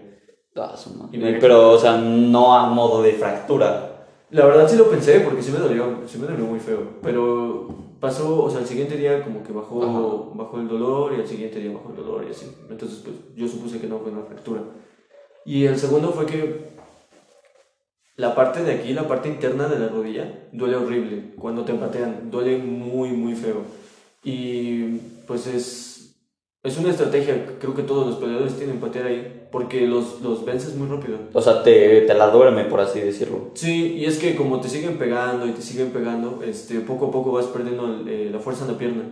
Ah. 0.56 0.76
Y 1.12 1.18
me- 1.18 1.34
Pero, 1.40 1.72
o 1.72 1.78
sea, 1.80 1.98
no 1.98 2.56
a 2.56 2.70
modo 2.70 3.02
de 3.02 3.14
fractura. 3.14 4.06
La 4.30 4.46
verdad 4.46 4.68
sí 4.70 4.78
lo 4.78 4.92
pensé 4.92 5.22
porque 5.22 5.42
sí 5.42 5.52
me 5.52 5.58
dolió, 5.58 6.02
sí 6.06 6.20
me 6.20 6.28
dolió 6.28 6.46
muy 6.46 6.60
feo. 6.60 6.82
Pero 7.02 7.68
pasó, 8.00 8.44
o 8.44 8.50
sea, 8.52 8.60
el 8.60 8.68
siguiente 8.68 8.96
día 8.96 9.24
como 9.24 9.42
que 9.44 9.52
bajó, 9.52 10.32
bajó 10.36 10.60
el 10.60 10.68
dolor 10.68 11.14
y 11.18 11.22
el 11.22 11.28
siguiente 11.28 11.60
día 11.60 11.72
bajó 11.74 11.90
el 11.90 11.96
dolor 11.96 12.26
y 12.28 12.32
así. 12.32 12.46
Entonces, 12.70 13.00
pues 13.04 13.16
yo 13.36 13.48
supuse 13.48 13.80
que 13.80 13.88
no 13.88 13.98
fue 13.98 14.12
una 14.12 14.22
fractura. 14.22 14.62
Y 15.46 15.66
el 15.66 15.80
segundo 15.80 16.12
fue 16.12 16.28
que 16.28 16.74
la 18.18 18.36
parte 18.36 18.64
de 18.64 18.74
aquí, 18.74 18.94
la 18.94 19.08
parte 19.08 19.30
interna 19.30 19.68
de 19.68 19.80
la 19.80 19.88
rodilla, 19.88 20.48
duele 20.52 20.76
horrible. 20.76 21.34
Cuando 21.40 21.64
te 21.66 21.74
patean, 21.74 22.30
duele 22.30 22.60
muy, 22.60 23.10
muy 23.10 23.34
feo. 23.34 23.62
Y 24.24 24.98
pues 25.28 25.48
es, 25.48 25.93
es 26.64 26.78
una 26.78 26.92
estrategia 26.92 27.46
que 27.46 27.54
creo 27.60 27.76
que 27.76 27.84
todos 27.84 28.08
los 28.08 28.16
peleadores 28.16 28.58
tienen 28.58 28.80
patear 28.80 29.08
ahí 29.08 29.42
porque 29.52 29.82
los, 29.86 30.22
los 30.22 30.46
vences 30.46 30.76
muy 30.76 30.88
rápido. 30.88 31.18
O 31.34 31.42
sea, 31.42 31.62
te, 31.62 32.02
te 32.02 32.14
la 32.14 32.28
duerme, 32.30 32.64
por 32.66 32.80
así 32.80 33.00
decirlo. 33.02 33.52
Sí, 33.54 33.96
y 33.98 34.06
es 34.06 34.18
que 34.18 34.36
como 34.36 34.62
te 34.62 34.70
siguen 34.70 34.98
pegando 34.98 35.46
y 35.46 35.52
te 35.52 35.62
siguen 35.62 35.90
pegando, 35.92 36.42
este, 36.46 36.80
poco 36.80 37.08
a 37.08 37.12
poco 37.12 37.34
vas 37.34 37.46
perdiendo 37.48 38.04
eh, 38.08 38.30
la 38.32 38.40
fuerza 38.40 38.66
en 38.66 38.72
la 38.72 38.78
pierna. 38.78 39.04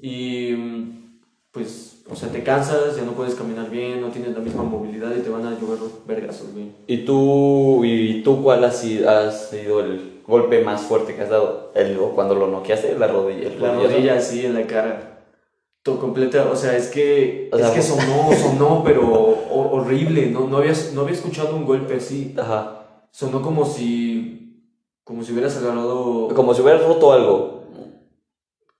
Y 0.00 0.52
mm, 0.52 1.20
pues, 1.52 2.02
o 2.10 2.16
sea, 2.16 2.30
te 2.30 2.42
cansas, 2.42 2.96
ya 2.96 3.04
no 3.04 3.12
puedes 3.12 3.34
caminar 3.34 3.70
bien, 3.70 4.00
no 4.00 4.08
tienes 4.08 4.32
la 4.34 4.40
misma 4.40 4.62
movilidad 4.62 5.14
y 5.14 5.20
te 5.20 5.28
van 5.30 5.46
a 5.46 5.50
llover 5.60 5.78
vergazos, 6.06 6.52
güey. 6.52 6.70
¿Y 6.86 7.04
tú, 7.04 7.84
y 7.84 8.22
tú 8.22 8.42
cuál 8.42 8.64
ha 8.64 8.72
sido, 8.72 9.10
ha 9.10 9.30
sido 9.30 9.80
el 9.80 10.22
golpe 10.26 10.62
más 10.64 10.80
fuerte 10.80 11.14
que 11.14 11.20
has 11.22 11.30
dado? 11.30 11.70
El, 11.74 11.96
cuando 12.14 12.34
lo 12.34 12.48
noqueaste, 12.48 12.98
la 12.98 13.06
rodilla. 13.08 13.48
el 13.48 13.60
La 13.60 13.74
rodillazo? 13.74 13.94
rodilla 13.94 14.14
así 14.16 14.46
en 14.46 14.54
la 14.54 14.66
cara. 14.66 15.11
Todo 15.82 15.98
completa, 15.98 16.48
o 16.52 16.54
sea, 16.54 16.76
es 16.76 16.88
que, 16.88 17.50
O 17.52 17.56
es 17.56 17.70
que 17.70 17.82
sonó, 17.82 18.30
sonó, 18.40 18.82
pero 18.84 19.02
ho- 19.10 19.70
horrible, 19.72 20.26
no, 20.30 20.46
no, 20.46 20.58
había, 20.58 20.72
no 20.94 21.00
había 21.00 21.14
escuchado 21.14 21.56
un 21.56 21.64
golpe 21.64 21.96
así. 21.96 22.34
Ajá. 22.38 22.78
Sonó 23.10 23.42
como 23.42 23.64
si, 23.64 24.62
como 25.04 25.22
si 25.24 25.32
hubieras 25.32 25.56
agarrado... 25.56 26.28
Como 26.34 26.54
si 26.54 26.62
hubieras 26.62 26.84
roto 26.86 27.12
algo. 27.12 27.62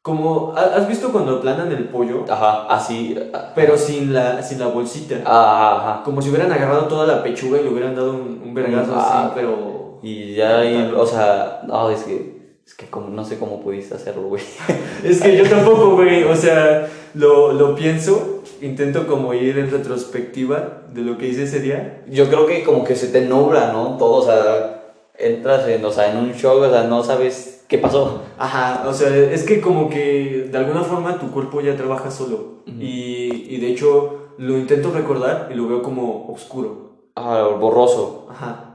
Como, 0.00 0.52
¿ha- 0.56 0.76
¿has 0.76 0.88
visto 0.88 1.12
cuando 1.12 1.36
aplanan 1.38 1.70
el 1.70 1.88
pollo? 1.88 2.24
Ajá, 2.28 2.66
así. 2.68 3.16
Pero 3.54 3.76
sin 3.76 4.12
la, 4.12 4.42
sin 4.42 4.58
la 4.58 4.66
bolsita. 4.66 5.16
ah, 5.26 5.76
Ajá. 5.80 6.02
Como 6.04 6.20
si 6.22 6.28
hubieran 6.30 6.50
agarrado 6.50 6.86
toda 6.86 7.06
la 7.06 7.22
pechuga 7.22 7.60
y 7.60 7.64
le 7.64 7.68
hubieran 7.70 7.94
dado 7.94 8.12
un, 8.12 8.42
un 8.44 8.54
vergazo 8.54 8.92
Ah. 8.96 9.24
así, 9.26 9.32
pero... 9.34 9.98
Y 10.02 10.34
ya, 10.34 10.58
ahí, 10.58 10.92
o 10.96 11.06
sea, 11.06 11.62
no, 11.66 11.88
es 11.90 12.02
que, 12.02 12.41
es 12.66 12.74
que 12.74 12.86
como, 12.86 13.08
no 13.08 13.24
sé 13.24 13.38
cómo 13.38 13.60
pudiste 13.60 13.94
hacerlo, 13.94 14.28
güey. 14.28 14.42
Es 15.04 15.20
que 15.20 15.36
yo 15.36 15.48
tampoco, 15.48 15.96
güey, 15.96 16.22
o 16.24 16.36
sea, 16.36 16.88
lo, 17.14 17.52
lo 17.52 17.74
pienso, 17.74 18.42
intento 18.60 19.06
como 19.06 19.34
ir 19.34 19.58
en 19.58 19.70
retrospectiva 19.70 20.82
de 20.92 21.02
lo 21.02 21.18
que 21.18 21.28
hice 21.28 21.44
ese 21.44 21.60
día. 21.60 22.02
Yo 22.08 22.28
creo 22.28 22.46
que 22.46 22.62
como 22.62 22.84
que 22.84 22.94
se 22.94 23.08
te 23.08 23.22
nubla, 23.22 23.72
¿no? 23.72 23.96
Todo, 23.98 24.14
o 24.14 24.24
sea, 24.24 24.94
entras 25.18 25.66
en, 25.68 25.84
o 25.84 25.90
sea, 25.90 26.10
en 26.10 26.18
un 26.18 26.32
shock, 26.32 26.62
o 26.62 26.70
sea, 26.70 26.84
no 26.84 27.02
sabes 27.02 27.64
qué 27.68 27.78
pasó. 27.78 28.22
Ajá, 28.38 28.84
o 28.88 28.92
sea, 28.92 29.08
es 29.14 29.42
que 29.42 29.60
como 29.60 29.90
que 29.90 30.48
de 30.50 30.58
alguna 30.58 30.82
forma 30.82 31.18
tu 31.18 31.30
cuerpo 31.32 31.60
ya 31.60 31.76
trabaja 31.76 32.10
solo. 32.10 32.62
Y, 32.66 33.46
y 33.48 33.58
de 33.58 33.68
hecho 33.68 34.28
lo 34.38 34.56
intento 34.56 34.92
recordar 34.92 35.48
y 35.52 35.54
lo 35.54 35.66
veo 35.66 35.82
como 35.82 36.26
oscuro. 36.32 36.92
Ah, 37.16 37.48
borroso. 37.58 38.28
Ajá. 38.30 38.71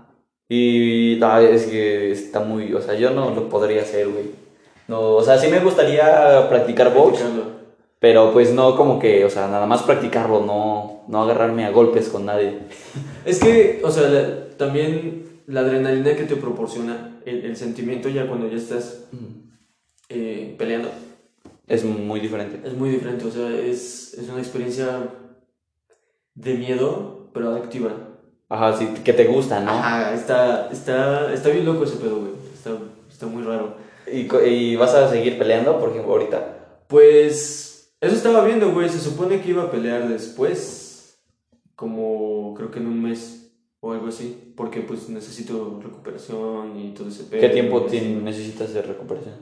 Y 0.49 1.21
ah, 1.23 1.41
es 1.41 1.65
que 1.65 2.12
está 2.12 2.39
muy, 2.39 2.73
o 2.73 2.81
sea, 2.81 2.93
yo 2.95 3.12
no 3.12 3.31
lo 3.31 3.49
podría 3.49 3.81
hacer, 3.81 4.07
güey. 4.07 4.25
No, 4.88 5.01
o 5.15 5.23
sea, 5.23 5.38
sí 5.38 5.49
me 5.49 5.60
gustaría 5.60 6.47
practicar 6.47 6.93
box, 6.93 7.19
pero 7.99 8.31
pues 8.31 8.53
no 8.53 8.75
como 8.77 8.99
que, 8.99 9.25
o 9.25 9.29
sea, 9.29 9.47
nada 9.49 9.65
más 9.65 9.83
practicarlo, 9.83 10.45
no, 10.45 11.01
no 11.10 11.21
agarrarme 11.23 11.65
a 11.65 11.71
golpes 11.71 12.07
con 12.10 12.25
nadie. 12.25 12.60
Es 13.25 13.39
que, 13.39 13.81
o 13.83 13.91
sea, 13.91 14.07
la- 14.07 14.47
también 14.57 15.41
la 15.47 15.60
adrenalina 15.62 16.15
que 16.15 16.23
te 16.23 16.36
proporciona, 16.38 17.19
el, 17.25 17.43
el 17.43 17.57
sentimiento 17.57 18.07
ya 18.07 18.25
cuando 18.27 18.47
ya 18.47 18.55
estás 18.57 19.03
eh, 20.10 20.55
peleando, 20.57 20.89
Es 21.67 21.83
muy 21.83 22.21
diferente. 22.21 22.65
es 22.65 22.73
muy 22.73 22.89
diferente. 22.89 23.25
O 23.25 23.31
sea, 23.31 23.49
es, 23.49 24.13
es 24.13 24.29
una 24.29 24.39
experiencia 24.39 25.10
de 26.36 26.53
miedo, 26.53 27.29
pero 27.33 27.49
adictiva. 27.51 27.91
Ajá, 28.49 28.77
sí, 28.77 28.88
que 29.03 29.13
te 29.13 29.25
gusta, 29.25 29.60
¿no? 29.60 29.71
Ajá, 29.71 30.13
está, 30.13 30.69
está, 30.71 31.33
está 31.33 31.49
bien 31.49 31.65
loco 31.65 31.83
ese 31.83 31.97
pedo, 31.97 32.19
güey. 32.19 32.31
Está, 32.53 32.71
está 33.12 33.25
muy 33.25 33.43
raro. 33.43 33.75
Y, 34.12 34.27
y 34.47 34.75
vas 34.77 34.93
a 34.93 35.10
seguir 35.10 35.38
peleando, 35.38 35.79
por 35.79 35.89
ejemplo, 35.89 36.13
ahorita. 36.13 36.83
Pues, 36.88 37.91
eso 37.99 38.15
estaba 38.15 38.43
viendo, 38.45 38.71
güey. 38.71 38.88
Se 38.89 38.99
supone 38.99 39.41
que 39.41 39.49
iba 39.49 39.63
a 39.63 39.71
pelear 39.71 40.07
después, 40.07 41.17
como 41.75 42.53
creo 42.55 42.71
que 42.71 42.79
en 42.79 42.88
un 42.88 43.01
mes 43.01 43.51
o 43.79 43.91
algo 43.91 44.07
así, 44.07 44.53
porque 44.55 44.81
pues 44.81 45.07
necesito 45.10 45.79
recuperación 45.83 46.79
y 46.79 46.93
todo 46.93 47.10
ese 47.10 47.23
pedo. 47.25 47.41
¿Qué 47.41 47.49
tiempo 47.49 47.86
tien- 47.86 48.21
necesitas 48.23 48.73
de 48.73 48.81
recuperación? 48.81 49.36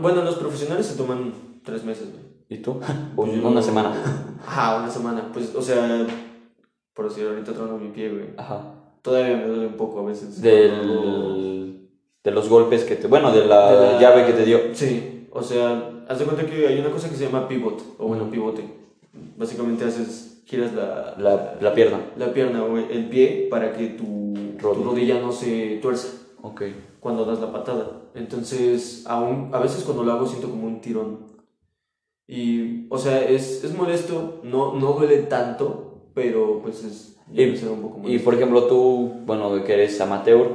Bueno, 0.00 0.22
los 0.24 0.36
profesionales 0.36 0.86
se 0.86 0.96
toman 0.96 1.32
tres 1.64 1.84
meses, 1.84 2.04
güey. 2.10 2.24
¿Y 2.48 2.58
tú? 2.62 2.80
Pues 3.16 3.32
yo- 3.42 3.46
Una 3.48 3.60
semana. 3.62 3.92
Ajá, 4.46 4.78
una 4.78 4.90
semana. 4.90 5.30
Pues, 5.32 5.54
o 5.54 5.60
sea, 5.62 6.06
por 6.94 7.08
decir, 7.08 7.26
ahorita 7.26 7.52
trono 7.52 7.76
mi 7.78 7.88
pie, 7.90 8.08
güey. 8.10 8.24
Ajá. 8.36 8.72
Todavía 9.02 9.36
me 9.36 9.46
duele 9.46 9.66
un 9.66 9.74
poco 9.74 10.00
a 10.00 10.04
veces. 10.04 10.40
Del, 10.40 11.88
de 12.22 12.30
los 12.30 12.48
golpes 12.48 12.84
que 12.84 12.96
te... 12.96 13.06
Bueno, 13.06 13.32
de 13.32 13.44
la, 13.46 13.72
de 13.72 13.92
la- 13.94 14.00
llave 14.00 14.24
que 14.26 14.32
te 14.32 14.44
dio. 14.44 14.58
Sí, 14.72 15.26
o 15.30 15.42
sea, 15.42 15.90
haz 16.08 16.18
de 16.18 16.24
cuenta 16.24 16.46
que 16.46 16.66
hay 16.66 16.78
una 16.78 16.90
cosa 16.90 17.10
que 17.10 17.16
se 17.16 17.24
llama 17.26 17.46
pivot, 17.48 17.82
o 17.98 18.06
bueno, 18.08 18.22
Ujú. 18.24 18.32
pivote. 18.32 18.64
Básicamente 19.36 19.84
haces, 19.84 20.42
giras 20.46 20.72
la, 20.72 21.14
La, 21.18 21.56
la 21.60 21.74
pierna. 21.74 22.00
la 22.16 22.32
pierna 22.32 22.64
o 22.64 22.78
el 22.78 23.08
pie 23.08 23.48
para 23.50 23.72
que 23.72 23.88
tu 23.88 24.32
tu 24.58 24.68
Rodilla. 24.68 24.84
rodilla 24.86 25.20
no 25.20 25.32
se 25.32 25.78
tuerza 25.82 26.08
Ok. 26.40 26.62
cuando 27.00 27.24
das 27.26 27.40
la 27.40 27.52
patada. 27.52 28.00
Entonces, 28.14 29.04
aún, 29.06 29.50
a 29.52 29.58
veces 29.58 29.82
cuando 29.84 30.04
lo 30.04 30.12
hago 30.12 30.26
siento 30.26 30.48
como 30.48 30.66
un 30.66 30.80
tirón. 30.80 31.18
Y, 32.26 32.86
o 32.88 32.96
sea, 32.96 33.22
es, 33.22 33.62
es 33.64 33.74
molesto, 33.76 34.40
no, 34.44 34.74
no 34.74 34.92
duele 34.92 35.18
tanto, 35.24 35.83
pero 36.14 36.60
pues 36.62 36.84
es 36.84 37.16
ser 37.58 37.68
un 37.70 37.82
poco 37.82 37.98
Y 37.98 38.02
molesto. 38.02 38.24
por 38.24 38.34
ejemplo, 38.34 38.64
tú, 38.64 39.12
bueno, 39.26 39.62
que 39.64 39.74
eres 39.74 40.00
amateur. 40.00 40.46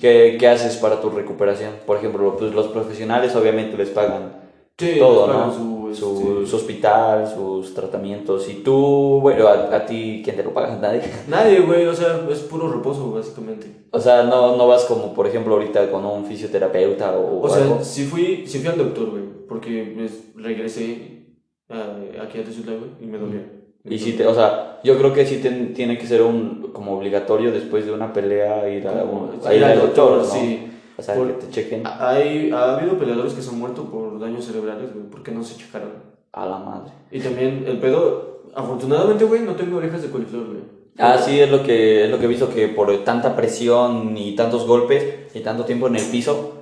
¿qué, 0.00 0.36
qué 0.38 0.48
haces 0.48 0.76
para 0.76 1.00
tu 1.00 1.10
recuperación? 1.10 1.72
Por 1.86 1.96
ejemplo, 1.98 2.36
pues 2.38 2.52
los 2.54 2.66
profesionales 2.68 3.34
obviamente 3.36 3.76
les 3.76 3.90
pagan 3.90 4.44
Sí, 4.78 4.96
todo, 4.98 5.26
les 5.26 5.34
pagan 5.36 5.48
¿no? 5.48 5.54
su, 5.54 5.76
Su, 5.94 6.32
este, 6.40 6.46
su 6.50 6.56
hospital, 6.56 7.26
sus 7.34 7.72
tratamientos. 7.74 8.46
Y 8.50 8.56
tú, 8.56 9.20
bueno, 9.22 9.46
a, 9.48 9.74
a 9.74 9.86
ti, 9.86 10.20
¿quién 10.22 10.36
te 10.36 10.42
lo 10.44 10.52
paga? 10.52 10.76
Nadie. 10.82 11.00
Nadie, 11.28 11.60
güey, 11.60 11.86
o 11.86 11.94
sea, 11.94 12.26
es 12.30 12.40
puro 12.40 12.70
reposo, 12.70 13.10
básicamente. 13.12 13.66
O 13.92 14.00
sea, 14.00 14.24
no, 14.24 14.56
no 14.56 14.68
vas 14.68 14.84
como, 14.84 15.14
por 15.14 15.26
ejemplo, 15.26 15.54
ahorita 15.54 15.90
con 15.90 16.04
un 16.04 16.26
fisioterapeuta 16.26 17.16
o, 17.16 17.40
O 17.42 17.48
sea, 17.48 17.82
sí 17.82 18.04
fui, 18.04 18.44
sí 18.46 18.58
fui 18.58 18.68
al 18.68 18.76
doctor, 18.78 19.10
güey, 19.10 19.22
porque 19.48 19.92
pues, 19.96 20.24
regresé 20.34 21.28
a- 21.70 22.22
aquí 22.22 22.38
a 22.38 22.44
Tezutla, 22.44 22.72
güey, 22.74 22.90
y 23.00 23.06
me 23.06 23.16
dolía. 23.18 23.50
Y 23.88 23.98
si 23.98 24.12
te, 24.12 24.26
o 24.26 24.34
sea, 24.34 24.80
yo 24.82 24.96
creo 24.98 25.12
que 25.12 25.24
sí 25.26 25.38
ten- 25.42 25.72
tiene 25.74 25.96
que 25.98 26.06
ser 26.06 26.22
un 26.22 26.70
como 26.72 26.96
obligatorio 26.98 27.52
después 27.52 27.86
de 27.86 27.92
una 27.92 28.12
pelea 28.12 28.68
ir 28.68 28.86
a, 28.88 29.00
Como- 29.02 29.30
a 29.44 29.54
ir 29.54 29.64
al 29.64 29.78
doctor, 29.80 30.18
¿no? 30.18 30.24
sí. 30.24 30.68
O 30.98 31.02
sea, 31.02 31.14
Por- 31.14 31.26
que 31.28 31.46
te 31.46 31.50
chequen 31.52 31.82
Hay, 31.84 32.50
ha 32.52 32.76
habido 32.76 32.98
peleadores 32.98 33.34
que 33.34 33.42
se 33.42 33.50
han 33.50 33.58
muerto 33.58 33.84
por 33.84 34.18
daños 34.18 34.44
cerebrales, 34.44 34.92
güey, 34.94 35.06
porque 35.10 35.30
no 35.30 35.42
se 35.42 35.56
checaron. 35.56 35.90
a 36.32 36.44
la 36.46 36.58
madre. 36.58 36.92
Y 37.10 37.20
también 37.20 37.64
el 37.66 37.78
pedo, 37.78 38.42
afortunadamente, 38.54 39.24
güey, 39.24 39.40
no 39.42 39.52
tengo 39.54 39.78
orejas 39.78 40.02
de 40.02 40.10
coliflor, 40.10 40.46
güey. 40.48 40.58
Ah, 40.98 41.16
sí, 41.18 41.38
es 41.40 41.50
lo 41.50 41.62
que 41.62 42.04
es 42.04 42.10
lo 42.10 42.18
que 42.18 42.24
he 42.24 42.28
visto 42.28 42.48
que 42.52 42.68
por 42.68 42.94
tanta 43.04 43.34
presión 43.36 44.14
y 44.16 44.34
tantos 44.36 44.66
golpes 44.66 45.02
y 45.34 45.40
tanto 45.40 45.64
tiempo 45.64 45.86
en 45.88 45.96
el 45.96 46.02
piso. 46.04 46.52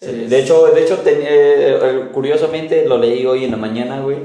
De 0.00 0.38
hecho, 0.40 0.66
de 0.66 0.82
hecho 0.84 0.98
ten- 0.98 1.20
eh, 1.22 2.08
curiosamente 2.12 2.86
lo 2.86 2.98
leí 2.98 3.24
hoy 3.26 3.44
en 3.44 3.50
la 3.52 3.56
mañana, 3.56 4.00
güey, 4.02 4.18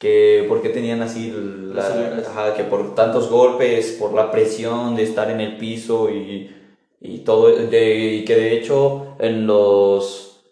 que 0.00 0.46
porque 0.48 0.70
tenían 0.70 1.02
así 1.02 1.32
la- 1.74 2.22
ajá, 2.28 2.54
que 2.56 2.64
por 2.64 2.96
tantos 2.96 3.30
golpes, 3.30 3.96
por 4.00 4.12
la 4.14 4.32
presión 4.32 4.96
de 4.96 5.04
estar 5.04 5.30
en 5.30 5.40
el 5.40 5.56
piso 5.58 6.10
y, 6.10 6.50
y 7.00 7.18
todo 7.18 7.48
de- 7.54 8.14
y 8.16 8.24
que 8.24 8.34
de 8.34 8.54
hecho 8.56 9.14
en 9.20 9.46
los 9.46 10.42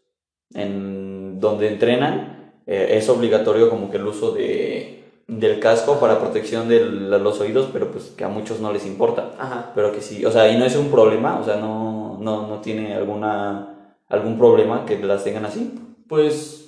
en 0.55 1.41
donde 1.41 1.69
entrenan 1.69 2.53
eh, 2.67 2.97
es 2.99 3.09
obligatorio 3.09 3.71
como 3.71 3.91
que 3.91 3.97
el 3.97 4.07
uso 4.07 4.33
de 4.33 4.95
del 5.27 5.61
casco 5.61 6.01
para 6.01 6.19
protección 6.21 6.71
de 6.71 6.81
los 6.81 7.39
oídos, 7.41 7.69
pero 7.71 7.91
pues 7.93 8.05
que 8.17 8.25
a 8.25 8.29
muchos 8.29 8.61
no 8.61 8.73
les 8.73 8.87
importa. 8.87 9.33
Ajá. 9.39 9.73
Pero 9.75 9.93
que 9.93 10.01
sí, 10.01 10.25
o 10.25 10.31
sea, 10.31 10.51
y 10.51 10.57
no 10.57 10.65
es 10.65 10.75
un 10.75 10.91
problema, 10.91 11.39
o 11.39 11.45
sea, 11.45 11.57
no, 11.57 12.17
no, 12.19 12.47
no 12.49 12.61
tiene 12.63 12.95
alguna, 12.95 13.95
algún 14.09 14.39
problema 14.39 14.87
que 14.87 14.99
las 14.99 15.25
tengan 15.25 15.45
así. 15.45 15.75
Pues 16.09 16.68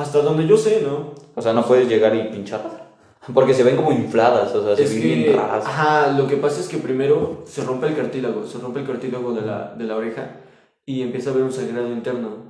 hasta 0.00 0.20
donde 0.22 0.46
yo 0.46 0.56
sé, 0.56 0.82
¿no? 0.82 1.14
O 1.34 1.42
sea, 1.42 1.52
no 1.52 1.64
puedes 1.66 1.88
llegar 1.88 2.14
y 2.16 2.28
pincharlas. 2.30 2.74
Porque 3.34 3.52
se 3.52 3.62
ven 3.62 3.76
como 3.76 3.92
infladas, 3.92 4.54
o 4.54 4.64
sea, 4.64 4.74
se 4.76 4.84
Es 4.84 4.92
ven 4.94 5.02
que, 5.02 5.14
bien 5.14 5.36
raras. 5.36 5.64
ajá, 5.66 6.12
lo 6.18 6.26
que 6.26 6.36
pasa 6.36 6.60
es 6.60 6.68
que 6.68 6.78
primero 6.78 7.42
se 7.46 7.62
rompe 7.64 7.86
el 7.88 7.94
cartílago, 7.96 8.46
se 8.46 8.58
rompe 8.58 8.80
el 8.80 8.86
cartílago 8.86 9.34
de 9.34 9.42
la, 9.42 9.74
de 9.76 9.84
la 9.84 9.96
oreja 9.96 10.36
y 10.86 11.02
empieza 11.02 11.30
a 11.30 11.32
haber 11.34 11.44
un 11.44 11.52
sangrado 11.52 11.92
interno. 11.92 12.48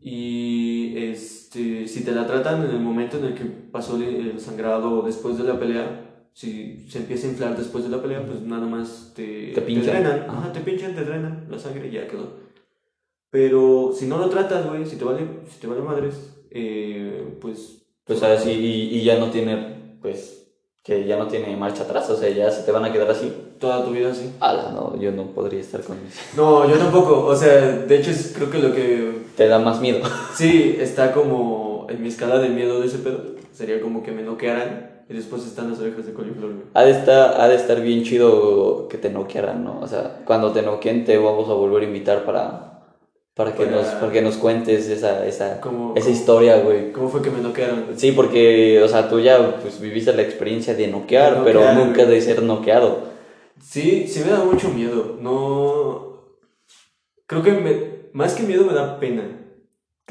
Y 0.00 0.94
este, 0.96 1.88
si 1.88 2.04
te 2.04 2.12
la 2.12 2.26
tratan 2.26 2.64
en 2.64 2.70
el 2.70 2.80
momento 2.80 3.18
en 3.18 3.24
el 3.24 3.34
que 3.34 3.44
pasó 3.44 3.96
el, 3.96 4.38
sangrado 4.38 5.02
después 5.02 5.36
de 5.38 5.44
la 5.44 5.58
pelea, 5.58 6.04
si 6.32 6.86
se 6.88 6.98
empieza 6.98 7.26
a 7.26 7.30
inflar 7.30 7.56
después 7.56 7.82
de 7.84 7.90
la 7.90 8.00
pelea, 8.00 8.24
pues 8.24 8.40
nada 8.42 8.66
más 8.66 9.12
te, 9.16 9.52
Te 9.54 9.62
pinchan. 9.62 9.94
drenan, 10.04 10.26
ajá, 10.30 10.52
te 10.52 10.60
pinchan, 10.60 10.94
te 10.94 11.04
drenan 11.04 11.46
la 11.50 11.58
sangre 11.58 11.88
y 11.88 11.92
ya 11.92 12.06
quedó. 12.06 12.46
Pero 13.30 13.92
si 13.94 14.06
no 14.06 14.18
lo 14.18 14.28
tratas, 14.28 14.66
güey, 14.68 14.86
si 14.86 14.96
te 14.96 15.04
vale, 15.04 15.26
si 15.50 15.58
te 15.60 15.66
vale 15.66 15.82
madres, 15.82 16.37
eh, 16.50 17.24
pues 17.40 17.82
Pues 18.04 18.22
así, 18.22 18.50
y, 18.50 18.98
y 18.98 19.04
ya 19.04 19.18
no 19.18 19.30
tiene, 19.30 19.96
pues, 20.00 20.46
que 20.82 21.06
ya 21.06 21.16
no 21.16 21.26
tiene 21.28 21.54
marcha 21.56 21.82
atrás, 21.82 22.08
o 22.10 22.16
sea, 22.16 22.30
ya 22.30 22.50
se 22.50 22.62
te 22.62 22.72
van 22.72 22.84
a 22.84 22.92
quedar 22.92 23.10
así. 23.10 23.30
toda 23.60 23.84
tu 23.84 23.90
vida 23.90 24.10
así. 24.10 24.30
Ala, 24.40 24.70
no, 24.72 24.98
yo 24.98 25.10
no 25.12 25.24
podría 25.26 25.60
estar 25.60 25.82
con 25.82 25.96
eso. 26.06 26.20
No, 26.36 26.68
yo 26.68 26.76
tampoco. 26.78 27.26
O 27.26 27.36
sea, 27.36 27.60
de 27.86 27.96
hecho, 27.98 28.10
es, 28.10 28.32
creo 28.34 28.50
que 28.50 28.58
lo 28.58 28.72
que 28.74 29.12
Te 29.36 29.48
da 29.48 29.58
más 29.58 29.80
miedo. 29.80 30.00
sí 30.34 30.76
está 30.80 31.12
como 31.12 31.86
en 31.90 32.00
mi 32.02 32.08
escala 32.08 32.38
de 32.38 32.48
miedo 32.48 32.80
de 32.80 32.86
ese 32.86 32.98
pedo 32.98 33.36
sería 33.52 33.80
como 33.80 34.02
que 34.02 34.12
me 34.12 34.22
noquearan 34.22 35.02
y 35.08 35.14
después 35.14 35.44
están 35.44 35.70
las 35.70 35.80
orejas 35.80 36.06
de 36.06 36.12
coliflor. 36.12 36.50
güey. 36.52 36.62
Ha 36.74 36.84
de, 36.84 36.92
estar, 36.92 37.40
ha 37.40 37.48
de 37.48 37.56
estar 37.56 37.80
bien 37.80 38.04
chido 38.04 38.86
que 38.88 38.98
te 38.98 39.10
noquearan, 39.10 39.64
¿no? 39.64 39.80
O 39.80 39.86
sea, 39.88 40.20
cuando 40.24 40.52
te 40.52 40.62
noqueen 40.62 41.04
te 41.04 41.18
vamos 41.18 41.48
a 41.48 41.54
volver 41.54 41.82
a 41.82 41.86
invitar 41.86 42.24
para, 42.24 42.67
para, 43.38 43.52
que, 43.54 43.66
Para- 43.66 43.76
Nos, 43.76 43.86
para 43.86 44.10
que 44.12 44.20
nos 44.20 44.36
cuentes 44.36 44.88
esa, 44.88 45.24
esa, 45.24 45.60
esa 45.94 46.10
historia, 46.10 46.58
güey. 46.58 46.90
¿Cómo 46.90 47.08
fue 47.08 47.22
que 47.22 47.30
me 47.30 47.38
noquearon? 47.40 47.84
Sí, 47.96 48.10
porque, 48.10 48.82
o 48.82 48.88
sea, 48.88 49.08
tú 49.08 49.20
ya 49.20 49.60
pues, 49.62 49.80
viviste 49.80 50.12
la 50.12 50.22
experiencia 50.22 50.74
de 50.74 50.88
noquear, 50.88 51.38
De 51.38 51.44
pero 51.44 51.72
nunca 51.72 52.04
de 52.04 52.20
ser 52.20 52.42
noqueado. 52.42 52.98
Sí, 53.62 54.06
sí 54.08 54.22
me 54.24 54.32
da 54.32 54.42
mucho 54.42 54.68
miedo. 54.70 55.16
No. 55.20 56.18
Creo 57.26 57.44
que 57.44 57.52
me- 57.52 58.08
más 58.12 58.34
que 58.34 58.42
miedo 58.42 58.64
me 58.64 58.74
da 58.74 58.98
pena. 58.98 59.22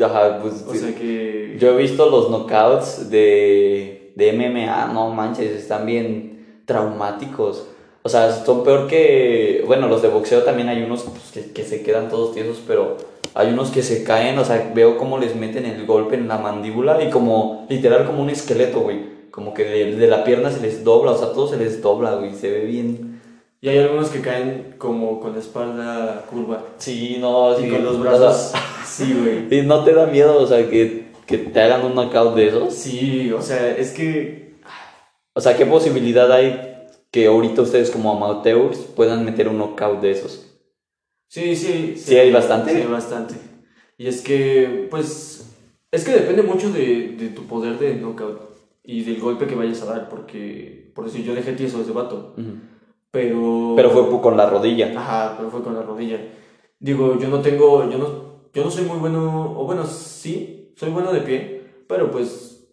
Ajá, 0.01 0.39
pues 0.41 0.63
O 0.65 0.73
sea 0.73 0.95
que. 0.95 1.57
yo 1.59 1.71
he 1.73 1.81
visto 1.81 2.09
los 2.09 2.29
knockouts 2.29 3.09
de, 3.09 4.13
de 4.15 4.31
MMA, 4.31 4.93
no 4.93 5.09
manches, 5.09 5.51
están 5.51 5.85
bien 5.85 6.61
traumáticos. 6.65 7.67
O 8.03 8.09
sea, 8.09 8.31
son 8.45 8.63
peor 8.63 8.87
que, 8.87 9.63
bueno, 9.67 9.89
los 9.89 10.01
de 10.01 10.07
boxeo 10.07 10.43
también 10.43 10.69
hay 10.69 10.81
unos 10.83 11.03
pues, 11.03 11.31
que, 11.33 11.51
que 11.51 11.63
se 11.65 11.83
quedan 11.83 12.07
todos 12.07 12.33
tiesos, 12.33 12.61
pero 12.65 12.95
hay 13.37 13.49
unos 13.49 13.69
que 13.69 13.83
se 13.83 14.03
caen, 14.03 14.39
o 14.39 14.43
sea, 14.43 14.71
veo 14.73 14.97
cómo 14.97 15.19
les 15.19 15.35
meten 15.35 15.65
el 15.65 15.85
golpe 15.85 16.15
en 16.15 16.27
la 16.27 16.39
mandíbula 16.39 17.03
y 17.03 17.11
como, 17.11 17.67
literal, 17.69 18.07
como 18.07 18.23
un 18.23 18.31
esqueleto, 18.31 18.79
güey. 18.79 19.29
Como 19.29 19.53
que 19.53 19.63
de, 19.63 19.95
de 19.95 20.07
la 20.07 20.23
pierna 20.23 20.49
se 20.49 20.59
les 20.59 20.83
dobla, 20.83 21.11
o 21.11 21.17
sea, 21.19 21.33
todo 21.33 21.47
se 21.47 21.57
les 21.57 21.79
dobla, 21.79 22.15
güey, 22.15 22.33
se 22.33 22.49
ve 22.49 22.65
bien. 22.65 23.21
Y 23.61 23.69
hay 23.69 23.77
algunos 23.77 24.09
que 24.09 24.21
caen 24.21 24.73
como 24.79 25.19
con 25.19 25.33
la 25.33 25.39
espalda 25.39 26.25
curva. 26.27 26.63
Sí, 26.79 27.17
no, 27.19 27.53
Y 27.59 27.65
sí, 27.65 27.69
con 27.69 27.85
los 27.85 27.99
brazos. 27.99 28.53
Sí, 28.83 29.13
güey. 29.13 29.45
¿Y 29.59 29.63
no 29.67 29.83
te 29.83 29.93
da 29.93 30.07
miedo, 30.07 30.41
o 30.41 30.47
sea, 30.47 30.67
que, 30.67 31.11
que 31.27 31.37
te 31.37 31.61
hagan 31.61 31.85
un 31.85 31.93
knockout 31.93 32.33
de 32.33 32.47
esos? 32.47 32.73
Sí, 32.73 33.31
o 33.31 33.41
sea, 33.43 33.69
es 33.77 33.91
que. 33.91 34.55
O 35.33 35.41
sea, 35.41 35.55
¿qué 35.55 35.67
posibilidad 35.67 36.31
hay 36.31 36.87
que 37.11 37.27
ahorita 37.27 37.61
ustedes 37.61 37.91
como 37.91 38.11
amateurs 38.11 38.79
puedan 38.95 39.23
meter 39.23 39.47
un 39.47 39.59
knockout 39.59 40.01
de 40.01 40.09
esos? 40.09 40.46
Sí, 41.27 41.55
sí. 41.55 41.95
¿Sí 41.97 42.17
hay 42.17 42.31
bastante? 42.31 42.71
Sí, 42.71 42.77
hay 42.77 42.87
bastante. 42.87 43.35
Y 43.97 44.07
es 44.07 44.21
que, 44.21 44.87
pues, 44.89 45.55
es 45.91 46.05
que 46.05 46.11
depende 46.11 46.43
mucho 46.43 46.71
de, 46.71 47.15
de 47.17 47.29
tu 47.29 47.43
poder 47.43 47.77
de 47.79 47.95
knockout 47.95 48.41
y 48.83 49.03
del 49.03 49.19
golpe 49.19 49.47
que 49.47 49.55
vayas 49.55 49.81
a 49.81 49.85
dar, 49.87 50.09
porque, 50.09 50.91
por 50.95 51.05
decir, 51.05 51.23
yo 51.25 51.35
dejé 51.35 51.53
tieso 51.53 51.81
ese 51.81 51.91
vato, 51.91 52.35
pero... 53.11 53.73
Pero 53.75 53.89
fue 53.89 54.21
con 54.21 54.37
la 54.37 54.49
rodilla. 54.49 54.93
Ajá, 54.97 55.35
pero 55.37 55.49
fue 55.49 55.63
con 55.63 55.73
la 55.75 55.81
rodilla. 55.81 56.19
Digo, 56.79 57.17
yo 57.19 57.27
no 57.27 57.41
tengo, 57.41 57.89
yo 57.89 57.97
no, 57.97 58.07
yo 58.53 58.63
no 58.63 58.71
soy 58.71 58.85
muy 58.85 58.99
bueno, 58.99 59.55
o 59.59 59.65
bueno, 59.65 59.85
sí, 59.85 60.71
soy 60.75 60.91
bueno 60.91 61.11
de 61.11 61.21
pie, 61.21 61.61
pero 61.87 62.11
pues, 62.11 62.69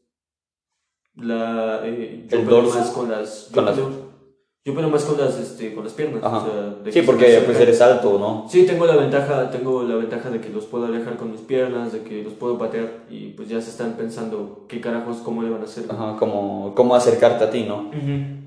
la, 1.16 1.80
eh, 1.84 2.26
yo 2.28 2.38
¿El 2.38 2.46
dorso? 2.46 2.78
más 2.78 2.90
con 2.90 3.10
las, 3.10 3.48
yo 3.48 3.54
Con 3.54 3.64
las- 3.64 3.78
peleo- 3.78 4.03
yo 4.64 4.74
peleo 4.74 4.88
más 4.88 5.04
con 5.04 5.18
las, 5.20 5.38
este, 5.38 5.74
con 5.74 5.84
las 5.84 5.92
piernas, 5.92 6.22
Ajá. 6.24 6.38
o 6.38 6.44
sea, 6.46 6.62
de 6.82 6.90
Sí, 6.90 7.00
que 7.00 7.06
porque 7.06 7.42
pues 7.44 7.60
eres 7.60 7.82
alto, 7.82 8.18
¿no? 8.18 8.46
Sí, 8.48 8.64
tengo 8.64 8.86
la 8.86 8.96
ventaja, 8.96 9.50
tengo 9.50 9.82
la 9.82 9.96
ventaja 9.96 10.30
de 10.30 10.40
que 10.40 10.48
los 10.48 10.64
puedo 10.64 10.86
alejar 10.86 11.18
con 11.18 11.32
mis 11.32 11.42
piernas, 11.42 11.92
de 11.92 12.00
que 12.02 12.22
los 12.22 12.32
puedo 12.32 12.56
patear 12.56 13.04
y 13.10 13.28
pues 13.32 13.50
ya 13.50 13.60
se 13.60 13.68
están 13.68 13.92
pensando 13.92 14.64
qué 14.66 14.80
carajos, 14.80 15.18
cómo 15.18 15.42
le 15.42 15.50
van 15.50 15.60
a 15.60 15.64
hacer. 15.64 15.84
Ajá, 15.90 16.16
como, 16.18 16.74
como 16.74 16.94
acercarte 16.94 17.44
a 17.44 17.50
ti, 17.50 17.64
¿no? 17.64 17.88
Ujú. 17.88 18.44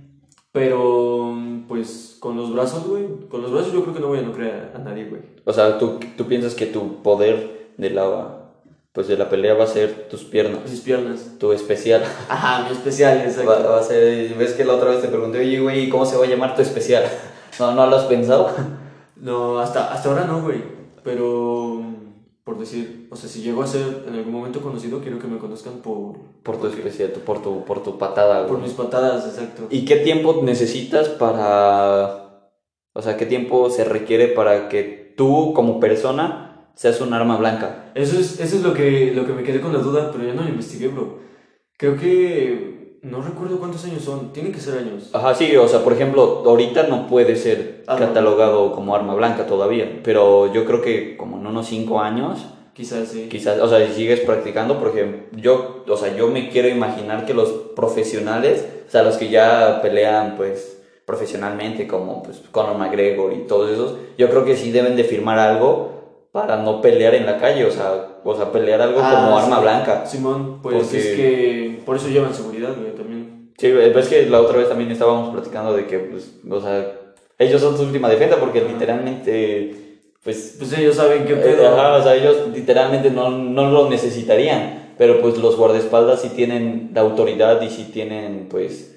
Pero 0.52 1.36
pues 1.68 2.18
con 2.20 2.36
los 2.36 2.52
brazos, 2.52 2.88
güey, 2.88 3.06
con 3.30 3.44
los 3.44 3.52
brazos 3.52 3.72
yo 3.72 3.84
creo 3.84 3.94
que 3.94 4.00
no 4.00 4.08
voy 4.08 4.18
a 4.18 4.22
no 4.24 4.32
creer 4.32 4.72
a 4.74 4.80
nadie, 4.80 5.06
güey. 5.06 5.22
O 5.46 5.54
sea, 5.54 5.78
¿tú, 5.78 6.00
tú 6.18 6.26
piensas 6.26 6.56
que 6.56 6.66
tu 6.66 7.04
poder 7.04 7.74
de 7.78 7.92
la, 7.92 8.37
pues 8.98 9.08
de 9.08 9.16
la 9.16 9.30
pelea 9.30 9.54
va 9.54 9.66
a 9.66 9.68
ser 9.68 10.08
tus 10.10 10.24
piernas, 10.24 10.62
Mis 10.68 10.82
piernas. 10.82 11.34
tu 11.38 11.52
especial. 11.54 12.02
Ajá, 12.28 12.64
mi 12.68 12.72
especial, 12.76 13.20
exacto. 13.20 13.52
Va, 13.52 13.60
va 13.60 13.80
a 13.80 13.84
ser, 13.84 14.34
ves 14.34 14.54
que 14.54 14.66
la 14.66 14.74
otra 14.74 14.90
vez 14.90 15.02
te 15.04 15.08
pregunté, 15.08 15.38
oye, 15.38 15.60
güey, 15.60 15.88
¿cómo 15.88 16.04
se 16.04 16.18
va 16.18 16.26
a 16.26 16.28
llamar 16.28 16.56
tu 16.56 16.64
especial? 16.64 17.04
No, 17.60 17.74
no 17.76 17.86
lo 17.86 17.96
has 17.96 18.06
pensado. 18.06 18.50
No, 19.16 19.60
hasta, 19.60 19.94
hasta 19.94 20.10
ahora 20.10 20.26
no, 20.26 20.42
güey. 20.42 20.64
Pero, 21.04 21.82
por 22.44 22.58
decir, 22.58 23.08
o 23.12 23.16
sea, 23.16 23.30
si 23.30 23.42
llego 23.44 23.62
a 23.62 23.68
ser 23.68 24.04
en 24.08 24.16
algún 24.16 24.34
momento 24.34 24.62
conocido, 24.62 25.00
quiero 25.02 25.20
que 25.20 25.28
me 25.28 25.38
conozcan 25.38 25.74
por, 25.84 26.18
Por 26.42 26.58
tu 26.60 26.66
especial, 26.68 27.12
tu- 27.14 27.20
por 27.20 27.42
tu, 27.44 27.64
por 27.66 27.84
tu 27.84 28.00
patada, 28.00 28.48
por 28.48 28.58
güey. 28.58 28.64
mis 28.68 28.74
patadas, 28.74 29.26
exacto. 29.28 29.68
¿Y 29.70 29.86
qué 29.86 29.98
tiempo 29.98 30.40
necesitas 30.44 31.08
para... 31.10 32.50
O 32.94 33.02
sea, 33.04 33.16
qué 33.18 33.28
tiempo 33.28 33.70
se 33.70 33.84
requiere 33.84 34.28
para 34.30 34.70
que 34.70 35.14
tú 35.16 35.54
como 35.56 35.80
persona 35.80 36.47
seas 36.78 37.02
un 37.02 37.12
arma 37.12 37.38
blanca? 37.38 37.92
Eso 37.96 38.18
es, 38.20 38.40
eso 38.40 38.56
es 38.58 38.62
lo, 38.62 38.74
que, 38.74 39.12
lo 39.14 39.26
que 39.26 39.34
me 39.34 39.44
quedé 39.44 39.60
con 39.60 39.74
la 39.74 39.80
duda, 39.80 40.12
pero 40.12 40.24
ya 40.24 40.34
no 40.34 40.44
lo 40.44 40.50
investigué, 40.50 40.88
bro. 40.88 41.20
Creo 41.76 41.98
que. 41.98 42.78
No 43.02 43.22
recuerdo 43.22 43.60
cuántos 43.60 43.84
años 43.86 44.04
son. 44.04 44.32
Tienen 44.32 44.52
que 44.52 44.60
ser 44.60 44.80
años. 44.80 45.10
Ajá, 45.14 45.34
sí, 45.34 45.56
o 45.56 45.68
sea, 45.68 45.84
por 45.84 45.94
ejemplo, 45.94 46.44
ahorita 46.46 46.84
no 46.88 47.08
puede 47.08 47.36
ser 47.36 47.84
Arma 47.88 48.08
catalogado 48.08 48.72
como 48.74 48.96
arma 48.96 49.16
blanca 49.16 49.48
todavía, 49.48 50.02
pero 50.04 50.52
yo 50.54 50.66
creo 50.66 50.82
que 50.82 51.18
como 51.18 51.38
en 51.38 51.48
unos 51.48 51.68
5 51.68 52.00
años, 52.00 52.46
Quizás 52.74 53.08
sí. 53.08 53.28
quizás, 53.28 53.60
o 53.60 53.68
sea, 53.68 53.88
si 53.88 53.94
sigues 53.94 54.20
practicando, 54.20 54.80
porque 54.80 55.26
yo, 55.32 55.84
o 55.88 55.98
sea, 55.98 56.16
yo 56.16 56.28
me 56.28 56.50
quiero 56.50 56.68
imaginar 56.68 57.26
que 57.26 57.34
los 57.34 57.50
profesionales, 57.76 58.68
o 58.88 58.92
sea, 58.92 59.02
los 59.02 59.18
que 59.18 59.30
ya 59.30 59.82
pelean, 59.82 60.36
pues, 60.38 60.80
profesionalmente, 61.04 61.88
como, 61.88 62.22
pues, 62.22 62.44
Conor 62.52 62.78
McGregor 62.78 63.34
y 63.34 63.48
todos 63.48 63.72
esos, 63.72 63.96
yo 64.20 64.30
creo 64.30 64.46
que 64.46 64.56
sí 64.56 64.72
deben 64.72 64.96
de 64.96 65.06
firmar 65.06 65.40
algo 65.40 65.97
para 66.32 66.58
no 66.58 66.82
pelear 66.82 67.16
en 67.16 67.26
la 67.26 67.38
calle, 67.38 67.66
o 67.66 67.72
sea, 67.72 68.20
o 68.24 68.36
sea, 68.36 68.52
pelear 68.52 68.82
algo 68.82 69.00
Ah, 69.02 69.24
como 69.26 69.38
arma 69.38 69.56
sí. 69.58 69.62
blanca. 69.62 70.06
Simón, 70.06 70.60
pues 70.62 70.76
Porque- 70.76 70.98
es 70.98 71.06
que. 71.16 71.80
Por 71.86 71.96
eso 71.96 72.10
llevan 72.10 72.34
seguridad, 72.34 72.76
güey, 72.78 72.92
también. 72.96 73.52
Sí, 73.58 73.68
es 73.68 74.08
que 74.08 74.26
la 74.28 74.42
otra 74.42 74.58
vez 74.60 74.70
también 74.70 74.92
estábamos 74.92 75.34
platicando 75.34 75.74
de 75.76 75.88
que, 75.88 75.98
pues, 76.00 76.36
o 76.50 76.62
sea, 76.62 76.94
ellos 77.40 77.60
son 77.62 77.76
su 77.78 77.84
última 77.84 78.10
defensa 78.10 78.36
porque 78.40 78.62
literalmente, 78.62 79.76
pues, 80.24 80.56
Pues 80.60 80.78
ellos 80.78 80.96
saben 80.96 81.26
qué 81.26 81.34
eh, 81.34 81.66
ajá, 81.66 81.94
o 81.96 82.04
sea, 82.04 82.16
ellos 82.16 82.50
literalmente 82.54 83.10
no, 83.10 83.30
no 83.30 83.72
lo 83.72 83.90
necesitarían, 83.90 84.94
pero 84.98 85.22
pues 85.22 85.38
los 85.38 85.56
guardaespaldas 85.56 86.22
sí 86.22 86.30
tienen 86.30 86.92
la 86.94 87.02
autoridad 87.02 87.62
y 87.62 87.70
sí 87.70 87.90
tienen, 87.94 88.48
pues, 88.50 88.94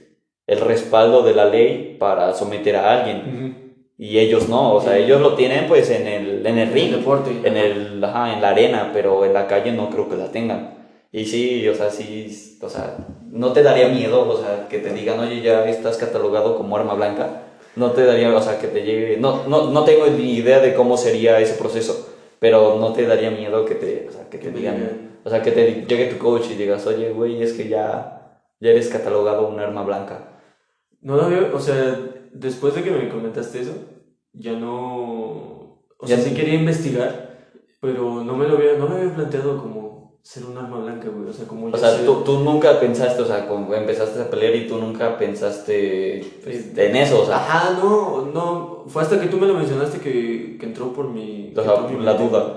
el 0.47 0.61
respaldo 0.61 1.23
de 1.23 1.35
la 1.35 1.45
ley 1.45 1.97
para 2.01 2.35
someter 2.35 2.77
a 2.77 2.99
alguien. 3.01 3.70
Y 4.01 4.19
ellos 4.19 4.49
no, 4.49 4.77
o 4.77 4.81
sea, 4.81 4.97
ellos 4.97 5.21
lo 5.21 5.35
tienen, 5.35 5.69
pues, 5.69 5.91
en 5.91 6.07
el, 6.07 6.47
en 6.47 6.57
el 6.57 6.73
ring, 6.73 6.91
deporte. 6.91 7.33
en 7.45 7.55
el, 7.59 8.03
ajá, 8.03 8.33
en 8.33 8.41
la 8.41 8.49
arena, 8.49 8.93
pero 8.95 9.27
en 9.27 9.35
la 9.35 9.47
calle 9.47 9.73
no 9.73 9.91
creo 9.91 10.09
que 10.09 10.17
la 10.17 10.33
tengan. 10.33 10.89
Y 11.13 11.27
sí, 11.27 11.69
o 11.69 11.75
sea, 11.75 11.91
sí, 11.91 12.57
o 12.63 12.69
sea, 12.71 12.97
no 13.31 13.53
te 13.53 13.63
daría 13.63 13.89
miedo, 13.89 14.27
o 14.27 14.41
sea, 14.41 14.69
que 14.71 14.79
te 14.79 14.95
digan, 14.95 15.21
oye, 15.21 15.43
ya 15.43 15.69
estás 15.69 15.99
catalogado 15.99 16.57
como 16.57 16.79
arma 16.79 16.95
blanca. 16.95 17.43
No 17.77 17.91
te 17.91 18.07
daría, 18.07 18.35
o 18.35 18.41
sea, 18.41 18.59
que 18.59 18.69
te 18.69 18.85
llegue, 18.85 19.19
no, 19.19 19.47
no, 19.47 19.71
no 19.71 19.85
tengo 19.85 20.07
ni 20.07 20.33
idea 20.33 20.61
de 20.61 20.73
cómo 20.73 20.97
sería 20.97 21.39
ese 21.39 21.59
proceso, 21.59 22.09
pero 22.39 22.79
no 22.81 22.95
te 22.95 23.05
daría 23.07 23.31
miedo 23.31 23.67
que 23.67 23.75
te, 23.75 24.07
o 24.09 24.13
sea, 24.13 24.31
que 24.31 24.39
te 24.39 24.51
digan. 24.51 25.19
o 25.23 25.29
sea, 25.29 25.43
que 25.43 25.53
te 25.53 25.85
llegue 25.87 26.07
tu 26.07 26.17
coach 26.17 26.47
y 26.51 26.55
digas, 26.55 26.87
oye, 26.87 27.11
güey, 27.11 27.43
es 27.43 27.53
que 27.53 27.69
ya, 27.69 28.41
ya 28.61 28.71
eres 28.71 28.89
catalogado 28.89 29.47
un 29.47 29.61
arma 29.61 29.83
blanca. 29.83 30.41
No 31.03 31.17
lo 31.17 31.29
veo, 31.29 31.55
o 31.55 31.61
sea, 31.61 31.99
después 32.33 32.75
de 32.75 32.83
que 32.83 32.91
me 32.91 33.09
comentaste 33.09 33.61
eso, 33.61 33.73
ya 34.33 34.53
no. 34.53 35.81
O 35.99 36.07
Ya 36.07 36.17
sea, 36.17 36.25
sí 36.25 36.35
quería 36.35 36.55
investigar, 36.55 37.51
pero 37.81 38.25
no 38.25 38.37
me 38.37 38.47
lo 38.49 38.57
había, 38.57 38.75
no 38.79 38.89
me 38.89 38.97
había 38.97 39.15
planteado 39.15 39.59
como 39.59 40.19
ser 40.23 40.45
un 40.45 40.57
arma 40.57 40.79
blanca, 40.79 41.09
güey. 41.09 41.29
O 41.29 41.33
sea, 41.33 41.47
como 41.47 41.67
O 41.69 41.77
sea, 41.77 41.91
ser- 41.97 42.07
tú, 42.07 42.23
tú 42.25 42.39
nunca 42.41 42.79
pensaste, 42.81 43.23
o 43.23 43.27
sea, 43.27 43.47
cuando 43.47 43.75
empezaste 43.75 44.21
a 44.21 44.31
pelear 44.31 44.55
y 44.55 44.67
tú 44.67 44.79
nunca 44.79 45.19
pensaste 45.19 46.25
pues, 46.45 46.77
en 46.77 46.97
eso, 46.97 47.23
o 47.23 47.27
sea, 47.27 47.37
Ajá, 47.37 47.79
no, 47.83 48.27
no. 48.27 48.85
Fue 48.87 49.03
hasta 49.03 49.21
que 49.21 49.29
tú 49.29 49.37
me 49.37 49.47
lo 49.47 49.55
mencionaste 49.55 49.99
que, 49.99 50.57
que 50.59 50.67
entró 50.67 50.93
por 50.93 51.09
mi. 51.09 51.53
o 51.57 51.63
sea, 51.63 51.77
mi 51.89 52.03
la 52.05 52.13
mente. 52.15 52.29
duda. 52.29 52.57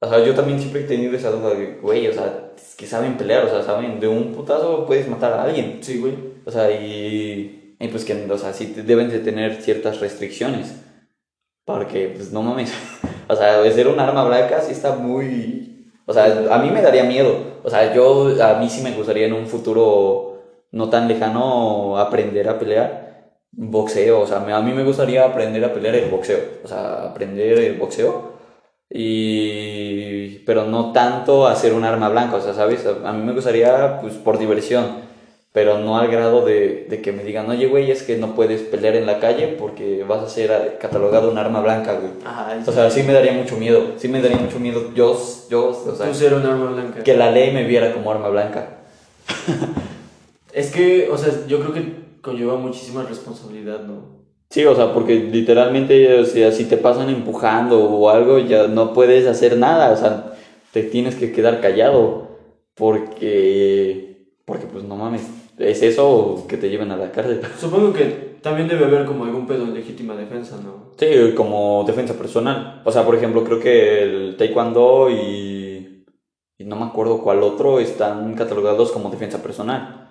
O 0.00 0.08
sea, 0.08 0.24
yo 0.24 0.32
también 0.34 0.60
siempre 0.60 0.82
he 0.82 0.84
tenido 0.84 1.16
esa 1.16 1.30
duda 1.32 1.54
de, 1.54 1.78
güey, 1.82 2.06
o 2.06 2.12
sea, 2.12 2.52
es 2.56 2.76
que 2.76 2.86
saben 2.86 3.16
pelear, 3.16 3.44
o 3.44 3.48
sea, 3.48 3.62
saben, 3.64 3.98
de 3.98 4.06
un 4.06 4.32
putazo 4.32 4.86
puedes 4.86 5.08
matar 5.08 5.32
a 5.32 5.42
alguien. 5.42 5.78
Sí, 5.82 5.98
güey. 5.98 6.14
O 6.46 6.50
sea, 6.52 6.70
y, 6.70 7.57
y 7.80 7.88
pues 7.88 8.04
que, 8.04 8.26
o 8.30 8.38
sea, 8.38 8.52
sí 8.52 8.74
deben 8.76 9.08
de 9.08 9.20
tener 9.20 9.62
ciertas 9.62 10.00
restricciones. 10.00 10.74
Porque, 11.64 12.12
pues, 12.14 12.32
no 12.32 12.42
mames. 12.42 12.72
O 13.30 13.36
sea, 13.36 13.62
ser 13.70 13.88
un 13.88 14.00
arma 14.00 14.24
blanca 14.24 14.62
sí 14.62 14.72
está 14.72 14.94
muy... 14.96 15.92
O 16.06 16.14
sea, 16.14 16.24
a 16.50 16.58
mí 16.60 16.70
me 16.70 16.80
daría 16.80 17.04
miedo. 17.04 17.58
O 17.62 17.68
sea, 17.68 17.92
yo, 17.92 18.32
a 18.42 18.54
mí 18.54 18.70
sí 18.70 18.80
me 18.80 18.92
gustaría 18.92 19.26
en 19.26 19.34
un 19.34 19.46
futuro 19.46 20.44
no 20.72 20.88
tan 20.88 21.06
lejano 21.08 21.98
aprender 21.98 22.48
a 22.48 22.58
pelear 22.58 23.34
boxeo. 23.52 24.22
O 24.22 24.26
sea, 24.26 24.38
a 24.38 24.62
mí 24.62 24.72
me 24.72 24.82
gustaría 24.82 25.26
aprender 25.26 25.62
a 25.62 25.74
pelear 25.74 25.96
el 25.96 26.08
boxeo. 26.08 26.38
O 26.64 26.68
sea, 26.68 27.10
aprender 27.10 27.58
el 27.58 27.76
boxeo. 27.76 28.32
Y... 28.88 30.38
Pero 30.46 30.64
no 30.64 30.92
tanto 30.92 31.46
hacer 31.46 31.74
un 31.74 31.84
arma 31.84 32.08
blanca. 32.08 32.36
O 32.36 32.40
sea, 32.40 32.54
¿sabes? 32.54 32.86
A 32.86 33.12
mí 33.12 33.22
me 33.22 33.34
gustaría, 33.34 34.00
pues, 34.00 34.14
por 34.14 34.38
diversión 34.38 35.07
pero 35.52 35.78
no 35.78 35.98
al 35.98 36.08
grado 36.08 36.44
de, 36.44 36.86
de 36.88 37.00
que 37.00 37.12
me 37.12 37.24
digan, 37.24 37.48
oye, 37.48 37.66
güey, 37.66 37.90
es 37.90 38.02
que 38.02 38.16
no 38.16 38.34
puedes 38.34 38.62
pelear 38.62 38.96
en 38.96 39.06
la 39.06 39.18
calle 39.18 39.56
porque 39.58 40.04
vas 40.06 40.22
a 40.22 40.28
ser 40.28 40.78
catalogado 40.80 41.30
un 41.30 41.38
arma 41.38 41.60
blanca, 41.60 41.94
güey. 41.94 42.12
Ajá. 42.24 42.58
O 42.66 42.72
sea, 42.72 42.90
sí 42.90 43.02
me 43.02 43.12
daría 43.12 43.32
mucho 43.32 43.56
miedo, 43.56 43.92
sí 43.96 44.08
me 44.08 44.20
daría 44.20 44.38
mucho 44.38 44.60
miedo 44.60 44.92
yo, 44.94 45.18
yo 45.50 45.68
o 45.68 45.94
sea, 45.96 46.06
tú 46.06 46.14
ser 46.14 46.34
un 46.34 46.44
arma 46.46 46.70
blanca. 46.72 47.02
que 47.02 47.16
la 47.16 47.30
ley 47.30 47.52
me 47.52 47.64
viera 47.64 47.92
como 47.92 48.10
arma 48.10 48.28
blanca. 48.28 48.78
Es 50.52 50.70
que, 50.70 51.08
o 51.10 51.16
sea, 51.16 51.32
yo 51.46 51.60
creo 51.60 51.72
que 51.72 51.92
conlleva 52.20 52.56
muchísima 52.56 53.02
responsabilidad, 53.04 53.80
¿no? 53.80 54.18
Sí, 54.50 54.64
o 54.64 54.74
sea, 54.74 54.94
porque 54.94 55.14
literalmente, 55.14 56.18
o 56.20 56.24
sea, 56.24 56.52
si 56.52 56.64
te 56.64 56.78
pasan 56.78 57.10
empujando 57.10 57.84
o 57.84 58.08
algo, 58.08 58.38
ya 58.38 58.66
no 58.66 58.94
puedes 58.94 59.26
hacer 59.26 59.58
nada, 59.58 59.92
o 59.92 59.96
sea, 59.96 60.32
te 60.72 60.82
tienes 60.82 61.16
que 61.16 61.32
quedar 61.32 61.60
callado 61.60 62.28
porque, 62.74 64.32
porque 64.46 64.66
pues 64.66 64.84
no 64.84 64.96
mames, 64.96 65.22
es 65.58 65.82
eso 65.82 66.08
o 66.10 66.46
que 66.46 66.56
te 66.56 66.70
lleven 66.70 66.90
a 66.90 66.96
la 66.96 67.10
cárcel. 67.12 67.40
Supongo 67.58 67.92
que 67.92 68.38
también 68.42 68.68
debe 68.68 68.84
haber 68.84 69.04
como 69.04 69.24
algún 69.24 69.46
pedo 69.46 69.64
en 69.64 69.74
legítima 69.74 70.14
defensa, 70.16 70.56
¿no? 70.62 70.94
Sí, 70.98 71.34
como 71.34 71.84
defensa 71.86 72.14
personal. 72.14 72.82
O 72.84 72.92
sea, 72.92 73.04
por 73.04 73.14
ejemplo, 73.16 73.44
creo 73.44 73.58
que 73.60 74.02
el 74.02 74.36
taekwondo 74.36 75.10
y, 75.10 76.04
y 76.58 76.64
no 76.64 76.76
me 76.76 76.84
acuerdo 76.86 77.22
cuál 77.22 77.42
otro 77.42 77.80
están 77.80 78.34
catalogados 78.34 78.92
como 78.92 79.10
defensa 79.10 79.42
personal. 79.42 80.10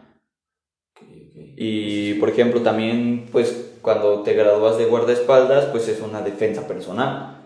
Y, 1.60 2.14
por 2.16 2.30
ejemplo, 2.30 2.62
también, 2.62 3.28
pues, 3.32 3.76
cuando 3.82 4.22
te 4.22 4.34
gradúas 4.34 4.78
de 4.78 4.86
guardaespaldas, 4.86 5.66
pues 5.66 5.88
es 5.88 6.02
una 6.02 6.22
defensa 6.22 6.68
personal. 6.68 7.46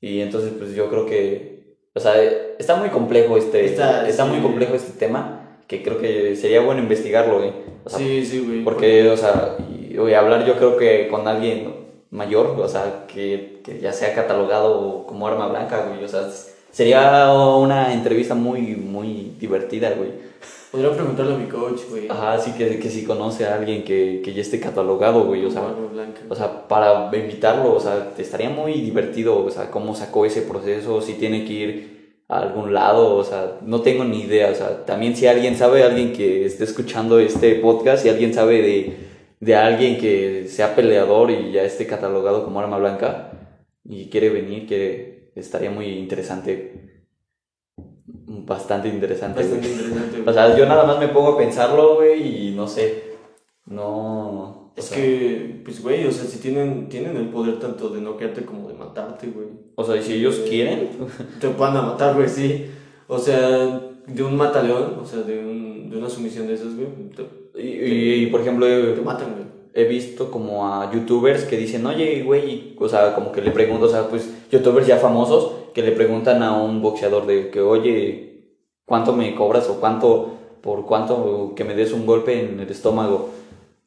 Y 0.00 0.20
entonces, 0.20 0.52
pues 0.58 0.74
yo 0.74 0.90
creo 0.90 1.06
que, 1.06 1.78
o 1.94 2.00
sea, 2.00 2.20
está 2.58 2.76
muy 2.76 2.90
complejo 2.90 3.36
este, 3.38 3.64
Está- 3.64 4.06
está, 4.08 4.24
sí. 4.26 4.30
muy 4.30 4.40
complejo 4.40 4.74
este 4.74 4.98
tema, 4.98 5.45
que 5.66 5.82
creo 5.82 5.98
que 5.98 6.36
sería 6.36 6.60
bueno 6.60 6.82
investigarlo, 6.82 7.38
güey. 7.38 7.50
O 7.84 7.90
sea, 7.90 7.98
Sí, 7.98 8.24
sí, 8.24 8.40
güey. 8.40 8.64
porque, 8.64 9.08
o 9.10 9.16
sea, 9.16 9.56
y, 9.70 9.96
oye, 9.98 10.14
hablar 10.16 10.44
yo 10.46 10.56
creo 10.56 10.76
que 10.76 11.08
con 11.08 11.26
alguien 11.26 11.74
mayor, 12.10 12.54
o 12.58 12.68
sea, 12.68 13.04
que, 13.08 13.60
que 13.64 13.78
ya 13.80 13.92
sea 13.92 14.14
catalogado 14.14 15.04
como 15.06 15.26
arma 15.26 15.48
blanca, 15.48 15.86
güey, 15.88 16.04
o 16.04 16.08
sea, 16.08 16.28
sería 16.70 17.32
una 17.32 17.92
entrevista 17.92 18.34
muy, 18.34 18.76
muy 18.76 19.32
divertida, 19.38 19.90
güey. 19.90 20.10
Podría 20.70 20.92
preguntarle 20.92 21.34
a 21.34 21.38
mi 21.38 21.46
coach, 21.46 21.80
güey. 21.88 22.08
Ajá, 22.08 22.38
sí 22.38 22.52
que, 22.52 22.78
que 22.78 22.90
si 22.90 23.04
conoce 23.04 23.46
a 23.46 23.54
alguien 23.54 23.82
que, 23.84 24.20
que 24.22 24.34
ya 24.34 24.42
esté 24.42 24.60
catalogado, 24.60 25.24
güey, 25.24 25.44
o 25.44 25.50
sea, 25.50 25.62
arma 25.62 25.88
blanca. 25.90 26.20
o 26.28 26.34
sea, 26.34 26.68
para 26.68 27.10
invitarlo, 27.16 27.74
o 27.74 27.80
sea, 27.80 28.12
estaría 28.18 28.50
muy 28.50 28.74
divertido, 28.74 29.44
o 29.44 29.50
sea, 29.50 29.70
cómo 29.70 29.94
sacó 29.94 30.26
ese 30.26 30.42
proceso, 30.42 31.00
si 31.00 31.14
tiene 31.14 31.44
que 31.44 31.52
ir 31.52 31.95
a 32.28 32.38
algún 32.38 32.74
lado, 32.74 33.16
o 33.16 33.24
sea, 33.24 33.58
no 33.62 33.82
tengo 33.82 34.04
ni 34.04 34.22
idea, 34.22 34.50
o 34.50 34.54
sea, 34.54 34.84
también 34.84 35.14
si 35.14 35.26
alguien 35.26 35.56
sabe, 35.56 35.84
alguien 35.84 36.12
que 36.12 36.44
esté 36.44 36.64
escuchando 36.64 37.20
este 37.20 37.54
podcast, 37.56 38.02
si 38.02 38.08
alguien 38.08 38.34
sabe 38.34 38.62
de, 38.62 38.96
de 39.38 39.54
alguien 39.54 39.96
que 39.96 40.48
sea 40.48 40.74
peleador 40.74 41.30
y 41.30 41.52
ya 41.52 41.62
esté 41.62 41.86
catalogado 41.86 42.44
como 42.44 42.58
arma 42.58 42.78
blanca 42.78 43.30
y 43.84 44.08
quiere 44.08 44.30
venir, 44.30 44.66
quiere, 44.66 45.30
estaría 45.36 45.70
muy 45.70 45.86
interesante, 45.86 47.04
bastante 48.06 48.88
interesante. 48.88 49.42
Bastante 49.42 49.68
interesante. 49.68 50.22
O 50.28 50.32
sea, 50.32 50.56
yo 50.56 50.66
nada 50.66 50.84
más 50.84 50.98
me 50.98 51.08
pongo 51.08 51.34
a 51.34 51.38
pensarlo, 51.38 51.96
güey, 51.96 52.48
y 52.48 52.54
no 52.56 52.66
sé, 52.66 53.14
no... 53.66 54.72
Es 54.74 54.86
sea, 54.86 54.98
que, 54.98 55.62
pues, 55.64 55.82
güey, 55.82 56.06
o 56.06 56.12
sea, 56.12 56.26
si 56.26 56.38
tienen, 56.38 56.88
tienen 56.90 57.16
el 57.16 57.30
poder 57.30 57.58
tanto 57.58 57.88
de 57.88 58.00
noquearte 58.00 58.44
como 58.44 58.68
de 58.68 58.74
matarte, 58.96 59.26
güey. 59.28 59.46
O 59.74 59.84
sea, 59.84 60.00
si 60.02 60.14
ellos 60.14 60.42
quieren, 60.48 60.88
Te 61.40 61.48
van 61.48 61.76
a 61.76 61.82
matar, 61.82 62.14
güey, 62.14 62.28
sí. 62.28 62.66
O 63.08 63.18
sea, 63.18 63.80
de 64.06 64.22
un 64.22 64.36
mataleón, 64.36 64.98
o 65.00 65.04
sea, 65.06 65.20
de, 65.20 65.38
un, 65.38 65.90
de 65.90 65.96
una 65.98 66.08
sumisión 66.08 66.46
de 66.46 66.54
esas, 66.54 66.74
güey, 66.76 66.88
te, 67.14 67.60
Y, 67.60 67.68
y- 67.68 68.22
y, 68.24 68.26
por 68.26 68.40
ejemplo, 68.40 68.66
te 68.66 68.92
he, 68.92 69.02
matan, 69.02 69.32
güey. 69.32 69.44
he 69.74 69.84
visto 69.88 70.30
como 70.30 70.66
a 70.66 70.92
youtubers 70.92 71.44
que 71.44 71.56
dicen, 71.56 71.84
oye, 71.86 72.22
güey, 72.22 72.74
o 72.78 72.88
sea, 72.88 73.14
como 73.14 73.32
que 73.32 73.42
le 73.42 73.50
pregunto, 73.50 73.86
o 73.86 73.88
sea, 73.88 74.08
pues 74.08 74.28
youtubers 74.50 74.86
ya 74.86 74.96
famosos 74.98 75.52
que 75.74 75.82
le 75.82 75.92
preguntan 75.92 76.42
a 76.42 76.56
un 76.62 76.80
boxeador 76.82 77.26
de 77.26 77.50
que, 77.50 77.60
oye, 77.60 78.52
¿cuánto 78.86 79.12
me 79.12 79.34
cobras 79.34 79.68
o 79.68 79.78
cuánto, 79.80 80.32
por 80.62 80.84
cuánto 80.86 81.52
que 81.54 81.64
me 81.64 81.74
des 81.74 81.92
un 81.92 82.06
golpe 82.06 82.40
en 82.40 82.60
el 82.60 82.68
estómago? 82.70 83.30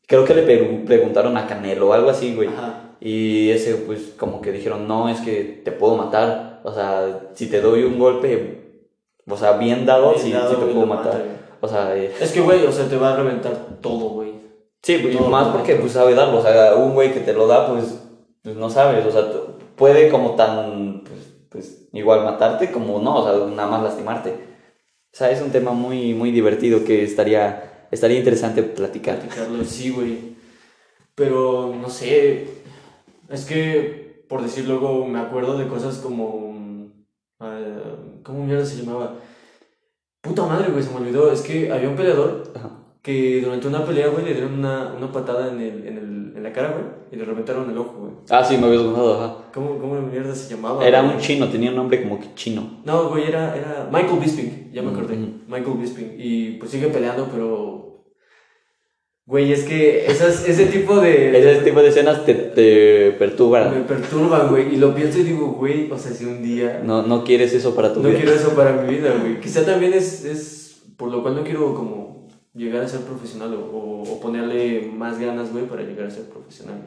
Creo 0.07 0.26
que 0.26 0.34
le 0.34 0.41
pre- 0.43 0.84
preguntaron 0.86 1.38
a 1.38 1.45
Canelo 1.47 1.89
o 1.89 1.93
algo 1.93 2.10
así, 2.10 2.34
güey. 2.36 2.47
Ajá. 2.49 2.89
Y 3.02 3.50
ese, 3.52 3.76
pues, 3.76 4.14
como 4.18 4.41
que 4.41 4.52
dijeron, 4.52 4.88
no, 4.88 5.08
es 5.10 5.20
que 5.22 5.62
te 5.64 5.72
puedo 5.72 5.95
matar. 5.95 6.62
O 6.64 6.74
sea, 6.74 7.30
si 7.34 7.47
te 7.47 7.62
doy 7.62 7.84
un 7.84 7.97
golpe, 7.97 8.82
o 9.28 9.38
sea, 9.38 9.54
bien 9.54 9.86
dado, 9.86 10.12
Bien 10.12 10.22
sí, 10.24 10.32
dado, 10.32 10.50
sí 10.50 10.56
te 10.60 10.66
puedo 10.74 10.86
matar. 10.86 11.14
mata. 11.14 11.24
O 11.62 11.68
sea, 11.68 11.95
eh, 11.95 12.12
Es 12.20 12.32
que, 12.32 12.41
güey, 12.41 12.66
o 12.66 12.72
sea, 12.72 12.88
te 12.88 12.97
va 12.97 13.14
a 13.14 13.18
reventar 13.18 13.58
todo, 13.82 14.10
güey. 14.10 14.34
Sí, 14.82 14.97
pues, 15.02 15.16
Todo 15.18 15.30
más 15.30 15.43
correcto. 15.47 15.58
porque 15.60 15.76
pues 15.76 15.91
sabe 15.93 16.16
darlo, 16.16 16.39
o 16.39 16.41
sea, 16.41 16.76
un 16.76 16.93
güey 16.93 17.14
que 17.14 17.20
te 17.20 17.34
lo 17.34 17.47
da, 17.47 17.68
pues, 17.70 18.00
pues 18.41 18.56
no 18.56 18.70
sabes, 18.70 19.06
o 19.06 19.12
sea, 19.12 19.30
puede 19.76 20.10
como 20.10 20.36
tan, 20.36 21.02
pues, 21.04 21.20
pues, 21.50 21.88
igual 21.91 22.24
matarte 22.24 22.72
como 22.72 23.00
no, 23.00 23.18
o 23.18 23.24
sea, 23.24 23.45
nada 23.54 23.68
más 23.70 23.84
lastimarte. 23.84 24.30
O 24.32 25.18
sea, 25.18 25.32
es 25.32 25.41
un 25.41 25.52
tema 25.52 25.72
muy, 25.72 26.14
muy 26.14 26.32
divertido 26.32 26.86
que 26.86 27.04
estaría, 27.04 27.88
estaría 27.91 28.20
interesante 28.20 28.64
platicar. 28.64 29.20
Platicarlo, 29.20 29.64
sí, 29.66 29.89
güey. 29.89 30.18
Pero, 31.16 31.74
no 31.80 31.89
sé, 31.89 32.47
es 33.30 33.46
que, 33.46 34.24
por 34.28 34.42
decir 34.42 34.68
luego, 34.68 35.06
me 35.06 35.20
acuerdo 35.20 35.58
de 35.58 35.68
cosas 35.68 35.98
como... 35.98 36.52
mm, 36.54 36.86
ah, 37.40 37.60
¿Cómo 38.24 38.46
mierda 38.46 38.66
se 38.66 38.84
llamaba? 38.84 39.16
Puta 40.22 40.46
madre, 40.46 40.72
güey, 40.72 40.84
se 40.84 40.92
me 40.92 40.98
olvidó. 40.98 41.32
Es 41.32 41.42
que 41.42 41.72
había 41.72 41.90
un 41.90 41.96
peleador 41.96 42.44
Ajá. 42.56 42.70
que 43.02 43.42
durante 43.42 43.68
una 43.68 43.86
pelea, 43.86 44.08
güey, 44.10 44.26
le 44.26 44.34
dieron 44.34 44.54
una, 44.56 44.94
una 44.98 45.12
patada 45.12 45.48
en, 45.50 45.62
el, 45.62 45.88
en, 45.88 45.98
el, 45.98 46.34
en 46.36 46.44
la 46.44 46.52
cara, 46.52 46.72
güey, 46.72 46.84
y 47.12 47.16
le 47.16 47.24
reventaron 47.26 47.70
el 47.70 47.78
ojo, 47.78 47.94
güey. 48.00 48.12
Ah, 48.30 48.44
sí, 48.44 48.58
me 48.58 48.68
habías 48.68 48.82
contado, 48.84 49.16
ajá. 49.16 49.36
¿Cómo, 49.54 49.78
¿Cómo 49.80 49.94
mierda 50.02 50.36
se 50.36 50.54
llamaba? 50.54 50.86
Era 50.86 51.02
güey? 51.02 51.16
un 51.16 51.22
chino, 51.22 51.48
tenía 51.48 51.70
un 51.70 51.78
nombre 51.78 52.02
como 52.04 52.20
que 52.20 52.34
chino. 52.36 52.82
No, 52.84 53.10
güey, 53.10 53.24
era, 53.30 53.56
era 53.56 53.90
Michael 53.92 54.20
Bisping, 54.20 54.72
ya 54.74 54.82
me 54.82 54.92
acordé. 54.92 55.16
Ujú. 55.16 55.32
Michael 55.48 55.78
Bisping. 55.78 56.16
Y 56.18 56.52
pues 56.58 56.72
sigue 56.72 56.88
peleando, 56.88 57.28
pero. 57.32 57.89
Güey, 59.30 59.52
es 59.54 59.64
que 59.64 60.08
esas, 60.08 60.50
ese 60.50 60.66
tipo 60.66 61.00
de. 61.00 61.38
Ese 61.38 61.62
tipo 61.62 61.84
de 61.84 61.90
escenas 61.90 62.26
te, 62.26 62.34
te 62.34 63.10
Me 63.12 63.18
perturban. 63.20 63.86
perturban, 63.88 64.50
güey. 64.50 64.74
Y 64.74 64.78
lo 64.78 64.96
pienso 64.96 65.20
y 65.20 65.24
digo, 65.24 65.52
güey, 65.52 65.92
o 65.92 65.98
sea, 66.00 66.12
si 66.14 66.26
un 66.26 66.42
día. 66.42 66.82
No, 66.84 67.04
no 67.04 67.24
quieres 67.24 67.54
eso 67.54 67.76
para 67.76 67.94
tu 67.94 68.02
No 68.02 68.10
vida. 68.10 68.18
quiero 68.18 68.34
eso 68.34 68.56
para 68.56 68.72
mi 68.82 68.96
vida, 68.96 69.14
güey. 69.22 69.40
Quizá 69.40 69.64
también 69.64 69.94
es, 69.94 70.26
es 70.26 70.82
por 70.98 71.12
lo 71.12 71.22
cual 71.22 71.36
no 71.36 71.44
quiero 71.44 71.76
como 71.76 72.28
llegar 72.56 72.82
a 72.82 72.88
ser 72.88 73.02
profesional 73.02 73.54
o, 73.54 73.60
o, 73.78 74.02
o 74.14 74.20
ponerle 74.20 74.90
más 74.92 75.20
ganas, 75.20 75.52
güey, 75.54 75.66
para 75.66 75.84
llegar 75.84 76.08
a 76.08 76.12
ser 76.12 76.24
profesional. 76.24 76.82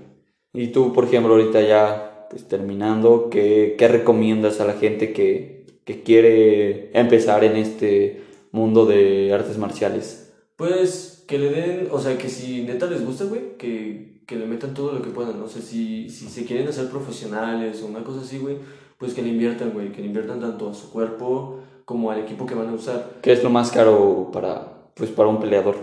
Y 0.53 0.67
tú, 0.73 0.93
por 0.93 1.05
ejemplo, 1.05 1.35
ahorita 1.35 1.61
ya 1.63 2.27
pues, 2.29 2.49
terminando, 2.49 3.29
¿qué, 3.31 3.77
qué 3.79 3.87
recomiendas 3.87 4.61
a 4.61 4.65
la 4.65 4.73
gente 4.73 5.13
que, 5.13 5.67
que 5.85 6.03
quiere 6.03 6.91
empezar 6.93 7.45
en 7.45 7.55
este 7.55 8.21
mundo 8.51 8.85
de 8.85 9.33
artes 9.33 9.59
marciales? 9.59 10.32
Pues 10.57 11.25
que 11.27 11.39
le 11.39 11.51
den, 11.51 11.89
o 11.91 11.99
sea, 11.99 12.19
que 12.19 12.29
si 12.29 12.63
neta 12.63 12.87
les 12.87 13.05
gusta, 13.05 13.25
güey, 13.25 13.57
que, 13.57 14.23
que 14.27 14.37
le 14.37 14.47
metan 14.47 14.75
todo 14.75 14.93
lo 14.93 15.03
que 15.03 15.11
puedan. 15.11 15.41
O 15.43 15.49
sea, 15.49 15.63
si, 15.63 16.11
si 16.11 16.29
se 16.29 16.45
quieren 16.45 16.69
hacer 16.69 16.89
profesionales 16.91 17.83
o 17.83 17.87
una 17.87 18.05
cosa 18.05 18.21
así, 18.21 18.39
güey, 18.39 18.59
pues 18.99 19.15
que 19.15 19.23
le 19.23 19.31
inviertan, 19.31 19.71
güey, 19.71 19.93
que 19.93 20.01
le 20.01 20.09
inviertan 20.09 20.41
tanto 20.41 20.71
a 20.71 20.75
su 20.75 20.91
cuerpo 20.91 21.61
como 21.85 22.11
al 22.11 22.21
equipo 22.21 22.47
que 22.47 22.55
van 22.55 22.69
a 22.69 22.75
usar. 22.75 23.19
¿Qué 23.23 23.33
es 23.33 23.43
lo 23.43 23.51
más 23.51 23.71
caro 23.71 24.31
para, 24.33 24.91
pues, 24.95 25.11
para 25.11 25.29
un 25.29 25.41
peleador? 25.41 25.77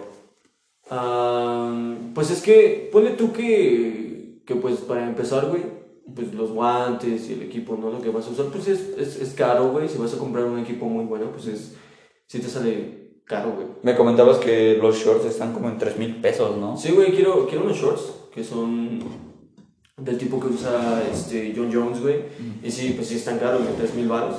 Ah, 0.90 1.96
pues 2.14 2.32
es 2.32 2.42
que, 2.42 2.90
ponle 2.92 3.12
tú 3.12 3.32
que, 3.32 4.42
que 4.46 4.56
pues 4.56 4.78
para 4.78 5.08
empezar, 5.08 5.48
güey, 5.48 5.62
pues 6.16 6.34
los 6.34 6.52
guantes 6.52 7.30
y 7.30 7.34
el 7.34 7.44
equipo, 7.44 7.78
¿no? 7.78 7.92
Lo 7.92 8.02
que 8.02 8.10
vas 8.10 8.28
a 8.28 8.32
usar, 8.32 8.48
pues 8.48 8.68
es, 8.68 8.98
es, 8.98 9.22
es 9.22 9.34
caro, 9.34 9.72
güey. 9.72 9.88
Si 9.88 9.98
vas 9.98 10.14
a 10.14 10.18
comprar 10.18 10.46
un 10.46 10.60
equipo 10.60 10.86
muy 10.86 11.06
bueno, 11.06 11.32
pues 11.32 11.48
es, 11.48 11.76
sí 12.26 12.40
te 12.40 12.48
sale 12.48 12.99
caro, 13.30 13.52
güey. 13.54 13.68
Me 13.84 13.96
comentabas 13.96 14.38
que 14.40 14.78
los 14.82 14.98
shorts 14.98 15.26
están 15.26 15.54
como 15.54 15.70
en 15.70 15.78
3 15.78 15.98
mil 15.98 16.16
pesos, 16.16 16.58
¿no? 16.58 16.76
Sí, 16.76 16.92
güey, 16.92 17.12
quiero, 17.14 17.48
quiero 17.48 17.64
unos 17.64 17.78
shorts 17.78 18.02
que 18.34 18.44
son 18.44 19.00
del 19.98 20.18
tipo 20.18 20.40
que 20.40 20.48
usa 20.48 21.04
este 21.14 21.54
John 21.56 21.70
Jones, 21.72 22.02
güey. 22.02 22.22
Y 22.64 22.72
sí, 22.72 22.94
pues 22.96 23.08
sí 23.08 23.16
están 23.16 23.38
caros, 23.38 23.62
güey, 23.62 23.76
3 23.78 23.94
mil 23.94 24.08
baros. 24.08 24.36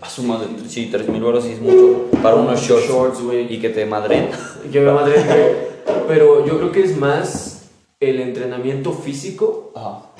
A 0.00 0.08
su 0.08 0.22
madre, 0.22 0.48
sí, 0.68 0.90
3 0.92 1.08
mil 1.08 1.22
baros 1.22 1.44
sí 1.44 1.52
es 1.52 1.60
mucho. 1.62 2.10
Para 2.22 2.36
unos 2.36 2.60
shorts. 2.60 2.86
Shorts, 2.86 3.22
güey. 3.22 3.52
Y 3.52 3.58
que 3.58 3.70
te 3.70 3.86
madren. 3.86 4.28
Que 4.70 4.80
me 4.80 4.92
madre, 4.92 5.14
güey. 5.22 5.96
Pero 6.08 6.46
yo 6.46 6.58
creo 6.58 6.72
que 6.72 6.82
es 6.82 6.96
más 6.96 7.70
el 8.00 8.20
entrenamiento 8.20 8.92
físico 8.92 9.72
Ajá. 9.74 10.10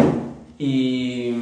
y. 0.58 1.34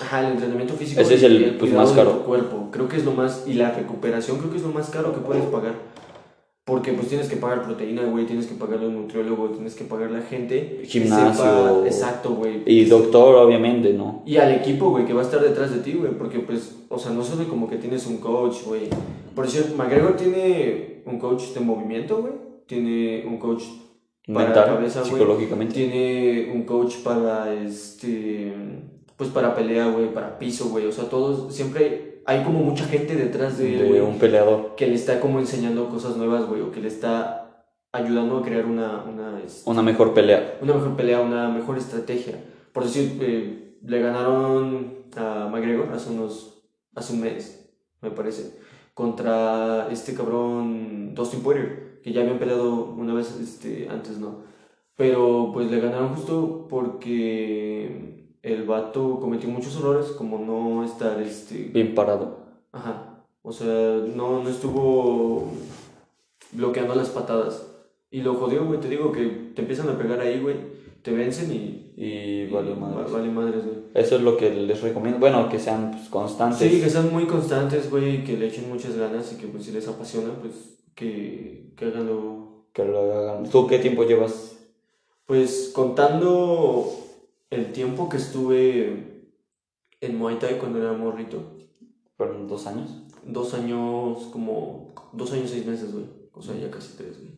Ajá, 0.00 0.26
el 0.26 0.32
entrenamiento 0.32 0.74
físico. 0.74 1.00
Ese 1.00 1.14
es 1.14 1.22
y 1.22 1.26
el, 1.26 1.56
pues, 1.56 1.72
más 1.72 1.90
de 1.90 1.96
caro. 1.96 2.10
tu 2.12 2.22
cuerpo. 2.24 2.68
Creo 2.70 2.88
que 2.88 2.96
es 2.96 3.04
lo 3.04 3.12
más. 3.12 3.44
Y 3.46 3.54
la 3.54 3.72
recuperación 3.72 4.38
creo 4.38 4.50
que 4.50 4.56
es 4.58 4.62
lo 4.62 4.70
más 4.70 4.90
caro 4.90 5.12
que 5.12 5.20
puedes 5.20 5.44
pagar. 5.44 5.74
Porque 6.64 6.92
pues 6.92 7.08
tienes 7.08 7.30
que 7.30 7.36
pagar 7.36 7.62
proteína, 7.62 8.02
güey, 8.04 8.26
tienes 8.26 8.46
que 8.46 8.54
pagarle 8.54 8.84
a 8.84 8.88
un 8.90 8.96
nutriólogo, 8.96 9.48
tienes 9.48 9.74
que 9.74 9.84
pagarle 9.84 10.18
a 10.18 10.20
gente. 10.22 10.82
Gimnasio. 10.84 11.42
sepa- 11.42 11.86
exacto, 11.86 12.34
güey. 12.34 12.62
Y 12.66 12.84
doctor, 12.84 13.36
obviamente, 13.36 13.94
¿no? 13.94 14.22
Y 14.26 14.36
al 14.36 14.52
equipo, 14.52 14.90
güey, 14.90 15.06
que 15.06 15.14
va 15.14 15.22
a 15.22 15.24
estar 15.24 15.40
detrás 15.40 15.72
de 15.74 15.80
ti, 15.80 15.94
güey, 15.94 16.12
porque 16.12 16.40
pues, 16.40 16.76
o 16.90 16.98
sea, 16.98 17.10
no 17.12 17.24
solo 17.24 17.48
como 17.48 17.70
que 17.70 17.76
tienes 17.76 18.06
un 18.06 18.18
coach, 18.18 18.64
güey. 18.66 18.82
Por 19.34 19.46
decir, 19.46 19.64
McGregor 19.78 20.14
tiene 20.16 21.02
un 21.06 21.18
coach 21.18 21.54
de 21.54 21.60
movimiento, 21.60 22.18
güey. 22.18 22.34
Tiene 22.66 23.24
un 23.26 23.38
coach 23.38 23.62
para 24.26 24.44
Mental, 24.48 24.64
cabeza, 24.66 25.02
güey. 25.08 25.68
Tiene 25.68 26.50
un 26.54 26.64
coach 26.64 26.96
para, 27.02 27.50
este, 27.54 28.52
pues 29.18 29.30
para 29.30 29.54
pelea, 29.54 29.88
güey, 29.88 30.14
para 30.14 30.38
piso, 30.38 30.70
güey. 30.70 30.86
O 30.86 30.92
sea, 30.92 31.10
todos, 31.10 31.52
siempre 31.52 32.22
hay 32.24 32.44
como 32.44 32.60
mucha 32.60 32.84
gente 32.86 33.16
detrás 33.16 33.58
de 33.58 33.76
De 33.76 33.88
güey, 33.88 34.00
un 34.00 34.18
peleador. 34.18 34.76
que 34.76 34.86
le 34.86 34.94
está 34.94 35.18
como 35.20 35.40
enseñando 35.40 35.88
cosas 35.88 36.16
nuevas, 36.16 36.46
güey, 36.46 36.62
o 36.62 36.70
que 36.70 36.80
le 36.80 36.86
está 36.88 37.66
ayudando 37.92 38.38
a 38.38 38.42
crear 38.42 38.64
una, 38.64 39.02
una, 39.02 39.40
este, 39.44 39.68
Una 39.68 39.82
mejor 39.82 40.14
pelea. 40.14 40.58
una 40.62 40.74
mejor 40.74 40.96
pelea, 40.96 41.20
una 41.20 41.48
mejor 41.48 41.76
estrategia. 41.78 42.42
Por 42.72 42.84
decir, 42.84 43.18
eh, 43.20 43.76
le 43.82 44.00
ganaron 44.00 44.98
a 45.16 45.48
McGregor 45.50 45.92
hace 45.92 46.10
unos, 46.10 46.62
hace 46.94 47.14
un 47.14 47.20
mes, 47.22 47.68
me 48.00 48.12
parece, 48.12 48.56
contra 48.94 49.88
este 49.90 50.14
cabrón 50.14 51.12
Dustin 51.14 51.40
Poirier, 51.42 52.00
que 52.04 52.12
ya 52.12 52.20
habían 52.20 52.38
peleado 52.38 52.84
una 52.96 53.14
vez 53.14 53.36
este, 53.40 53.88
antes, 53.90 54.18
¿no? 54.18 54.44
Pero 54.94 55.50
pues 55.52 55.68
le 55.70 55.80
ganaron 55.80 56.14
justo 56.14 56.66
porque 56.68 58.17
el 58.42 58.64
vato 58.64 59.18
cometió 59.20 59.48
muchos 59.48 59.76
errores, 59.76 60.06
como 60.12 60.38
no 60.38 60.84
estar, 60.84 61.20
este, 61.20 61.70
Bien 61.72 61.94
parado. 61.94 62.38
Ajá. 62.72 63.24
O 63.42 63.52
sea, 63.52 63.66
no, 64.14 64.42
no 64.42 64.48
estuvo 64.48 65.48
bloqueando 66.52 66.94
las 66.94 67.08
patadas. 67.10 67.66
Y 68.10 68.22
lo 68.22 68.34
jodió, 68.34 68.64
güey. 68.64 68.80
Te 68.80 68.88
digo 68.88 69.12
que 69.12 69.52
te 69.54 69.62
empiezan 69.62 69.88
a 69.88 69.98
pegar 69.98 70.20
ahí, 70.20 70.40
güey. 70.40 70.56
Te 71.02 71.12
vencen 71.12 71.52
y. 71.52 71.84
Y 71.96 72.46
vale 72.50 72.70
y 72.72 72.74
madres. 72.74 73.06
va- 73.12 73.18
Vale 73.18 73.30
madres, 73.30 73.64
güey. 73.64 73.76
Eso 73.94 74.16
es 74.16 74.22
lo 74.22 74.36
que 74.36 74.50
les 74.50 74.80
recomiendo. 74.82 75.18
Bueno, 75.18 75.48
que 75.48 75.58
sean 75.58 75.90
pues, 75.90 76.08
constantes. 76.08 76.58
Sí, 76.58 76.80
que 76.80 76.88
sean 76.90 77.12
muy 77.12 77.26
constantes, 77.26 77.90
güey. 77.90 78.24
Que 78.24 78.36
le 78.36 78.46
echen 78.48 78.68
muchas 78.68 78.96
ganas 78.96 79.32
y 79.32 79.36
que, 79.36 79.46
pues, 79.48 79.64
si 79.64 79.72
les 79.72 79.86
apasiona, 79.88 80.30
pues, 80.40 80.78
que, 80.94 81.72
que 81.76 81.84
hagan 81.86 82.06
lo. 82.06 82.64
Que 82.72 82.84
lo 82.84 82.98
hagan. 83.12 83.48
¿Tú 83.50 83.66
qué 83.66 83.78
tiempo 83.78 84.04
llevas? 84.04 84.56
Pues, 85.26 85.70
contando 85.74 86.90
el 87.50 87.72
tiempo 87.72 88.08
que 88.08 88.16
estuve 88.16 89.32
en 90.00 90.18
Muay 90.18 90.38
Thai 90.38 90.58
cuando 90.58 90.80
era 90.80 90.92
morrito. 90.92 91.42
¿Fueron 92.16 92.48
dos 92.48 92.66
años? 92.66 92.90
Dos 93.24 93.54
años, 93.54 94.28
como. 94.32 94.94
Dos 95.12 95.32
años, 95.32 95.50
seis 95.50 95.66
meses, 95.66 95.92
güey. 95.92 96.04
O 96.32 96.42
sea, 96.42 96.54
ya 96.56 96.70
casi 96.70 96.96
tres, 96.96 97.18
güey. 97.18 97.32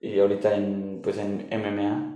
Y 0.00 0.18
ahorita 0.18 0.54
en, 0.56 1.00
pues 1.02 1.18
en 1.18 1.48
MMA. 1.50 2.12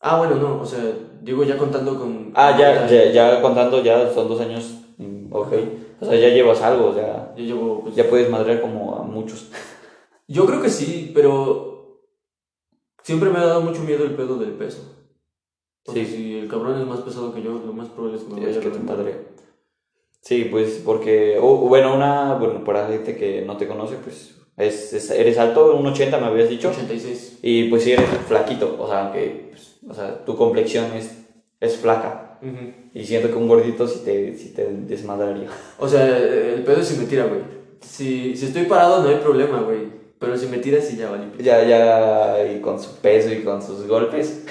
Ah, 0.00 0.18
bueno, 0.18 0.34
no, 0.36 0.60
o 0.60 0.66
sea, 0.66 0.82
digo 1.22 1.44
ya 1.44 1.56
contando 1.56 1.96
con... 1.96 2.32
Ah, 2.34 2.56
ya, 2.58 2.88
ya, 2.88 3.12
ya 3.12 3.40
contando, 3.40 3.82
ya 3.84 4.12
son 4.12 4.28
dos 4.28 4.40
años. 4.40 4.80
mm, 4.98 5.32
Ok. 5.32 5.52
O 6.00 6.04
sea, 6.04 6.16
ya 6.18 6.28
llevas 6.30 6.60
algo, 6.62 6.96
ya, 6.96 7.32
Yo 7.36 7.44
llevo, 7.44 7.80
pues, 7.82 7.94
ya 7.94 8.08
puedes 8.10 8.28
madrear 8.28 8.60
como 8.60 8.96
a 8.96 9.04
muchos. 9.04 9.52
Yo 10.26 10.44
creo 10.46 10.60
que 10.60 10.70
sí, 10.70 11.12
pero 11.14 12.00
siempre 13.04 13.30
me 13.30 13.38
ha 13.38 13.46
dado 13.46 13.60
mucho 13.60 13.82
miedo 13.82 14.04
el 14.04 14.16
pedo 14.16 14.36
del 14.38 14.52
peso. 14.54 15.01
Sea, 15.84 15.94
Sí. 15.94 16.06
si 16.06 16.38
el 16.38 16.48
cabrón 16.48 16.80
es 16.80 16.86
más 16.86 17.00
pesado 17.00 17.34
que 17.34 17.42
yo, 17.42 17.52
lo 17.64 17.72
más 17.72 17.88
probable 17.88 18.18
es 18.18 18.24
que 18.24 18.28
me 18.34 18.40
vaya 18.40 18.50
Es 18.50 18.56
a 18.56 18.60
que 18.60 18.66
te 18.68 18.72
reventar. 18.78 19.04
Sí, 20.20 20.44
pues 20.50 20.80
porque, 20.84 21.38
o- 21.40 21.56
bueno, 21.68 21.94
una, 21.94 22.34
bueno, 22.34 22.62
para 22.62 22.86
gente 22.86 23.16
que 23.16 23.42
no 23.42 23.56
te 23.56 23.66
conoce, 23.66 23.96
pues 23.96 24.36
es, 24.56 24.92
es- 24.92 25.10
eres 25.10 25.38
alto, 25.38 25.74
un 25.76 25.84
80 25.86 26.18
me 26.18 26.26
habías 26.26 26.48
dicho. 26.48 26.68
86. 26.70 27.38
Y 27.42 27.64
pues 27.68 27.82
sí 27.82 27.92
eres 27.92 28.06
flaquito, 28.28 28.76
o 28.78 28.86
sea, 28.88 29.10
que, 29.12 29.48
pues, 29.50 29.78
o 29.88 29.92
sea, 29.94 30.24
tu 30.24 30.36
complexión 30.36 30.92
es, 30.94 31.10
es 31.60 31.76
flaca. 31.76 32.38
Ujú. 32.40 32.72
Y 32.94 33.04
siento 33.04 33.28
que 33.28 33.34
un 33.34 33.48
gordito 33.48 33.88
sí 33.88 34.02
te, 34.04 34.36
sí 34.36 34.52
te 34.54 34.66
desmadraría. 34.72 35.48
O 35.78 35.88
sea, 35.88 36.06
el 36.16 36.62
pedo 36.64 36.80
es 36.80 36.86
si 36.88 36.98
me 37.00 37.06
tira, 37.06 37.24
güey. 37.24 37.40
Si, 37.80 38.36
si 38.36 38.46
estoy 38.46 38.64
parado 38.64 39.02
no 39.02 39.08
hay 39.08 39.16
problema, 39.16 39.60
güey. 39.62 40.00
Pero 40.20 40.36
si 40.36 40.46
me 40.46 40.58
tira, 40.58 40.80
sí 40.80 40.96
ya 40.96 41.10
vale. 41.10 41.24
Ya, 41.40 41.64
ya, 41.64 42.44
y 42.52 42.60
con 42.60 42.80
su 42.80 42.94
peso 42.98 43.32
y 43.32 43.42
con 43.42 43.60
sus 43.60 43.88
golpes. 43.88 44.44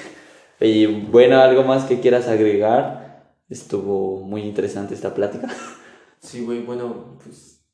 Y 0.62 0.86
bueno, 0.86 1.40
algo 1.40 1.64
más 1.64 1.84
que 1.84 2.00
quieras 2.00 2.28
agregar. 2.28 3.34
Estuvo 3.48 4.20
muy 4.20 4.42
interesante 4.42 4.94
esta 4.94 5.14
plática. 5.14 5.48
Sí, 6.24 6.44
güey, 6.44 6.60
bueno, 6.62 7.18
pues... 7.20 7.64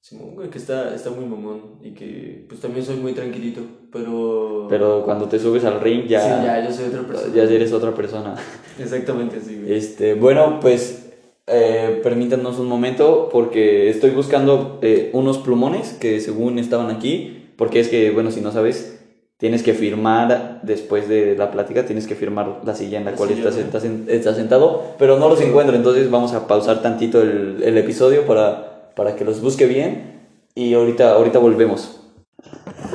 Simón, 0.00 0.34
güey, 0.34 0.50
que 0.50 0.58
está, 0.58 0.92
está 0.92 1.10
muy 1.10 1.24
mamón. 1.24 1.78
Y 1.84 1.92
que, 1.92 2.44
pues 2.48 2.60
también 2.60 2.84
soy 2.84 2.96
muy 2.96 3.12
tranquilito. 3.12 3.60
Pero... 3.92 4.66
Pero 4.68 5.04
cuando 5.04 5.28
te 5.28 5.38
subes 5.38 5.64
al 5.64 5.80
ring 5.80 6.08
ya, 6.08 6.20
Sí, 6.20 6.44
ya, 6.44 6.64
yo 6.66 6.74
soy 6.74 6.86
otra 6.86 7.02
persona. 7.02 7.32
ya 7.32 7.42
eres 7.44 7.72
otra 7.72 7.94
persona. 7.94 8.34
Exactamente, 8.80 9.40
sí, 9.40 9.56
güey. 9.62 9.74
Este, 9.76 10.14
bueno, 10.14 10.58
pues 10.60 11.12
eh, 11.46 12.00
permítanos 12.02 12.58
un 12.58 12.66
momento 12.66 13.28
porque 13.30 13.88
estoy 13.88 14.10
buscando 14.10 14.80
eh, 14.82 15.10
unos 15.12 15.38
plumones 15.38 15.92
que 15.92 16.18
según 16.18 16.58
estaban 16.58 16.90
aquí. 16.90 17.52
Porque 17.56 17.78
es 17.78 17.88
que, 17.88 18.10
bueno, 18.10 18.32
si 18.32 18.40
no 18.40 18.50
sabes, 18.50 19.01
tienes 19.42 19.64
que 19.64 19.74
firmar 19.74 20.60
después 20.62 21.08
de 21.08 21.34
la 21.34 21.50
plática, 21.50 21.84
tienes 21.84 22.06
que 22.06 22.14
firmar 22.14 22.60
la 22.64 22.76
silla 22.76 22.98
en 22.98 23.04
la 23.04 23.10
La 23.10 23.16
cual 23.16 23.30
estás, 23.32 24.36
sentado, 24.36 24.94
pero 25.00 25.18
no 25.18 25.28
los 25.28 25.40
encuentro. 25.40 25.74
Entonces 25.74 26.08
vamos 26.12 26.32
a 26.32 26.46
pausar 26.46 26.80
tantito 26.80 27.20
el, 27.20 27.60
el 27.60 27.76
episodio 27.76 28.24
para, 28.24 28.92
para 28.94 29.16
que 29.16 29.24
los 29.24 29.40
busque 29.40 29.66
bien 29.66 30.28
y 30.54 30.74
ahorita, 30.74 31.14
ahorita 31.14 31.40
volvemos. 31.40 31.98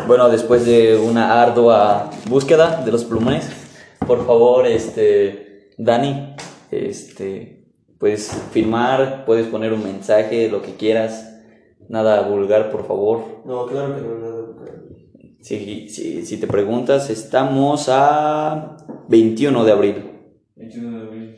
Bueno, 0.08 0.30
después 0.30 0.66
de 0.66 0.98
una 0.98 1.42
ardua 1.42 2.12
búsqueda 2.30 2.82
de 2.86 2.94
los 2.94 3.04
plumones, 3.04 3.50
por 4.08 4.26
favor, 4.26 4.66
este, 4.68 5.72
Dani, 5.78 6.34
este, 6.72 7.66
puedes 8.00 8.32
firmar, 8.54 9.26
puedes 9.26 9.48
poner 9.48 9.74
un 9.74 9.84
mensaje, 9.84 10.48
lo 10.48 10.62
que 10.62 10.78
quieras, 10.78 11.28
nada 11.90 12.22
vulgar, 12.22 12.72
por 12.72 12.88
favor. 12.88 13.20
No, 13.44 13.66
claro 13.66 13.96
que 13.96 14.02
no. 14.02 14.37
Si, 15.48 15.88
si, 15.88 16.26
si 16.26 16.38
te 16.38 16.46
preguntas, 16.46 17.10
estamos 17.10 17.88
a 17.88 18.76
21 19.08 19.64
de 19.64 19.72
abril. 19.72 20.12
21 20.58 20.98
de 21.00 21.06
abril. 21.08 21.36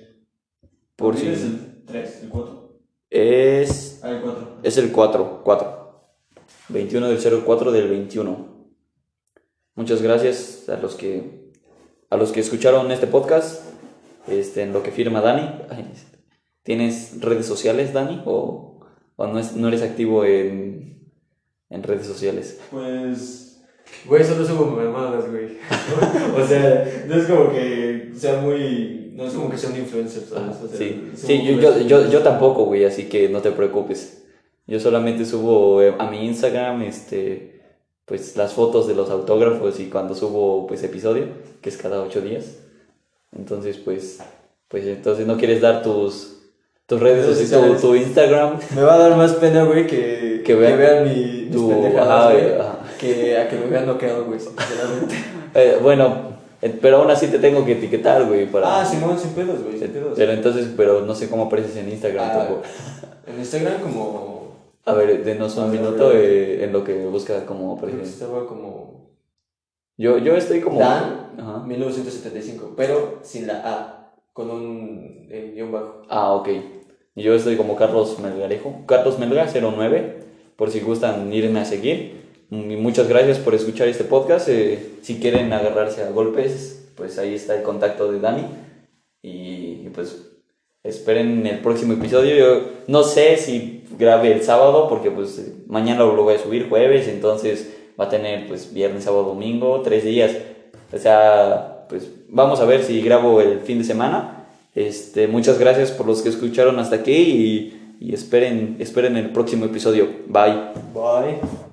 Por 0.95 1.13
¿Abril 1.13 1.27
si 1.27 1.33
es 1.33 1.43
el 1.43 1.83
3, 1.85 2.23
el 2.23 2.29
4? 2.29 2.79
es, 3.11 3.99
Ah, 4.03 4.09
el 4.09 4.21
4. 4.21 4.57
es 4.63 4.77
el 4.77 4.91
4, 4.91 5.41
4. 5.43 6.09
21 6.69 7.07
del 7.07 7.19
04 7.45 7.71
del 7.71 7.87
21. 7.87 8.47
Muchas 9.75 10.01
gracias 10.01 10.67
a 10.69 10.77
los 10.77 10.95
que 10.95 11.51
a 12.09 12.17
los 12.17 12.31
que 12.31 12.39
escucharon 12.39 12.91
este 12.91 13.05
podcast, 13.05 13.61
este, 14.27 14.63
en 14.63 14.73
lo 14.73 14.81
que 14.81 14.89
firma 14.89 15.21
Dani. 15.21 15.47
¿Tienes 16.63 17.21
redes 17.21 17.45
sociales, 17.45 17.93
Dani? 17.93 18.23
¿O, 18.25 18.79
o 19.17 19.27
no, 19.27 19.37
es- 19.37 19.55
no 19.55 19.67
eres 19.67 19.83
activo 19.83 20.25
en, 20.25 21.11
en 21.69 21.83
redes 21.83 22.07
sociales? 22.07 22.59
Pues. 22.71 23.45
Güey, 24.05 24.23
solo 24.23 24.45
subo 24.45 24.65
mamadas, 24.65 25.29
güey. 25.29 25.57
o 26.43 26.47
sea, 26.47 27.03
no 27.07 27.15
es 27.15 27.25
como 27.25 27.51
que 27.51 28.11
sea 28.15 28.39
muy. 28.39 29.11
No 29.15 29.25
es 29.25 29.33
como 29.33 29.49
que 29.49 29.57
sea 29.57 29.69
un 29.71 29.77
influencer, 29.77 30.23
¿sabes? 30.23 30.55
O 30.63 30.67
sea, 30.67 30.77
Sí, 30.77 31.11
sí 31.15 31.43
yo, 31.43 31.59
yo, 31.59 31.79
yo, 31.81 32.09
yo 32.09 32.19
tampoco, 32.21 32.63
güey, 32.65 32.85
así 32.85 33.09
que 33.09 33.27
no 33.27 33.41
te 33.41 33.51
preocupes. 33.51 34.23
Yo 34.65 34.79
solamente 34.79 35.25
subo 35.25 35.81
eh, 35.81 35.93
a 35.97 36.09
mi 36.09 36.25
Instagram, 36.25 36.83
este, 36.83 37.59
pues 38.05 38.37
las 38.37 38.53
fotos 38.53 38.87
de 38.87 38.95
los 38.95 39.09
autógrafos 39.09 39.79
y 39.79 39.87
cuando 39.87 40.15
subo, 40.15 40.67
pues, 40.67 40.83
episodio, 40.83 41.25
que 41.61 41.69
es 41.69 41.77
cada 41.77 42.01
ocho 42.01 42.21
días. 42.21 42.57
Entonces, 43.37 43.77
pues, 43.77 44.19
pues, 44.67 44.85
entonces 44.85 45.27
no 45.27 45.37
quieres 45.37 45.59
dar 45.61 45.83
tus, 45.83 46.37
tus 46.85 46.99
redes 46.99 47.25
sociales, 47.25 47.81
tu, 47.81 47.95
Instagram, 47.95 48.59
Me 48.75 48.81
va 48.83 48.95
a 48.95 48.97
dar 48.99 49.17
más 49.17 49.33
pena, 49.33 49.63
güey, 49.63 49.85
que, 49.85 50.43
Que 50.45 50.55
vean- 50.55 51.03
mi, 51.03 51.41
mis 51.43 51.51
tu, 51.51 51.69
pendejadas, 51.69 52.07
ajá, 52.07 52.31
güey, 52.31 52.53
ajá. 52.53 52.78
Que 52.99 53.37
a 53.37 53.47
que 53.49 53.55
me 53.55 53.65
vean 53.65 53.87
noqueado, 53.87 54.25
güey, 54.25 54.39
sinceramente. 54.39 55.15
Eh, 55.55 55.79
bueno, 55.81 56.37
eh, 56.61 56.77
pero 56.79 56.97
aún 56.97 57.09
así 57.09 57.25
te 57.25 57.39
tengo 57.39 57.65
que 57.65 57.71
etiquetar, 57.71 58.23
güey, 58.27 58.45
para... 58.45 58.81
ah, 58.81 58.85
Simón, 58.85 59.17
sin 59.17 59.31
pedos, 59.31 59.63
güey, 59.63 59.79
sin 59.79 59.87
pedos. 59.89 60.13
Pero 60.15 60.31
entonces, 60.31 60.67
pero 60.77 61.01
no 61.01 61.15
sé 61.15 61.27
cómo 61.27 61.45
apareces 61.45 61.75
en 61.77 61.89
Instagram 61.89 62.29
Ah, 62.29 62.37
tampoco. 62.37 62.61
En 63.25 63.39
Instagram 63.39 63.81
como 63.81 64.51
A 64.85 64.93
ver, 64.93 65.23
denos 65.23 65.57
un 65.57 65.71
minuto 65.71 66.11
eh, 66.13 66.63
en 66.63 66.71
lo 66.71 66.83
que 66.83 67.05
busca 67.07 67.47
como 67.47 67.79
presidente. 67.81 68.09
estaba 68.09 68.45
como 68.45 69.09
Yo, 69.97 70.19
yo 70.19 70.35
estoy 70.35 70.61
como... 70.61 70.79
Dan 70.79 71.31
Ajá. 71.39 71.63
1975, 71.65 72.73
pero 72.77 73.19
sin 73.23 73.47
la 73.47 73.61
A, 73.65 74.11
con 74.33 74.51
un 74.51 75.27
eh, 75.31 75.53
guion 75.55 75.71
bajo. 75.71 76.03
Ah, 76.09 76.33
ok. 76.33 76.49
Yo 77.15 77.33
estoy 77.33 77.57
como 77.57 77.75
Carlos 77.75 78.19
Melgarejo. 78.19 78.85
Carlos 78.85 79.17
Melga 79.17 79.47
09, 79.51 80.23
por 80.55 80.69
si 80.69 80.79
gustan 80.81 81.33
irme 81.33 81.59
a 81.59 81.65
seguir. 81.65 82.18
Muchas 82.49 83.07
gracias 83.07 83.37
por 83.37 83.53
escuchar 83.53 83.87
este 83.87 84.03
podcast. 84.03 84.49
Eh, 84.49 84.93
si 85.03 85.19
quieren 85.19 85.53
agarrarse 85.53 86.03
a 86.03 86.09
golpes, 86.09 86.89
pues 86.95 87.19
ahí 87.19 87.35
está 87.35 87.55
el 87.55 87.63
contacto 87.63 88.11
de 88.11 88.19
Dani. 88.19 88.45
Y, 89.21 89.83
y 89.85 89.91
pues 89.93 90.29
esperen 90.83 91.45
el 91.45 91.59
próximo 91.59 91.93
episodio. 91.93 92.35
Yo 92.35 92.61
no 92.87 93.03
sé 93.03 93.37
si 93.37 93.83
grabe 93.99 94.31
el 94.31 94.41
sábado 94.41 94.87
porque 94.89 95.11
pues 95.11 95.37
eh, 95.37 95.53
mañana 95.67 95.99
lo 95.99 96.23
voy 96.23 96.35
a 96.35 96.39
subir 96.39 96.69
jueves, 96.69 97.07
entonces 97.07 97.71
va 97.99 98.05
a 98.05 98.09
tener 98.09 98.47
pues 98.47 98.73
viernes, 98.73 99.03
sábado, 99.03 99.23
domingo, 99.23 99.81
tres 99.81 100.03
días. 100.03 100.35
O 100.91 100.97
sea, 100.97 101.85
pues 101.87 102.09
vamos 102.29 102.59
a 102.61 102.65
ver 102.65 102.83
si 102.83 103.01
grabo 103.01 103.41
el 103.41 103.59
fin 103.59 103.77
de 103.77 103.83
semana. 103.83 104.47
Este, 104.73 105.27
muchas 105.27 105.59
gracias 105.59 105.91
por 105.91 106.07
los 106.07 106.21
que 106.21 106.29
escucharon 106.29 106.79
hasta 106.79 106.95
aquí 106.95 107.11
y, 107.11 107.97
y 107.99 108.13
esperen, 108.13 108.77
esperen 108.79 109.17
el 109.17 109.31
próximo 109.31 109.65
episodio. 109.65 110.07
Bye. 110.27 110.71
Bye. 110.93 111.68